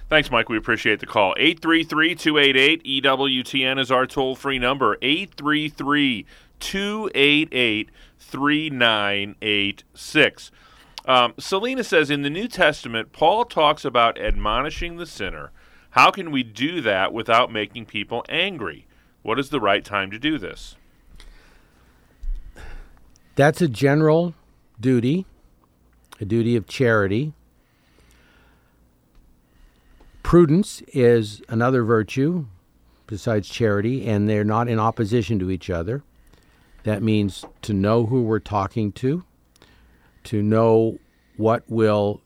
Thanks, 0.09 0.30
Mike. 0.30 0.49
We 0.49 0.57
appreciate 0.57 1.01
the 1.01 1.07
call. 1.07 1.34
833 1.36 2.14
288 2.14 3.03
EWTN 3.03 3.78
is 3.78 3.91
our 3.91 4.07
toll 4.07 4.34
free 4.34 4.59
number. 4.59 4.97
833 5.03 6.24
288 6.61 7.91
3986. 8.18 10.51
Um, 11.05 11.34
Selena 11.39 11.84
says 11.84 12.11
In 12.11 12.22
the 12.22 12.30
New 12.30 12.49
Testament, 12.49 13.12
Paul 13.12 13.45
talks 13.45 13.84
about 13.84 14.18
admonishing 14.18 14.97
the 14.97 15.07
sinner. 15.07 15.53
How 15.91 16.11
can 16.11 16.30
we 16.30 16.43
do 16.43 16.80
that 16.82 17.12
without 17.12 17.51
making 17.51 17.86
people 17.86 18.24
angry? 18.28 18.86
What 19.22 19.39
is 19.39 19.51
the 19.51 19.61
right 19.61 19.84
time 19.84 20.11
to 20.11 20.18
do 20.18 20.39
this? 20.39 20.76
That's 23.34 23.62
a 23.62 23.68
general 23.68 24.34
duty, 24.80 25.26
a 26.20 26.24
duty 26.24 26.57
of 26.57 26.66
charity. 26.66 27.32
Prudence 30.22 30.82
is 30.89 31.41
another 31.49 31.84
virtue 31.84 32.47
besides 33.07 33.49
charity, 33.49 34.07
and 34.07 34.28
they're 34.28 34.45
not 34.45 34.68
in 34.68 34.78
opposition 34.78 35.39
to 35.39 35.51
each 35.51 35.70
other. 35.70 36.03
That 36.84 37.03
means 37.03 37.45
to 37.62 37.72
know 37.72 38.07
who 38.07 38.22
we're 38.22 38.39
talking 38.39 38.93
to, 38.93 39.24
to 40.24 40.43
know 40.43 40.99
what 41.36 41.62
will 41.68 42.20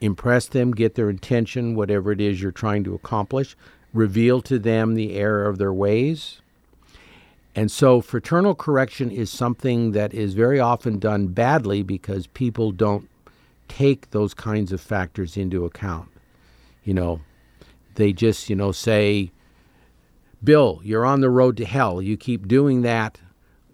impress 0.00 0.46
them, 0.46 0.72
get 0.72 0.94
their 0.94 1.08
attention, 1.08 1.74
whatever 1.74 2.12
it 2.12 2.20
is 2.20 2.40
you're 2.40 2.52
trying 2.52 2.84
to 2.84 2.94
accomplish, 2.94 3.56
reveal 3.92 4.40
to 4.42 4.58
them 4.58 4.94
the 4.94 5.14
error 5.14 5.46
of 5.46 5.58
their 5.58 5.72
ways. 5.72 6.40
And 7.54 7.72
so 7.72 8.02
fraternal 8.02 8.54
correction 8.54 9.10
is 9.10 9.30
something 9.30 9.92
that 9.92 10.12
is 10.12 10.34
very 10.34 10.60
often 10.60 10.98
done 10.98 11.28
badly 11.28 11.82
because 11.82 12.26
people 12.26 12.70
don't 12.70 13.08
take 13.68 14.10
those 14.10 14.34
kinds 14.34 14.72
of 14.72 14.80
factors 14.80 15.36
into 15.36 15.64
account. 15.64 16.10
You 16.84 16.94
know, 16.94 17.20
they 17.94 18.12
just, 18.12 18.50
you 18.50 18.56
know, 18.56 18.72
say, 18.72 19.32
Bill, 20.44 20.80
you're 20.84 21.06
on 21.06 21.22
the 21.22 21.30
road 21.30 21.56
to 21.56 21.64
hell. 21.64 22.02
You 22.02 22.16
keep 22.18 22.46
doing 22.46 22.82
that. 22.82 23.18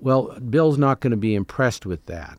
Well, 0.01 0.39
Bill's 0.39 0.79
not 0.79 1.01
going 1.01 1.11
to 1.11 1.17
be 1.17 1.35
impressed 1.35 1.85
with 1.85 2.07
that. 2.07 2.39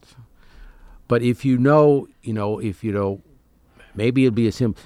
But 1.08 1.22
if 1.22 1.44
you 1.44 1.58
know, 1.58 2.08
you 2.24 2.34
know, 2.34 2.60
if 2.60 2.84
you 2.84 2.94
know, 2.94 3.22
maybe 3.96 4.24
it'd 4.24 4.36
be 4.36 4.48
a 4.48 4.52
simple. 4.52 4.82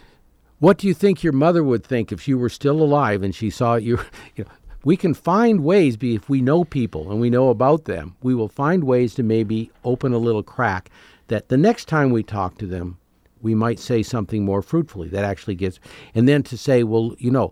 What 0.60 0.78
do 0.78 0.88
you 0.88 0.94
think 0.94 1.24
your 1.24 1.34
mother 1.34 1.64
would 1.64 1.84
think 1.84 2.12
if 2.12 2.22
she 2.22 2.34
were 2.34 2.50
still 2.50 2.82
alive 2.82 3.22
and 3.22 3.34
she 3.34 3.50
saw 3.50 3.76
you? 3.76 4.00
You 4.36 4.44
know, 4.44 4.52
we 4.84 4.96
can 4.96 5.14
find 5.14 5.64
ways. 5.64 5.98
If 6.00 6.30
we 6.30 6.42
know 6.42 6.64
people 6.64 7.12
and 7.12 7.20
we 7.20 7.30
know 7.30 7.50
about 7.50 7.86
them, 7.86 8.16
we 8.22 8.34
will 8.34 8.48
find 8.48 8.84
ways 8.84 9.16
to 9.16 9.24
maybe 9.24 9.72
open 9.84 10.14
a 10.14 10.18
little 10.18 10.44
crack. 10.44 10.90
That 11.28 11.50
the 11.50 11.58
next 11.58 11.86
time 11.86 12.12
we 12.12 12.24
talk 12.24 12.58
to 12.60 12.66
them, 12.66 12.98
we 13.42 13.54
might 13.54 13.80
say 13.80 14.02
something 14.02 14.46
more 14.46 14.62
fruitfully. 14.62 15.10
That 15.10 15.26
actually 15.26 15.56
gets, 15.56 15.80
and 16.16 16.28
then 16.28 16.42
to 16.44 16.58
say, 16.58 16.84
well, 16.84 17.16
you 17.18 17.32
know, 17.32 17.52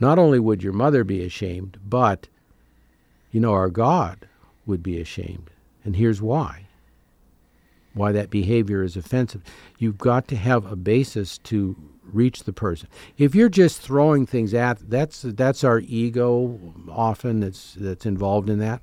not 0.00 0.18
only 0.18 0.38
would 0.38 0.62
your 0.62 0.72
mother 0.72 1.04
be 1.04 1.22
ashamed, 1.24 1.78
but 1.84 2.28
you 3.30 3.40
know, 3.40 3.52
our 3.52 3.68
God 3.68 4.26
would 4.64 4.82
be 4.82 5.00
ashamed. 5.00 5.50
And 5.84 5.96
here's 5.96 6.22
why 6.22 6.65
why 7.96 8.12
that 8.12 8.30
behavior 8.30 8.82
is 8.82 8.96
offensive. 8.96 9.42
You've 9.78 9.98
got 9.98 10.28
to 10.28 10.36
have 10.36 10.70
a 10.70 10.76
basis 10.76 11.38
to 11.38 11.76
reach 12.04 12.44
the 12.44 12.52
person. 12.52 12.88
If 13.18 13.34
you're 13.34 13.48
just 13.48 13.80
throwing 13.80 14.26
things 14.26 14.54
at 14.54 14.78
that's 14.88 15.22
that's 15.22 15.64
our 15.64 15.80
ego 15.80 16.58
often 16.88 17.40
that's 17.40 17.74
that's 17.74 18.06
involved 18.06 18.48
in 18.48 18.58
that. 18.60 18.82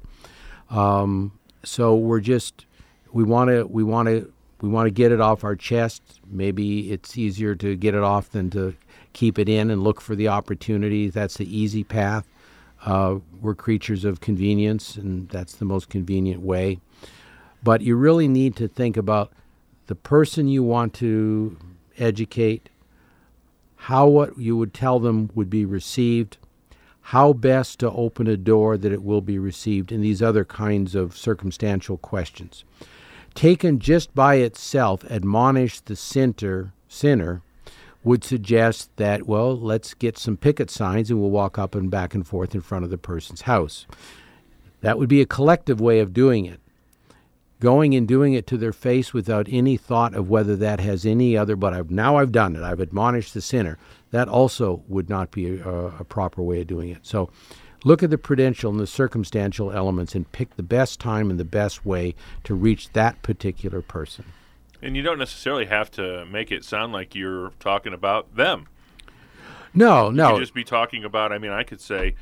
Um, 0.69 1.31
so 1.63 1.95
we're 1.95 2.19
just 2.19 2.65
we 3.11 3.23
want 3.23 3.49
to 3.49 3.65
we 3.65 3.83
want 3.83 4.07
to 4.09 4.31
we 4.61 4.69
want 4.69 4.87
to 4.87 4.91
get 4.91 5.11
it 5.11 5.21
off 5.21 5.43
our 5.43 5.55
chest. 5.55 6.01
Maybe 6.27 6.91
it's 6.91 7.17
easier 7.17 7.55
to 7.55 7.75
get 7.75 7.95
it 7.95 8.03
off 8.03 8.31
than 8.31 8.49
to 8.51 8.75
keep 9.13 9.37
it 9.37 9.47
in 9.47 9.69
and 9.69 9.83
look 9.83 10.01
for 10.01 10.15
the 10.15 10.27
opportunities. 10.27 11.13
That's 11.13 11.37
the 11.37 11.57
easy 11.57 11.83
path. 11.83 12.27
Uh, 12.85 13.19
we're 13.41 13.55
creatures 13.55 14.03
of 14.03 14.19
convenience, 14.19 14.95
and 14.95 15.29
that's 15.29 15.55
the 15.55 15.65
most 15.65 15.89
convenient 15.89 16.41
way. 16.41 16.79
But 17.63 17.81
you 17.81 17.95
really 17.95 18.27
need 18.27 18.55
to 18.57 18.67
think 18.67 18.97
about 18.97 19.31
the 19.87 19.95
person 19.95 20.47
you 20.47 20.63
want 20.63 20.93
to 20.95 21.57
educate, 21.97 22.69
how 23.75 24.07
what 24.07 24.37
you 24.37 24.57
would 24.57 24.73
tell 24.73 24.99
them 24.99 25.29
would 25.33 25.49
be 25.49 25.65
received, 25.65 26.37
how 27.07 27.33
best 27.33 27.79
to 27.79 27.91
open 27.91 28.27
a 28.27 28.37
door 28.37 28.77
that 28.77 28.91
it 28.91 29.03
will 29.03 29.21
be 29.21 29.37
received, 29.37 29.91
and 29.91 30.03
these 30.03 30.21
other 30.21 30.45
kinds 30.45 30.95
of 30.95 31.17
circumstantial 31.17 31.97
questions. 31.97 32.63
Taken 33.33 33.79
just 33.79 34.13
by 34.13 34.35
itself, 34.35 35.03
admonish 35.09 35.79
the 35.81 35.95
sinner, 35.95 36.73
sinner 36.87 37.41
would 38.03 38.23
suggest 38.23 38.89
that, 38.97 39.25
well, 39.25 39.57
let's 39.57 39.93
get 39.93 40.17
some 40.17 40.37
picket 40.37 40.69
signs 40.69 41.09
and 41.09 41.19
we'll 41.19 41.29
walk 41.29 41.57
up 41.57 41.73
and 41.73 41.89
back 41.89 42.13
and 42.13 42.27
forth 42.27 42.53
in 42.53 42.61
front 42.61 42.83
of 42.83 42.91
the 42.91 42.97
person's 42.97 43.41
house. 43.41 43.87
That 44.81 44.99
would 44.99 45.09
be 45.09 45.21
a 45.21 45.25
collective 45.25 45.79
way 45.79 45.99
of 45.99 46.13
doing 46.13 46.45
it 46.45 46.59
going 47.63 47.95
and 47.95 48.09
doing 48.09 48.33
it 48.33 48.45
to 48.45 48.57
their 48.57 48.73
face 48.73 49.13
without 49.13 49.47
any 49.49 49.77
thought 49.77 50.13
of 50.13 50.29
whether 50.29 50.53
that 50.57 50.81
has 50.81 51.05
any 51.05 51.37
other 51.37 51.55
but 51.55 51.73
I've 51.73 51.89
now 51.89 52.17
I've 52.17 52.33
done 52.33 52.57
it 52.57 52.61
I've 52.61 52.81
admonished 52.81 53.33
the 53.33 53.39
sinner 53.41 53.77
that 54.11 54.27
also 54.27 54.83
would 54.89 55.09
not 55.09 55.31
be 55.31 55.59
a, 55.59 55.69
a 55.69 56.03
proper 56.03 56.43
way 56.43 56.59
of 56.59 56.67
doing 56.67 56.89
it 56.89 56.99
so 57.03 57.29
look 57.85 58.03
at 58.03 58.09
the 58.09 58.17
prudential 58.17 58.69
and 58.69 58.81
the 58.81 58.85
circumstantial 58.85 59.71
elements 59.71 60.13
and 60.13 60.29
pick 60.33 60.57
the 60.57 60.63
best 60.63 60.99
time 60.99 61.29
and 61.29 61.39
the 61.39 61.45
best 61.45 61.85
way 61.85 62.13
to 62.43 62.53
reach 62.53 62.91
that 62.91 63.21
particular 63.21 63.81
person 63.81 64.25
And 64.81 64.97
you 64.97 65.01
don't 65.01 65.17
necessarily 65.17 65.67
have 65.67 65.89
to 65.91 66.25
make 66.25 66.51
it 66.51 66.65
sound 66.65 66.91
like 66.91 67.15
you're 67.15 67.53
talking 67.61 67.93
about 67.93 68.35
them. 68.35 68.67
no 69.73 70.09
You 70.09 70.15
no 70.17 70.31
could 70.31 70.41
just 70.41 70.53
be 70.53 70.65
talking 70.65 71.05
about. 71.05 71.31
I 71.31 71.37
mean, 71.37 71.51
I 71.51 71.63
could 71.63 71.79
say, 71.79 72.15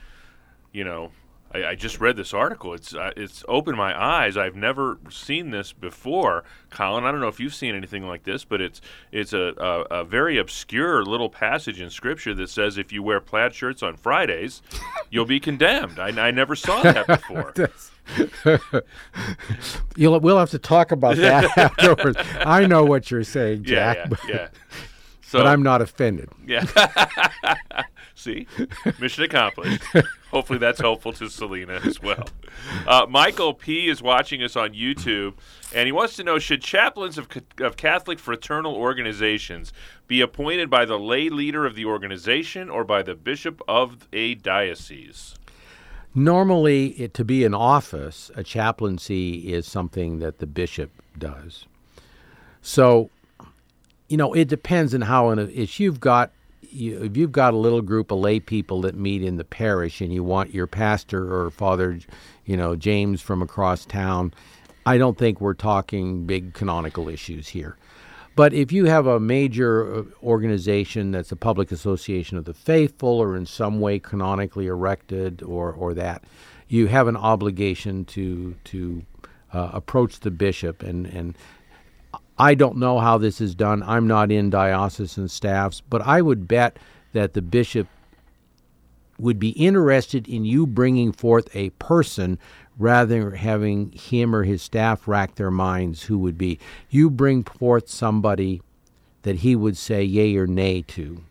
you 0.72 0.84
know, 0.84 1.12
I, 1.54 1.66
I 1.70 1.76
just 1.76 1.99
read 1.99 2.16
this 2.16 2.34
article. 2.34 2.74
It's 2.74 2.93
uh, 2.93 3.12
it's 3.16 3.43
opened 3.47 3.78
my 3.78 3.99
eyes. 3.99 4.38
I've 4.38 4.56
never 4.56 4.97
seen 5.10 5.52
this 5.52 5.74
before, 5.74 6.43
Colin. 6.70 7.04
I 7.04 7.12
don't 7.12 7.22
know 7.22 7.28
if 7.28 7.39
you've 7.39 7.56
seen 7.56 7.76
anything 7.76 8.08
like 8.08 8.24
this, 8.24 8.43
but 8.43 8.62
it's 8.62 8.82
it's 9.12 9.34
a, 9.34 9.54
a, 9.58 9.99
a 9.99 10.04
very 10.04 10.38
obscure 10.38 11.04
little 11.04 11.30
passage 11.30 11.82
in 11.82 11.89
Scripture 11.89 12.34
that 12.36 12.49
says 12.49 12.78
if 12.78 12.91
you 12.91 13.04
wear 13.04 13.20
plaid 13.20 13.54
shirts 13.54 13.84
on 13.84 13.95
Fridays, 13.97 14.62
you'll 15.10 15.26
be 15.26 15.39
condemned. 15.39 15.99
I, 15.99 16.28
I 16.28 16.32
never 16.32 16.56
saw 16.56 16.82
that 16.84 17.08
before. 17.08 17.54
You'll, 19.95 20.20
we'll 20.20 20.39
have 20.39 20.49
to 20.49 20.60
talk 20.60 20.91
about 20.91 21.18
that 21.18 21.58
afterwards 21.58 22.18
I 22.39 22.66
know 22.66 22.84
what 22.84 23.12
you're 23.12 23.24
saying 23.24 23.66
yeah, 23.66 23.93
Jack 23.93 23.97
yeah, 23.97 24.06
but, 24.08 24.20
yeah. 24.28 24.47
So 25.22 25.39
but 25.39 25.47
I'm 25.47 25.64
not 25.64 25.82
offended 25.82 26.30
Yeah. 26.45 26.66
See, 28.22 28.45
mission 28.99 29.24
accomplished. 29.24 29.82
Hopefully, 30.30 30.59
that's 30.59 30.80
helpful 30.80 31.11
to 31.13 31.28
Selena 31.28 31.82
as 31.84 31.99
well. 31.99 32.30
Uh, 32.86 33.07
Michael 33.09 33.55
P 33.55 33.89
is 33.89 33.99
watching 33.99 34.43
us 34.43 34.55
on 34.55 34.74
YouTube, 34.74 35.34
and 35.74 35.88
he 35.88 35.91
wants 35.91 36.17
to 36.17 36.24
know: 36.24 36.38
Should 36.38 36.61
chaplains 36.61 37.17
of, 37.17 37.28
of 37.59 37.78
Catholic 37.78 38.19
fraternal 38.19 38.76
organizations 38.76 39.74
be 40.05 40.22
appointed 40.22 40.69
by 40.69 40.86
the 40.86 40.99
lay 40.99 41.30
leader 41.30 41.65
of 41.65 41.74
the 41.74 41.86
organization 41.86 42.69
or 42.69 42.84
by 42.84 43.01
the 43.01 43.15
bishop 43.15 43.59
of 43.67 44.07
a 44.13 44.36
diocese? 44.36 45.34
Normally, 46.13 46.89
it, 46.89 47.15
to 47.15 47.26
be 47.26 47.43
in 47.43 47.55
office, 47.55 48.30
a 48.36 48.43
chaplaincy 48.43 49.51
is 49.51 49.65
something 49.65 50.19
that 50.19 50.38
the 50.38 50.45
bishop 50.45 50.91
does. 51.17 51.65
So, 52.61 53.09
you 54.09 54.17
know, 54.17 54.34
it 54.34 54.47
depends 54.47 54.93
on 54.93 55.01
how. 55.01 55.32
If 55.32 55.80
you've 55.80 55.99
got 55.99 56.32
you, 56.72 57.03
if 57.03 57.17
you've 57.17 57.32
got 57.32 57.53
a 57.53 57.57
little 57.57 57.82
group 57.82 58.11
of 58.11 58.19
lay 58.19 58.39
people 58.39 58.82
that 58.82 58.95
meet 58.95 59.24
in 59.24 59.38
the 59.38 59.43
parish 59.43 60.01
and 60.01 60.13
you 60.13 60.24
want 60.24 60.53
your 60.53 60.67
pastor 60.67 61.34
or 61.34 61.51
Father, 61.51 61.99
you 62.45 62.57
know, 62.57 62.76
James 62.76 63.22
from 63.22 63.41
across 63.41 63.86
town, 63.86 64.34
I 64.86 64.97
don't 64.97 65.17
think 65.17 65.39
we're 65.39 65.53
talking 65.53 66.26
big 66.26 66.53
canonical 66.53 67.09
issues 67.09 67.49
here. 67.49 67.78
But 68.36 68.53
if 68.53 68.72
you 68.72 68.86
have 68.86 69.07
a 69.07 69.19
major 69.19 69.93
uh, 69.93 70.03
organization 70.24 71.11
that's 71.11 71.32
a 71.32 71.36
public 71.36 71.72
association 71.72 72.38
of 72.38 72.45
the 72.45 72.53
faithful 72.53 73.19
or 73.19 73.36
in 73.36 73.45
some 73.45 73.80
way 73.80 73.99
canonically 73.99 74.67
erected 74.67 75.43
or, 75.43 75.72
or 75.72 75.93
that, 75.95 76.24
you 76.67 76.88
have 76.88 77.07
an 77.07 77.17
obligation 77.17 78.05
to 78.05 78.55
to 78.63 79.03
uh, 79.53 79.72
approach 79.74 80.22
the 80.22 80.32
bishop 80.32 80.82
and, 80.82 81.05
and 81.05 81.36
I 82.42 82.56
don't 82.56 82.78
know 82.78 82.98
how 82.98 83.20
this 83.20 83.39
is 83.39 83.54
done. 83.54 83.84
I'm 83.84 84.08
not 84.08 84.32
in 84.32 84.50
diocesan 84.50 85.28
staffs, 85.28 85.80
but 85.88 86.02
I 86.02 86.24
would 86.24 86.48
bet 86.48 86.80
that 87.14 87.34
the 87.34 87.42
bishop 87.44 87.88
would 89.20 89.38
be 89.38 89.50
interested 89.50 90.28
in 90.28 90.44
you 90.44 90.66
bringing 90.66 91.12
forth 91.12 91.56
a 91.56 91.70
person 91.70 92.39
rather 92.80 93.26
than 93.26 93.34
having 93.34 93.92
him 93.92 94.34
or 94.34 94.42
his 94.42 94.64
staff 94.64 95.08
rack 95.08 95.36
their 95.36 95.52
minds 95.52 96.02
who 96.02 96.18
would 96.18 96.39
be. 96.39 96.58
You 96.89 97.12
bring 97.12 97.44
forth 97.44 97.89
somebody 97.89 98.64
that 99.22 99.36
he 99.36 99.56
would 99.56 99.78
say 99.78 100.04
yea 100.04 100.36
or 100.36 100.48
nay 100.48 100.82
to 100.82 101.22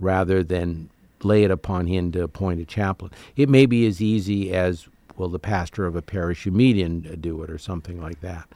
rather 0.00 0.42
than 0.42 0.88
lay 1.22 1.44
it 1.44 1.50
upon 1.50 1.86
him 1.86 2.12
to 2.12 2.22
appoint 2.22 2.62
a 2.62 2.64
chaplain. 2.64 3.12
It 3.36 3.50
may 3.50 3.66
be 3.66 3.86
as 3.86 4.00
easy 4.00 4.54
as, 4.54 4.88
will 5.18 5.28
the 5.28 5.38
pastor 5.38 5.84
of 5.84 5.96
a 5.96 6.00
parish 6.00 6.46
you 6.46 6.52
meet 6.52 6.78
in 6.78 7.02
do 7.20 7.42
it 7.42 7.50
or 7.50 7.58
something 7.58 8.00
like 8.00 8.22
that. 8.22 8.48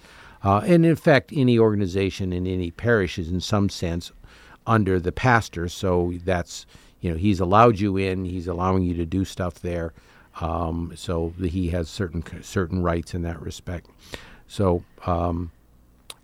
Uh, 0.43 0.63
and 0.67 0.87
in 0.87 0.97
fact, 0.97 1.33
any 1.35 1.59
organization 1.59 2.33
in 2.33 2.47
any 2.47 2.71
parish 2.71 3.19
is 3.19 3.31
in 3.31 3.41
some 3.41 3.69
sense 3.69 4.13
under 4.67 4.99
the 4.99 5.13
pastor. 5.13 5.69
So 5.69 6.15
that's, 6.25 6.67
you 7.01 7.11
know, 7.11 7.17
he's 7.17 7.41
allowed 7.41 7.79
you 7.79 7.97
in, 7.97 8.25
he's 8.25 8.47
allowing 8.47 8.83
you 8.83 8.95
to 8.95 9.07
do 9.07 9.25
stuff 9.25 9.61
there. 9.61 9.93
Um, 10.41 10.93
so 10.97 11.35
he 11.41 11.69
has 11.69 11.89
certain 11.89 12.23
certain 12.43 12.83
rights 12.83 13.15
in 13.15 13.23
that 13.23 13.41
respect. 13.43 13.91
So 14.47 14.83
um, 15.07 15.51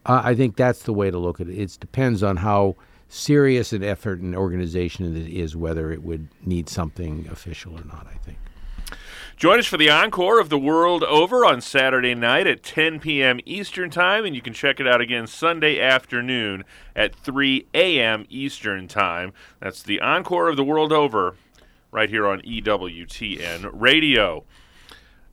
I 0.06 0.34
think 0.34 0.56
that's 0.56 0.84
the 0.84 0.92
way 0.92 1.10
to 1.10 1.18
look 1.18 1.40
at 1.40 1.48
it. 1.48 1.58
It 1.58 1.76
depends 1.80 2.22
on 2.22 2.36
how 2.36 2.76
serious 3.08 3.72
an 3.72 3.84
effort 3.84 4.20
an 4.20 4.34
organization 4.34 5.16
is, 5.16 5.56
whether 5.56 5.92
it 5.92 6.02
would 6.02 6.28
need 6.44 6.68
something 6.68 7.28
official 7.30 7.74
or 7.74 7.84
not. 7.84 8.06
I 8.08 8.16
think. 8.18 8.38
Join 9.36 9.58
us 9.58 9.66
for 9.66 9.76
the 9.76 9.90
encore 9.90 10.40
of 10.40 10.48
The 10.48 10.58
World 10.58 11.04
Over 11.04 11.44
on 11.44 11.60
Saturday 11.60 12.14
night 12.14 12.46
at 12.46 12.62
10 12.62 13.00
p.m. 13.00 13.38
Eastern 13.44 13.90
Time, 13.90 14.24
and 14.24 14.34
you 14.34 14.40
can 14.40 14.54
check 14.54 14.80
it 14.80 14.88
out 14.88 15.02
again 15.02 15.26
Sunday 15.26 15.78
afternoon 15.78 16.64
at 16.94 17.14
3 17.14 17.66
a.m. 17.74 18.24
Eastern 18.30 18.88
Time. 18.88 19.34
That's 19.60 19.82
the 19.82 20.00
encore 20.00 20.48
of 20.48 20.56
The 20.56 20.64
World 20.64 20.90
Over 20.90 21.36
right 21.90 22.08
here 22.08 22.26
on 22.26 22.40
EWTN 22.40 23.68
Radio. 23.74 24.44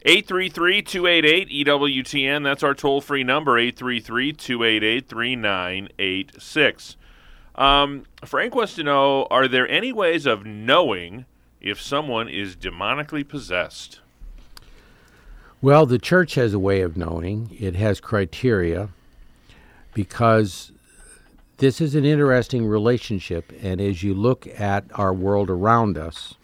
833 0.02 0.82
288 0.82 1.66
EWTN, 1.66 2.44
that's 2.44 2.62
our 2.62 2.74
toll 2.74 3.00
free 3.00 3.24
number, 3.24 3.58
833 3.58 4.34
288 4.34 5.08
3986. 5.08 6.98
Um, 7.56 8.04
Frank 8.26 8.54
wants 8.54 8.76
to 8.76 8.84
know 8.84 9.28
Are 9.32 9.48
there 9.48 9.70
any 9.70 9.94
ways 9.94 10.26
of 10.26 10.46
knowing 10.46 11.26
if 11.64 11.82
someone 11.82 12.28
is 12.28 12.56
demonically 12.56 13.28
possessed? 13.28 14.02
Well, 15.62 15.86
the 15.86 15.98
church 15.98 16.36
has 16.36 16.54
a 16.54 16.60
way 16.60 16.82
of 16.82 16.98
knowing. 16.98 17.56
It 17.58 17.76
has 17.76 18.02
criteria 18.02 18.90
because 19.94 20.74
this 21.58 21.80
is 21.80 21.96
an 21.96 22.04
interesting 22.04 22.68
relationship. 22.68 23.54
And 23.62 23.80
as 23.80 24.04
you 24.04 24.14
look 24.14 24.46
at 24.60 24.84
our 24.96 25.14
world 25.14 25.50
around 25.50 25.98
us, 25.98 26.36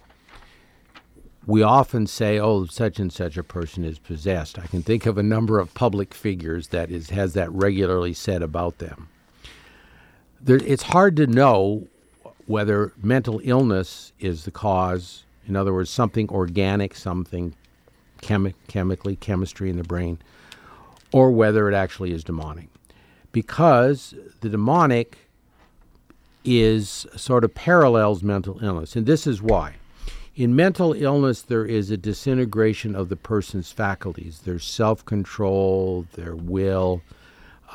we 1.46 1.64
often 1.64 2.08
say, 2.08 2.40
oh, 2.40 2.66
such 2.66 3.00
and 3.00 3.12
such 3.12 3.36
a 3.36 3.44
person 3.44 3.84
is 3.84 4.00
possessed. 4.00 4.58
I 4.58 4.68
can 4.68 4.84
think 4.84 5.06
of 5.06 5.18
a 5.18 5.24
number 5.24 5.60
of 5.60 5.74
public 5.74 6.14
figures 6.14 6.70
that 6.70 6.90
is, 6.90 7.10
has 7.10 7.34
that 7.34 7.52
regularly 7.52 8.14
said 8.14 8.42
about 8.42 8.78
them. 8.78 9.10
There, 10.40 10.58
it's 10.58 10.84
hard 10.84 11.18
to 11.18 11.28
know 11.28 11.88
whether 12.50 12.92
mental 13.04 13.40
illness 13.44 14.12
is 14.20 14.44
the 14.44 14.50
cause. 14.50 15.24
In 15.46 15.56
other 15.56 15.72
words, 15.72 15.92
something 15.92 16.28
organic, 16.30 16.96
something 16.96 17.54
chemi- 18.24 18.56
chemically, 18.68 19.16
chemistry 19.16 19.70
in 19.70 19.78
the 19.78 19.84
brain, 19.84 20.18
or 21.14 21.30
whether 21.30 21.70
it 21.70 21.76
actually 21.76 22.12
is 22.12 22.24
demonic. 22.24 22.68
Because 23.32 24.16
the 24.42 24.50
demonic 24.50 25.30
is 26.44 27.06
sort 27.16 27.44
of 27.44 27.54
parallels 27.54 28.24
mental 28.24 28.58
illness. 28.64 28.96
And 28.96 29.06
this 29.06 29.28
is 29.28 29.44
why. 29.44 29.76
In 30.36 30.56
mental 30.56 30.94
illness, 30.94 31.44
there 31.44 31.68
is 31.68 31.92
a 31.92 31.98
disintegration 31.98 32.96
of 32.96 33.10
the 33.10 33.16
person's 33.16 33.72
faculties, 33.72 34.40
their 34.40 34.58
self 34.58 35.06
control, 35.06 36.08
their 36.14 36.36
will, 36.36 37.04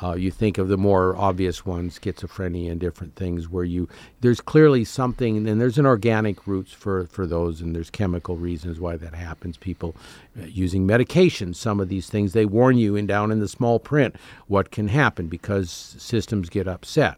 uh, 0.01 0.13
you 0.13 0.29
think 0.29 0.57
of 0.57 0.67
the 0.67 0.77
more 0.77 1.15
obvious 1.15 1.65
ones, 1.65 1.97
schizophrenia 1.97 2.69
and 2.69 2.81
different 2.81 3.15
things, 3.15 3.47
where 3.47 3.63
you 3.63 3.87
there's 4.19 4.41
clearly 4.41 4.83
something, 4.83 5.47
and 5.47 5.61
there's 5.61 5.77
an 5.77 5.85
organic 5.85 6.45
roots 6.45 6.73
for 6.73 7.05
for 7.07 7.25
those, 7.25 7.61
and 7.61 7.75
there's 7.75 7.89
chemical 7.89 8.35
reasons 8.35 8.79
why 8.79 8.97
that 8.97 9.13
happens. 9.13 9.55
People 9.57 9.95
uh, 10.37 10.45
using 10.45 10.85
medications, 10.85 11.55
some 11.55 11.79
of 11.79 11.87
these 11.87 12.09
things, 12.09 12.33
they 12.33 12.45
warn 12.45 12.77
you 12.77 12.95
in 12.95 13.07
down 13.07 13.31
in 13.31 13.39
the 13.39 13.47
small 13.47 13.79
print 13.79 14.15
what 14.47 14.69
can 14.69 14.89
happen 14.89 15.27
because 15.27 15.71
systems 15.71 16.49
get 16.49 16.67
upset. 16.67 17.15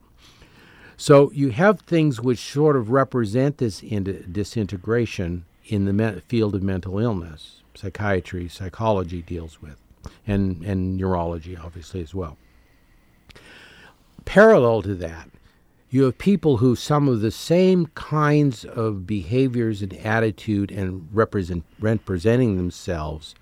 So 0.98 1.32
you 1.32 1.50
have 1.50 1.82
things 1.82 2.22
which 2.22 2.40
sort 2.40 2.76
of 2.76 2.92
represent 2.92 3.58
this 3.58 3.80
disintegration 3.80 5.46
in 5.66 5.86
the 5.86 5.94
me- 5.94 6.22
field 6.28 6.56
of 6.56 6.64
mental 6.64 7.00
illness. 7.00 7.64
Psychiatry, 7.76 8.48
psychology 8.48 9.24
deals 9.24 9.62
with, 9.62 9.78
and 10.28 10.64
and 10.64 10.96
neurology 10.96 11.58
obviously 11.58 12.02
as 12.02 12.14
well 12.14 12.38
parallel 14.28 14.82
to 14.82 14.94
that, 14.94 15.30
you 15.90 16.04
have 16.04 16.18
people 16.18 16.58
who 16.58 16.76
some 16.76 17.08
of 17.08 17.22
the 17.22 17.32
same 17.32 17.86
kinds 17.96 18.66
of 18.66 19.08
behaviors 19.08 19.82
and 19.82 19.94
attitude 20.06 20.70
and 20.70 21.08
represent, 21.14 21.64
representing 21.80 22.58
themselves 22.58 23.36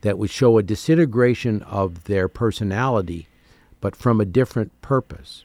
that 0.00 0.16
would 0.16 0.30
show 0.30 0.56
a 0.56 0.62
disintegration 0.62 1.60
of 1.64 2.04
their 2.04 2.28
personality, 2.28 3.28
but 3.82 3.94
from 3.94 4.22
a 4.22 4.24
different 4.24 4.72
purpose. 4.80 5.44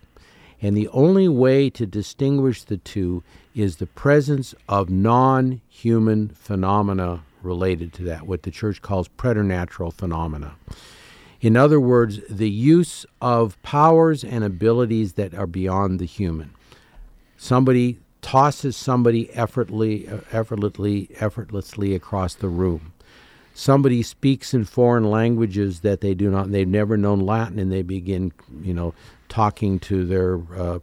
And 0.61 0.75
the 0.75 0.88
only 0.88 1.27
way 1.27 1.69
to 1.71 1.85
distinguish 1.85 2.63
the 2.63 2.77
two 2.77 3.23
is 3.53 3.75
the 3.75 3.88
presence 3.88 4.55
of 4.69 4.89
non 4.89 5.59
human 5.67 6.29
phenomena 6.29 7.23
related 7.43 7.91
to 7.93 8.03
that, 8.03 8.25
what 8.25 8.43
the 8.43 8.51
church 8.51 8.81
calls 8.81 9.09
preternatural 9.09 9.91
phenomena. 9.91 10.55
In 11.39 11.55
other 11.55 11.79
words, 11.79 12.19
the 12.29 12.49
use 12.49 13.05
of 13.21 13.61
powers 13.61 14.23
and 14.23 14.43
abilities 14.43 15.13
that 15.13 15.33
are 15.33 15.47
beyond 15.47 15.99
the 15.99 16.05
human. 16.05 16.51
Somebody 17.38 17.99
tosses 18.21 18.75
somebody 18.75 19.31
effortlessly, 19.33 20.07
effortlessly, 20.31 21.09
effortlessly 21.19 21.93
across 21.93 22.33
the 22.33 22.49
room. 22.49 22.93
Somebody 23.53 24.03
speaks 24.03 24.53
in 24.53 24.65
foreign 24.65 25.09
languages 25.09 25.79
that 25.79 26.01
they 26.01 26.13
do 26.13 26.29
not, 26.29 26.51
they've 26.51 26.67
never 26.67 26.97
known 26.97 27.19
Latin, 27.19 27.57
and 27.57 27.71
they 27.71 27.81
begin, 27.81 28.31
you 28.61 28.73
know, 28.73 28.93
talking 29.29 29.79
to 29.79 30.05
their 30.05 30.39
uh, 30.55 30.79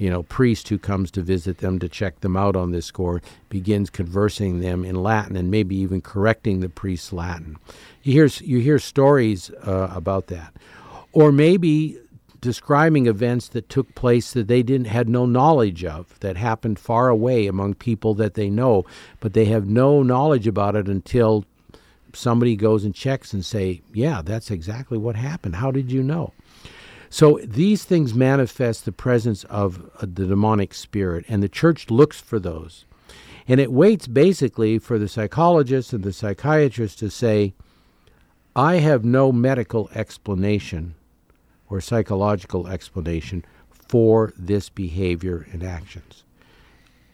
you 0.00 0.08
know, 0.08 0.22
priest 0.22 0.68
who 0.68 0.78
comes 0.78 1.10
to 1.10 1.20
visit 1.20 1.58
them 1.58 1.78
to 1.78 1.86
check 1.86 2.20
them 2.20 2.34
out 2.34 2.56
on 2.56 2.70
this 2.70 2.86
score 2.86 3.20
begins 3.50 3.90
conversing 3.90 4.60
them 4.60 4.82
in 4.82 4.94
Latin 4.94 5.36
and 5.36 5.50
maybe 5.50 5.76
even 5.76 6.00
correcting 6.00 6.60
the 6.60 6.70
priest's 6.70 7.12
Latin. 7.12 7.58
You 8.02 8.14
hear 8.14 8.26
you 8.40 8.60
hear 8.60 8.78
stories 8.78 9.50
uh, 9.66 9.92
about 9.94 10.28
that, 10.28 10.54
or 11.12 11.30
maybe 11.30 11.98
describing 12.40 13.08
events 13.08 13.48
that 13.48 13.68
took 13.68 13.94
place 13.94 14.32
that 14.32 14.48
they 14.48 14.62
didn't 14.62 14.86
had 14.86 15.06
no 15.06 15.26
knowledge 15.26 15.84
of 15.84 16.18
that 16.20 16.38
happened 16.38 16.78
far 16.78 17.10
away 17.10 17.46
among 17.46 17.74
people 17.74 18.14
that 18.14 18.32
they 18.32 18.48
know, 18.48 18.86
but 19.20 19.34
they 19.34 19.44
have 19.44 19.66
no 19.66 20.02
knowledge 20.02 20.46
about 20.46 20.76
it 20.76 20.88
until 20.88 21.44
somebody 22.14 22.56
goes 22.56 22.86
and 22.86 22.94
checks 22.94 23.34
and 23.34 23.44
say, 23.44 23.82
"Yeah, 23.92 24.22
that's 24.24 24.50
exactly 24.50 24.96
what 24.96 25.16
happened. 25.16 25.56
How 25.56 25.70
did 25.70 25.92
you 25.92 26.02
know?" 26.02 26.32
So 27.12 27.40
these 27.42 27.84
things 27.84 28.14
manifest 28.14 28.84
the 28.84 28.92
presence 28.92 29.42
of 29.44 29.90
uh, 29.96 30.06
the 30.06 30.26
demonic 30.26 30.72
spirit, 30.72 31.24
and 31.28 31.42
the 31.42 31.48
church 31.48 31.90
looks 31.90 32.20
for 32.20 32.38
those. 32.38 32.84
And 33.48 33.58
it 33.58 33.72
waits 33.72 34.06
basically 34.06 34.78
for 34.78 34.96
the 34.96 35.08
psychologist 35.08 35.92
and 35.92 36.04
the 36.04 36.12
psychiatrist 36.12 37.00
to 37.00 37.10
say, 37.10 37.52
I 38.54 38.76
have 38.76 39.04
no 39.04 39.32
medical 39.32 39.90
explanation 39.92 40.94
or 41.68 41.80
psychological 41.80 42.68
explanation 42.68 43.44
for 43.70 44.32
this 44.36 44.68
behavior 44.68 45.46
and 45.52 45.64
actions. 45.64 46.22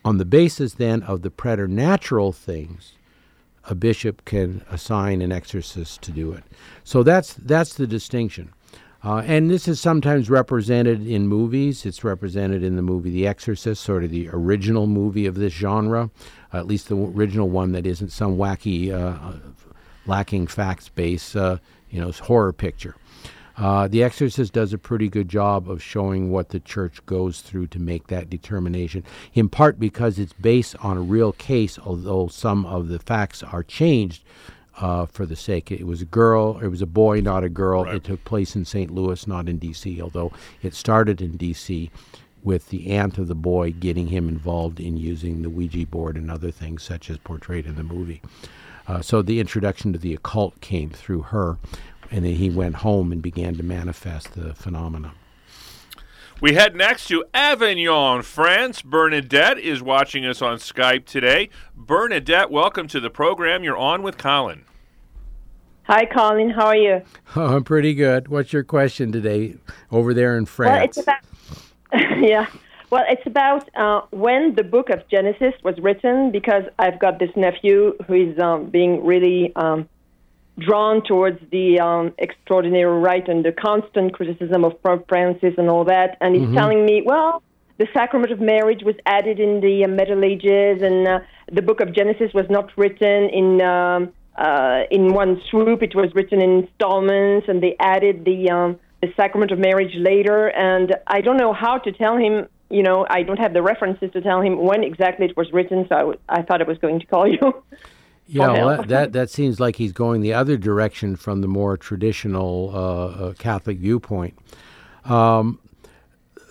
On 0.05 0.19
the 0.19 0.25
basis 0.27 0.75
then 0.75 1.03
of 1.03 1.23
the 1.23 1.31
preternatural 1.31 2.33
things, 2.33 2.93
a 3.65 3.75
bishop 3.75 4.25
can 4.27 4.63
assign 4.71 5.23
an 5.23 5.33
exorcist 5.33 6.03
to 6.03 6.13
do 6.13 6.33
it. 6.33 6.45
So 6.85 7.03
that's 7.03 7.35
that's 7.35 7.75
the 7.75 7.87
distinction. 7.87 8.53
Uh, 9.07 9.23
and 9.25 9.49
this 9.49 9.69
is 9.69 9.79
sometimes 9.79 10.29
represented 10.29 11.07
in 11.07 11.29
movies. 11.29 11.87
It's 11.87 12.03
represented 12.03 12.65
in 12.65 12.75
the 12.75 12.83
movie 12.83 13.11
The 13.11 13.29
Exorcist, 13.29 13.81
sort 13.81 14.03
of 14.03 14.11
the 14.11 14.29
original 14.33 14.89
movie 14.89 15.27
of 15.27 15.37
this 15.37 15.53
genre, 15.53 16.11
at 16.53 16.67
least 16.67 16.89
the 16.89 16.97
original 16.97 17.49
one 17.49 17.71
that 17.71 17.87
isn't 17.87 18.11
some 18.11 18.37
wacky, 18.37 18.91
uh, 18.93 19.35
lacking 20.07 20.49
facts 20.49 20.89
based, 20.89 21.37
uh, 21.37 21.59
you 21.89 22.01
know, 22.01 22.11
horror 22.11 22.53
picture. 22.53 22.97
Uh, 23.57 23.87
the 23.87 24.03
Exorcist 24.03 24.53
does 24.53 24.73
a 24.73 24.79
pretty 24.79 25.09
good 25.09 25.29
job 25.29 25.71
of 25.71 25.81
showing 25.81 26.33
what 26.33 26.49
the 26.49 26.59
church 26.59 26.99
goes 27.07 27.43
through 27.43 27.69
to 27.69 27.79
make 27.79 28.09
that 28.09 28.29
determination, 28.29 29.05
in 29.35 29.49
part 29.49 29.79
because 29.79 30.19
it's 30.19 30.33
based 30.33 30.75
on 30.81 30.97
a 30.97 31.01
real 31.01 31.31
case, 31.31 31.79
although 31.79 32.27
some 32.27 32.67
of 32.67 32.89
the 32.89 32.99
facts 32.99 33.45
are 33.45 33.63
changed 33.63 34.25
uh, 34.79 35.07
for 35.07 35.27
the 35.27 35.37
sake. 35.37 35.71
It 35.71 35.87
was 35.87 36.03
a 36.03 36.07
girl, 36.07 36.59
it 36.59 36.69
was 36.69 36.83
a 36.83 36.87
boy, 36.87 37.21
not 37.21 37.45
a 37.45 37.49
girl. 37.49 37.85
Right. 37.85 37.97
It 37.97 38.05
took 38.05 38.25
place 38.25 38.55
in 38.55 38.65
St. 38.65 38.91
Louis, 38.91 39.27
not 39.27 39.49
in 39.49 39.59
D.C., 39.59 40.01
although 40.01 40.33
it 40.63 40.75
started 40.75 41.21
in 41.21 41.37
D.C. 41.37 41.91
with 42.43 42.69
the 42.69 42.91
aunt 42.91 43.19
of 43.19 43.29
the 43.29 43.35
boy 43.35 43.73
getting 43.73 44.09
him 44.09 44.29
involved 44.29 44.81
in 44.81 44.97
using 44.97 45.43
the 45.43 45.51
Ouija 45.51 45.87
board 45.87 46.17
and 46.17 46.31
other 46.31 46.51
things, 46.51 46.83
such 46.83 47.11
as 47.11 47.19
portrayed 47.19 47.67
in 47.67 47.77
the 47.77 47.83
movie. 47.83 48.23
Uh, 48.87 49.01
so 49.01 49.23
the 49.23 49.41
introduction 49.41 49.93
to 49.93 49.99
the 49.99 50.15
occult 50.15 50.61
came 50.61 50.91
through 50.91 51.23
her, 51.23 51.59
and 52.11 52.25
then 52.25 52.35
he 52.35 52.51
went 52.51 52.77
home 52.77 53.11
and 53.11 53.21
began 53.21 53.57
to 53.57 53.63
manifest 53.63 54.35
the 54.35 54.55
phenomena. 54.55 55.13
We 56.39 56.53
head 56.53 56.77
next 56.77 57.09
to 57.09 57.25
Avignon, 57.33 58.21
France. 58.21 58.83
Bernadette 58.83 59.59
is 59.59 59.83
watching 59.83 60.27
us 60.27 60.43
on 60.43 60.59
Skype 60.59 61.07
today. 61.07 61.49
Bernadette, 61.75 62.51
welcome 62.51 62.89
to 62.89 63.01
the 63.01 63.09
program. 63.09 63.65
You're 63.65 63.79
on 63.79 64.03
with 64.03 64.19
Colin. 64.19 64.67
Hi, 65.85 66.05
Colin. 66.05 66.51
How 66.51 66.67
are 66.67 66.77
you? 66.77 67.01
Oh, 67.37 67.47
I'm 67.57 67.65
pretty 67.65 67.95
good. 67.95 68.29
What's 68.29 68.53
your 68.53 68.65
question 68.65 69.13
today 69.13 69.55
over 69.91 70.13
there 70.13 70.37
in 70.37 70.45
France? 70.45 70.73
Well, 70.73 70.85
it's 70.85 70.99
about, 70.99 72.21
yeah. 72.23 72.47
Well, 72.91 73.05
it's 73.09 73.27
about 73.27 73.71
uh, 73.75 74.03
when 74.11 74.55
the 74.57 74.63
book 74.63 74.91
of 74.91 75.09
Genesis 75.09 75.55
was 75.65 75.79
written, 75.79 76.33
because 76.33 76.65
I've 76.79 76.99
got 76.99 77.19
this 77.19 77.31
nephew 77.35 77.97
who 78.07 78.13
is 78.13 78.39
um, 78.39 78.69
being 78.69 79.03
really 79.07 79.57
um, 79.57 79.89
drawn 80.59 81.03
towards 81.05 81.39
the 81.51 81.79
um, 81.81 82.15
extraordinary 82.19 83.01
rite 83.01 83.29
and 83.29 83.45
the 83.45 83.53
constant 83.53 84.15
criticism 84.15 84.65
of 84.65 84.83
Pope 84.83 85.07
Francis 85.09 85.55
and 85.59 85.69
all 85.69 85.85
that. 85.85 86.17
And 86.21 86.35
he's 86.35 86.45
mm-hmm. 86.45 86.55
telling 86.55 86.87
me, 86.87 87.03
well, 87.05 87.43
the 87.79 87.87
sacrament 87.93 88.33
of 88.33 88.41
marriage 88.41 88.83
was 88.83 88.95
added 89.05 89.39
in 89.39 89.61
the 89.61 89.85
uh, 89.85 89.89
Middle 89.89 90.25
Ages, 90.25 90.83
and 90.83 91.07
uh, 91.07 91.19
the 91.53 91.63
book 91.63 91.81
of 91.81 91.95
Genesis 91.95 92.33
was 92.33 92.47
not 92.49 92.71
written 92.77 93.29
in 93.29 93.61
um, 93.61 94.13
uh, 94.37 94.85
in 94.91 95.13
one 95.13 95.41
swoop. 95.51 95.83
It 95.83 95.95
was 95.95 96.15
written 96.15 96.41
in 96.41 96.65
installments, 96.65 97.49
and 97.49 97.63
they 97.63 97.77
added 97.79 98.25
the 98.25 98.51
um, 98.51 98.81
the 99.03 99.13
sacrament 99.15 99.53
of 99.53 99.59
marriage 99.59 99.95
later. 99.95 100.49
And 100.49 100.97
I 101.07 101.21
don't 101.21 101.37
know 101.37 101.53
how 101.53 101.79
to 101.79 101.93
tell 101.93 102.17
him. 102.17 102.47
You 102.71 102.83
know, 102.83 103.07
I 103.09 103.23
don't 103.23 103.39
have 103.39 103.53
the 103.53 103.63
references 103.63 104.11
to 104.13 104.21
tell 104.21 104.41
him 104.41 104.59
when 104.59 104.83
exactly 104.83 105.27
it 105.27 105.37
was 105.37 105.53
written. 105.53 105.87
So 105.89 106.15
I, 106.29 106.41
I 106.41 106.43
thought 106.43 106.61
I 106.63 106.65
was 106.65 106.79
going 106.79 106.99
to 107.01 107.07
call 107.07 107.29
you. 107.29 107.63
Yeah, 108.29 108.53
well, 108.53 108.69
that, 108.79 108.89
that, 108.89 109.13
that 109.13 109.31
seems 109.31 109.61
like 109.61 109.77
he's 109.77 109.93
going 109.93 110.21
the 110.21 110.35
other 110.35 110.57
direction 110.57 111.15
from 111.17 111.43
the 111.43 111.49
more 111.49 111.77
traditional 111.77 112.73
uh, 112.75 112.79
uh, 113.29 113.33
Catholic 113.35 113.79
viewpoint. 113.79 114.37
Um, 115.05 115.61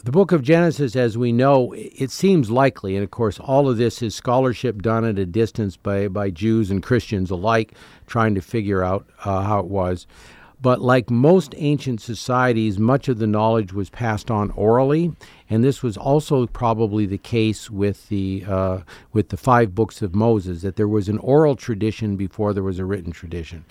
the 0.05 0.11
book 0.11 0.31
of 0.31 0.43
Genesis, 0.43 0.95
as 0.95 1.17
we 1.17 1.31
know, 1.31 1.73
it 1.73 2.11
seems 2.11 2.51
likely, 2.51 2.95
and 2.95 3.03
of 3.03 3.09
course, 3.09 3.39
all 3.39 3.67
of 3.67 3.77
this 3.77 4.01
is 4.01 4.15
scholarship 4.15 4.81
done 4.83 5.03
at 5.03 5.17
a 5.17 5.25
distance 5.25 5.77
by, 5.77 6.07
by 6.07 6.29
Jews 6.29 6.69
and 6.69 6.81
Christians 6.81 7.31
alike, 7.31 7.73
trying 8.05 8.35
to 8.35 8.41
figure 8.41 8.83
out 8.83 9.07
uh, 9.25 9.41
how 9.41 9.59
it 9.59 9.65
was. 9.65 10.05
But 10.65 10.81
like 10.81 11.11
most 11.11 11.53
ancient 11.57 12.01
societies, 12.01 12.79
much 12.79 13.07
of 13.07 13.19
the 13.19 13.27
knowledge 13.27 13.71
was 13.71 13.91
passed 13.91 14.31
on 14.31 14.49
orally, 14.49 15.11
and 15.47 15.63
this 15.63 15.83
was 15.83 15.95
also 15.95 16.47
probably 16.47 17.05
the 17.05 17.19
case 17.19 17.69
with 17.69 18.09
the 18.09 18.43
uh, 18.47 18.79
with 19.13 19.29
the 19.29 19.37
five 19.37 19.75
books 19.75 20.01
of 20.01 20.15
Moses. 20.15 20.63
That 20.63 20.75
there 20.75 20.87
was 20.87 21.07
an 21.07 21.19
oral 21.19 21.55
tradition 21.55 22.15
before 22.15 22.51
there 22.51 22.63
was 22.63 22.79
a 22.79 22.83
written 22.83 23.11
tradition. 23.11 23.63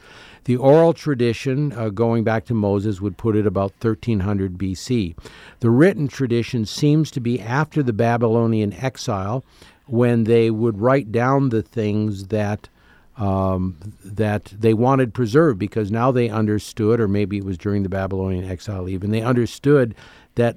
The 0.44 0.54
oral 0.54 0.92
tradition, 0.92 1.72
uh, 1.72 1.88
going 1.88 2.22
back 2.22 2.44
to 2.44 2.54
Moses, 2.54 3.00
would 3.00 3.16
put 3.16 3.34
it 3.34 3.44
about 3.44 3.72
1300 3.80 4.56
BC. 4.56 5.16
The 5.58 5.70
written 5.70 6.06
tradition 6.06 6.64
seems 6.64 7.10
to 7.10 7.18
be 7.18 7.40
after 7.40 7.82
the 7.82 7.92
Babylonian 7.92 8.72
exile, 8.72 9.42
when 9.86 10.24
they 10.24 10.48
would 10.48 10.80
write 10.80 11.10
down 11.10 11.48
the 11.48 11.62
things 11.62 12.28
that 12.28 12.68
um, 13.16 13.76
that 14.04 14.46
they 14.46 14.74
wanted 14.74 15.14
preserved 15.14 15.58
because 15.58 15.90
now 15.90 16.10
they 16.10 16.28
understood, 16.28 17.00
or 17.00 17.08
maybe 17.08 17.38
it 17.38 17.44
was 17.44 17.58
during 17.58 17.82
the 17.82 17.88
Babylonian 17.88 18.44
exile 18.44 18.88
even, 18.88 19.10
they 19.10 19.22
understood 19.22 19.94
that 20.34 20.56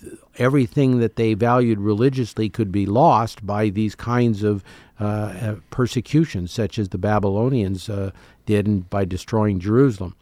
th- 0.00 0.14
everything 0.38 0.98
that 1.00 1.16
they 1.16 1.34
valued 1.34 1.78
religiously 1.78 2.48
could 2.48 2.72
be 2.72 2.86
lost 2.86 3.44
by 3.46 3.68
these 3.68 3.94
kinds 3.94 4.42
of 4.42 4.64
uh, 4.98 5.04
uh 5.04 5.54
persecutions, 5.70 6.52
such 6.52 6.78
as 6.78 6.88
the 6.88 6.98
Babylonians 6.98 7.88
uh, 7.88 8.10
did 8.46 8.88
by 8.90 9.04
destroying 9.04 9.60
Jerusalem. 9.60 10.16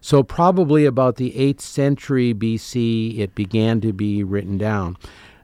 So, 0.00 0.22
probably 0.22 0.84
about 0.84 1.16
the 1.16 1.30
8th 1.32 1.60
century 1.60 2.34
BC, 2.34 3.18
it 3.18 3.34
began 3.34 3.80
to 3.82 3.92
be 3.92 4.24
written 4.24 4.58
down. 4.58 4.96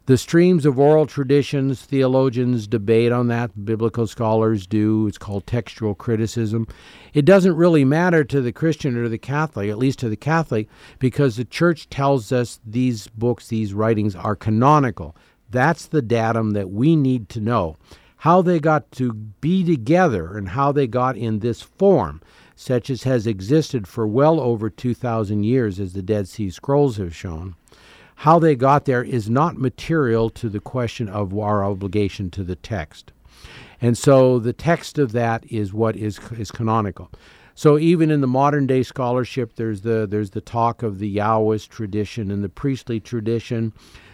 The 0.08 0.16
streams 0.16 0.64
of 0.64 0.78
oral 0.78 1.04
traditions, 1.04 1.82
theologians 1.82 2.66
debate 2.66 3.12
on 3.12 3.28
that, 3.28 3.66
biblical 3.66 4.06
scholars 4.06 4.66
do. 4.66 5.06
It's 5.06 5.18
called 5.18 5.46
textual 5.46 5.94
criticism. 5.94 6.66
It 7.12 7.26
doesn't 7.26 7.56
really 7.56 7.84
matter 7.84 8.24
to 8.24 8.40
the 8.40 8.50
Christian 8.50 8.96
or 8.96 9.10
the 9.10 9.18
Catholic, 9.18 9.68
at 9.68 9.76
least 9.76 9.98
to 9.98 10.08
the 10.08 10.16
Catholic, 10.16 10.66
because 10.98 11.36
the 11.36 11.44
church 11.44 11.90
tells 11.90 12.32
us 12.32 12.58
these 12.64 13.08
books, 13.08 13.48
these 13.48 13.74
writings 13.74 14.16
are 14.16 14.34
canonical. 14.34 15.14
That's 15.50 15.84
the 15.84 16.00
datum 16.00 16.52
that 16.52 16.70
we 16.70 16.96
need 16.96 17.28
to 17.28 17.42
know. 17.42 17.76
How 18.16 18.40
they 18.40 18.60
got 18.60 18.90
to 18.92 19.12
be 19.12 19.62
together 19.62 20.38
and 20.38 20.48
how 20.48 20.72
they 20.72 20.86
got 20.86 21.18
in 21.18 21.40
this 21.40 21.60
form, 21.60 22.22
such 22.56 22.88
as 22.88 23.02
has 23.02 23.26
existed 23.26 23.86
for 23.86 24.06
well 24.06 24.40
over 24.40 24.70
2,000 24.70 25.42
years, 25.42 25.78
as 25.78 25.92
the 25.92 26.00
Dead 26.00 26.28
Sea 26.28 26.48
Scrolls 26.48 26.96
have 26.96 27.14
shown 27.14 27.56
how 28.22 28.40
they 28.40 28.56
got 28.56 28.84
there 28.84 29.04
is 29.04 29.30
not 29.30 29.56
material 29.56 30.28
to 30.28 30.48
the 30.48 30.58
question 30.58 31.08
of 31.08 31.38
our 31.38 31.64
obligation 31.64 32.30
to 32.30 32.42
the 32.42 32.56
text. 32.56 33.12
And 33.80 33.96
so 33.96 34.40
the 34.40 34.52
text 34.52 34.98
of 34.98 35.12
that 35.12 35.44
is 35.52 35.72
what 35.72 35.94
is, 35.94 36.18
is 36.32 36.50
canonical. 36.50 37.12
So 37.54 37.78
even 37.78 38.10
in 38.10 38.20
the 38.20 38.26
modern 38.26 38.66
day 38.66 38.82
scholarship, 38.82 39.54
there's 39.54 39.82
the 39.82 40.04
there's 40.08 40.30
the 40.30 40.40
talk 40.40 40.82
of 40.82 40.98
the 40.98 41.16
Yahwist 41.16 41.68
tradition 41.68 42.32
and 42.32 42.42
the 42.42 42.48
priestly 42.48 42.98
tradition. 42.98 43.72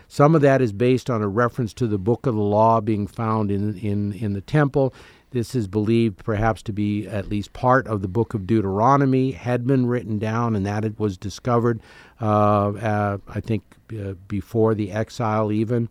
Some 0.08 0.34
of 0.34 0.42
that 0.42 0.60
is 0.60 0.72
based 0.72 1.08
on 1.08 1.22
a 1.22 1.28
reference 1.28 1.72
to 1.74 1.86
the 1.86 1.98
book 1.98 2.26
of 2.26 2.34
the 2.34 2.42
law 2.42 2.82
being 2.82 3.06
found 3.06 3.50
in 3.50 3.78
in, 3.78 4.12
in 4.12 4.34
the 4.34 4.42
temple. 4.42 4.92
This 5.34 5.56
is 5.56 5.66
believed 5.66 6.24
perhaps 6.24 6.62
to 6.62 6.72
be 6.72 7.08
at 7.08 7.28
least 7.28 7.52
part 7.52 7.88
of 7.88 8.02
the 8.02 8.08
book 8.08 8.34
of 8.34 8.46
Deuteronomy, 8.46 9.32
had 9.32 9.66
been 9.66 9.84
written 9.86 10.16
down, 10.16 10.54
and 10.54 10.64
that 10.64 10.84
it 10.84 10.96
was 10.96 11.18
discovered, 11.18 11.80
uh, 12.22 12.68
uh, 12.68 13.18
I 13.26 13.40
think, 13.40 13.64
uh, 13.92 14.12
before 14.28 14.76
the 14.76 14.92
exile 14.92 15.50
even. 15.50 15.88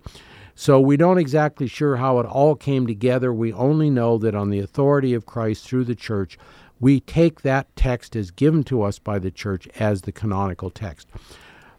So 0.55 0.79
we 0.79 0.95
don't 0.95 1.17
exactly 1.17 1.67
sure 1.67 1.97
how 1.97 2.19
it 2.19 2.25
all 2.25 2.55
came 2.55 2.87
together. 2.87 3.33
We 3.33 3.51
only 3.51 3.89
know 3.89 4.17
that 4.19 4.33
on 4.33 4.49
the 4.49 4.59
authority 4.59 5.13
of 5.13 5.25
Christ 5.25 5.67
through 5.67 5.83
the 5.83 5.93
church, 5.93 6.37
we 6.79 7.01
take 7.01 7.41
that 7.41 7.67
text 7.75 8.15
as 8.15 8.31
given 8.31 8.63
to 8.63 8.81
us 8.81 8.97
by 8.97 9.19
the 9.19 9.29
church 9.29 9.67
as 9.77 10.03
the 10.03 10.13
canonical 10.13 10.69
text. 10.69 11.09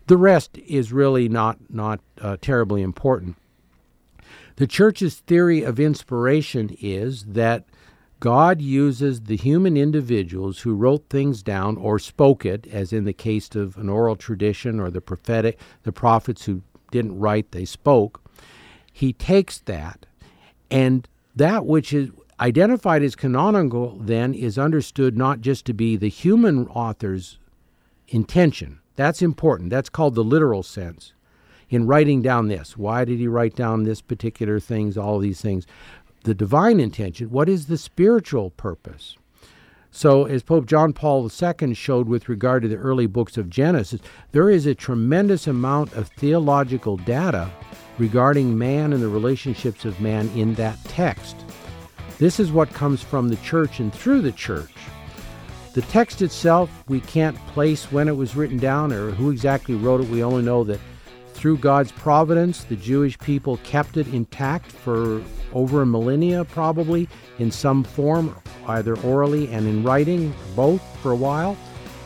The 0.06 0.18
rest 0.18 0.58
is 0.58 0.92
really 0.92 1.30
not 1.30 1.56
not 1.70 2.00
uh, 2.20 2.36
terribly 2.42 2.82
important. 2.82 3.36
The 4.56 4.66
church's 4.68 5.16
theory 5.16 5.62
of 5.62 5.80
inspiration 5.80 6.76
is 6.80 7.24
that 7.24 7.64
God 8.20 8.60
uses 8.62 9.22
the 9.22 9.36
human 9.36 9.76
individuals 9.76 10.60
who 10.60 10.74
wrote 10.74 11.08
things 11.10 11.42
down 11.42 11.76
or 11.76 11.98
spoke 11.98 12.46
it, 12.46 12.66
as 12.68 12.92
in 12.92 13.04
the 13.04 13.12
case 13.12 13.54
of 13.56 13.76
an 13.76 13.88
oral 13.88 14.16
tradition 14.16 14.78
or 14.78 14.90
the 14.90 15.00
prophetic, 15.00 15.58
the 15.82 15.92
prophets 15.92 16.44
who 16.44 16.62
didn't 16.90 17.18
write, 17.18 17.50
they 17.50 17.64
spoke. 17.64 18.22
He 18.92 19.12
takes 19.12 19.58
that, 19.60 20.06
and 20.70 21.08
that 21.34 21.66
which 21.66 21.92
is 21.92 22.10
identified 22.38 23.02
as 23.02 23.16
canonical 23.16 23.98
then 24.00 24.34
is 24.34 24.56
understood 24.56 25.16
not 25.16 25.40
just 25.40 25.64
to 25.66 25.74
be 25.74 25.96
the 25.96 26.08
human 26.08 26.68
author's 26.68 27.38
intention. 28.08 28.80
That's 28.94 29.20
important. 29.22 29.70
That's 29.70 29.88
called 29.88 30.14
the 30.14 30.24
literal 30.24 30.62
sense 30.62 31.12
in 31.70 31.86
writing 31.86 32.22
down 32.22 32.48
this. 32.48 32.76
Why 32.76 33.04
did 33.04 33.18
he 33.18 33.28
write 33.28 33.54
down 33.54 33.84
this 33.84 34.00
particular 34.00 34.60
things, 34.60 34.96
all 34.96 35.18
these 35.18 35.40
things? 35.40 35.66
the 36.24 36.34
divine 36.34 36.80
intention, 36.80 37.30
what 37.30 37.48
is 37.48 37.66
the 37.66 37.78
spiritual 37.78 38.50
purpose? 38.50 39.16
So, 39.90 40.24
as 40.24 40.42
Pope 40.42 40.66
John 40.66 40.92
Paul 40.92 41.30
II 41.30 41.74
showed 41.74 42.08
with 42.08 42.28
regard 42.28 42.62
to 42.62 42.68
the 42.68 42.76
early 42.76 43.06
books 43.06 43.36
of 43.36 43.48
Genesis, 43.48 44.00
there 44.32 44.50
is 44.50 44.66
a 44.66 44.74
tremendous 44.74 45.46
amount 45.46 45.92
of 45.92 46.08
theological 46.08 46.96
data 46.96 47.48
regarding 47.98 48.58
man 48.58 48.92
and 48.92 49.00
the 49.00 49.08
relationships 49.08 49.84
of 49.84 50.00
man 50.00 50.28
in 50.30 50.54
that 50.54 50.82
text. 50.84 51.36
This 52.18 52.40
is 52.40 52.50
what 52.50 52.72
comes 52.72 53.02
from 53.02 53.28
the 53.28 53.36
church 53.36 53.78
and 53.78 53.92
through 53.94 54.22
the 54.22 54.32
church. 54.32 54.72
The 55.74 55.82
text 55.82 56.22
itself, 56.22 56.70
we 56.88 57.00
can't 57.00 57.36
place 57.48 57.92
when 57.92 58.08
it 58.08 58.16
was 58.16 58.34
written 58.34 58.58
down 58.58 58.92
or 58.92 59.10
who 59.10 59.30
exactly 59.30 59.74
wrote 59.76 60.00
it. 60.00 60.08
We 60.08 60.24
only 60.24 60.42
know 60.42 60.64
that 60.64 60.80
through 61.44 61.58
God's 61.58 61.92
providence, 61.92 62.64
the 62.64 62.74
Jewish 62.74 63.18
people 63.18 63.58
kept 63.64 63.98
it 63.98 64.08
intact 64.14 64.72
for 64.72 65.22
over 65.52 65.82
a 65.82 65.86
millennia, 65.86 66.42
probably 66.46 67.06
in 67.38 67.50
some 67.50 67.84
form, 67.84 68.34
either 68.66 68.96
orally 69.00 69.52
and 69.52 69.66
in 69.66 69.82
writing, 69.82 70.34
both 70.56 70.80
for 71.02 71.12
a 71.12 71.14
while, 71.14 71.54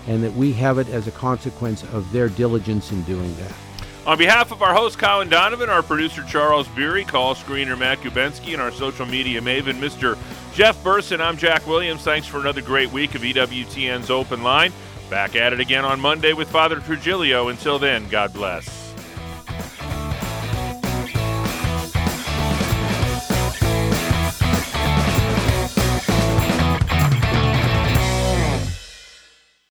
and 0.08 0.24
that 0.24 0.32
we 0.32 0.52
have 0.54 0.78
it 0.78 0.88
as 0.88 1.06
a 1.06 1.12
consequence 1.12 1.84
of 1.92 2.10
their 2.10 2.28
diligence 2.28 2.90
in 2.90 3.00
doing 3.02 3.32
that. 3.36 3.52
On 4.08 4.18
behalf 4.18 4.50
of 4.50 4.60
our 4.60 4.74
host, 4.74 4.98
Colin 4.98 5.28
Donovan, 5.28 5.70
our 5.70 5.84
producer, 5.84 6.24
Charles 6.24 6.66
Beery, 6.66 7.04
call 7.04 7.36
screener, 7.36 7.78
Matt 7.78 7.98
Kubensky, 7.98 8.54
and 8.54 8.60
our 8.60 8.72
social 8.72 9.06
media 9.06 9.40
maven, 9.40 9.78
Mr. 9.78 10.18
Jeff 10.52 10.82
Burson, 10.82 11.20
I'm 11.20 11.36
Jack 11.36 11.64
Williams. 11.64 12.02
Thanks 12.02 12.26
for 12.26 12.40
another 12.40 12.60
great 12.60 12.90
week 12.90 13.14
of 13.14 13.22
EWTN's 13.22 14.10
Open 14.10 14.42
Line. 14.42 14.72
Back 15.08 15.36
at 15.36 15.52
it 15.52 15.60
again 15.60 15.84
on 15.84 16.00
Monday 16.00 16.32
with 16.32 16.50
Father 16.50 16.80
Trujillo. 16.80 17.50
Until 17.50 17.78
then, 17.78 18.08
God 18.08 18.32
bless. 18.32 18.87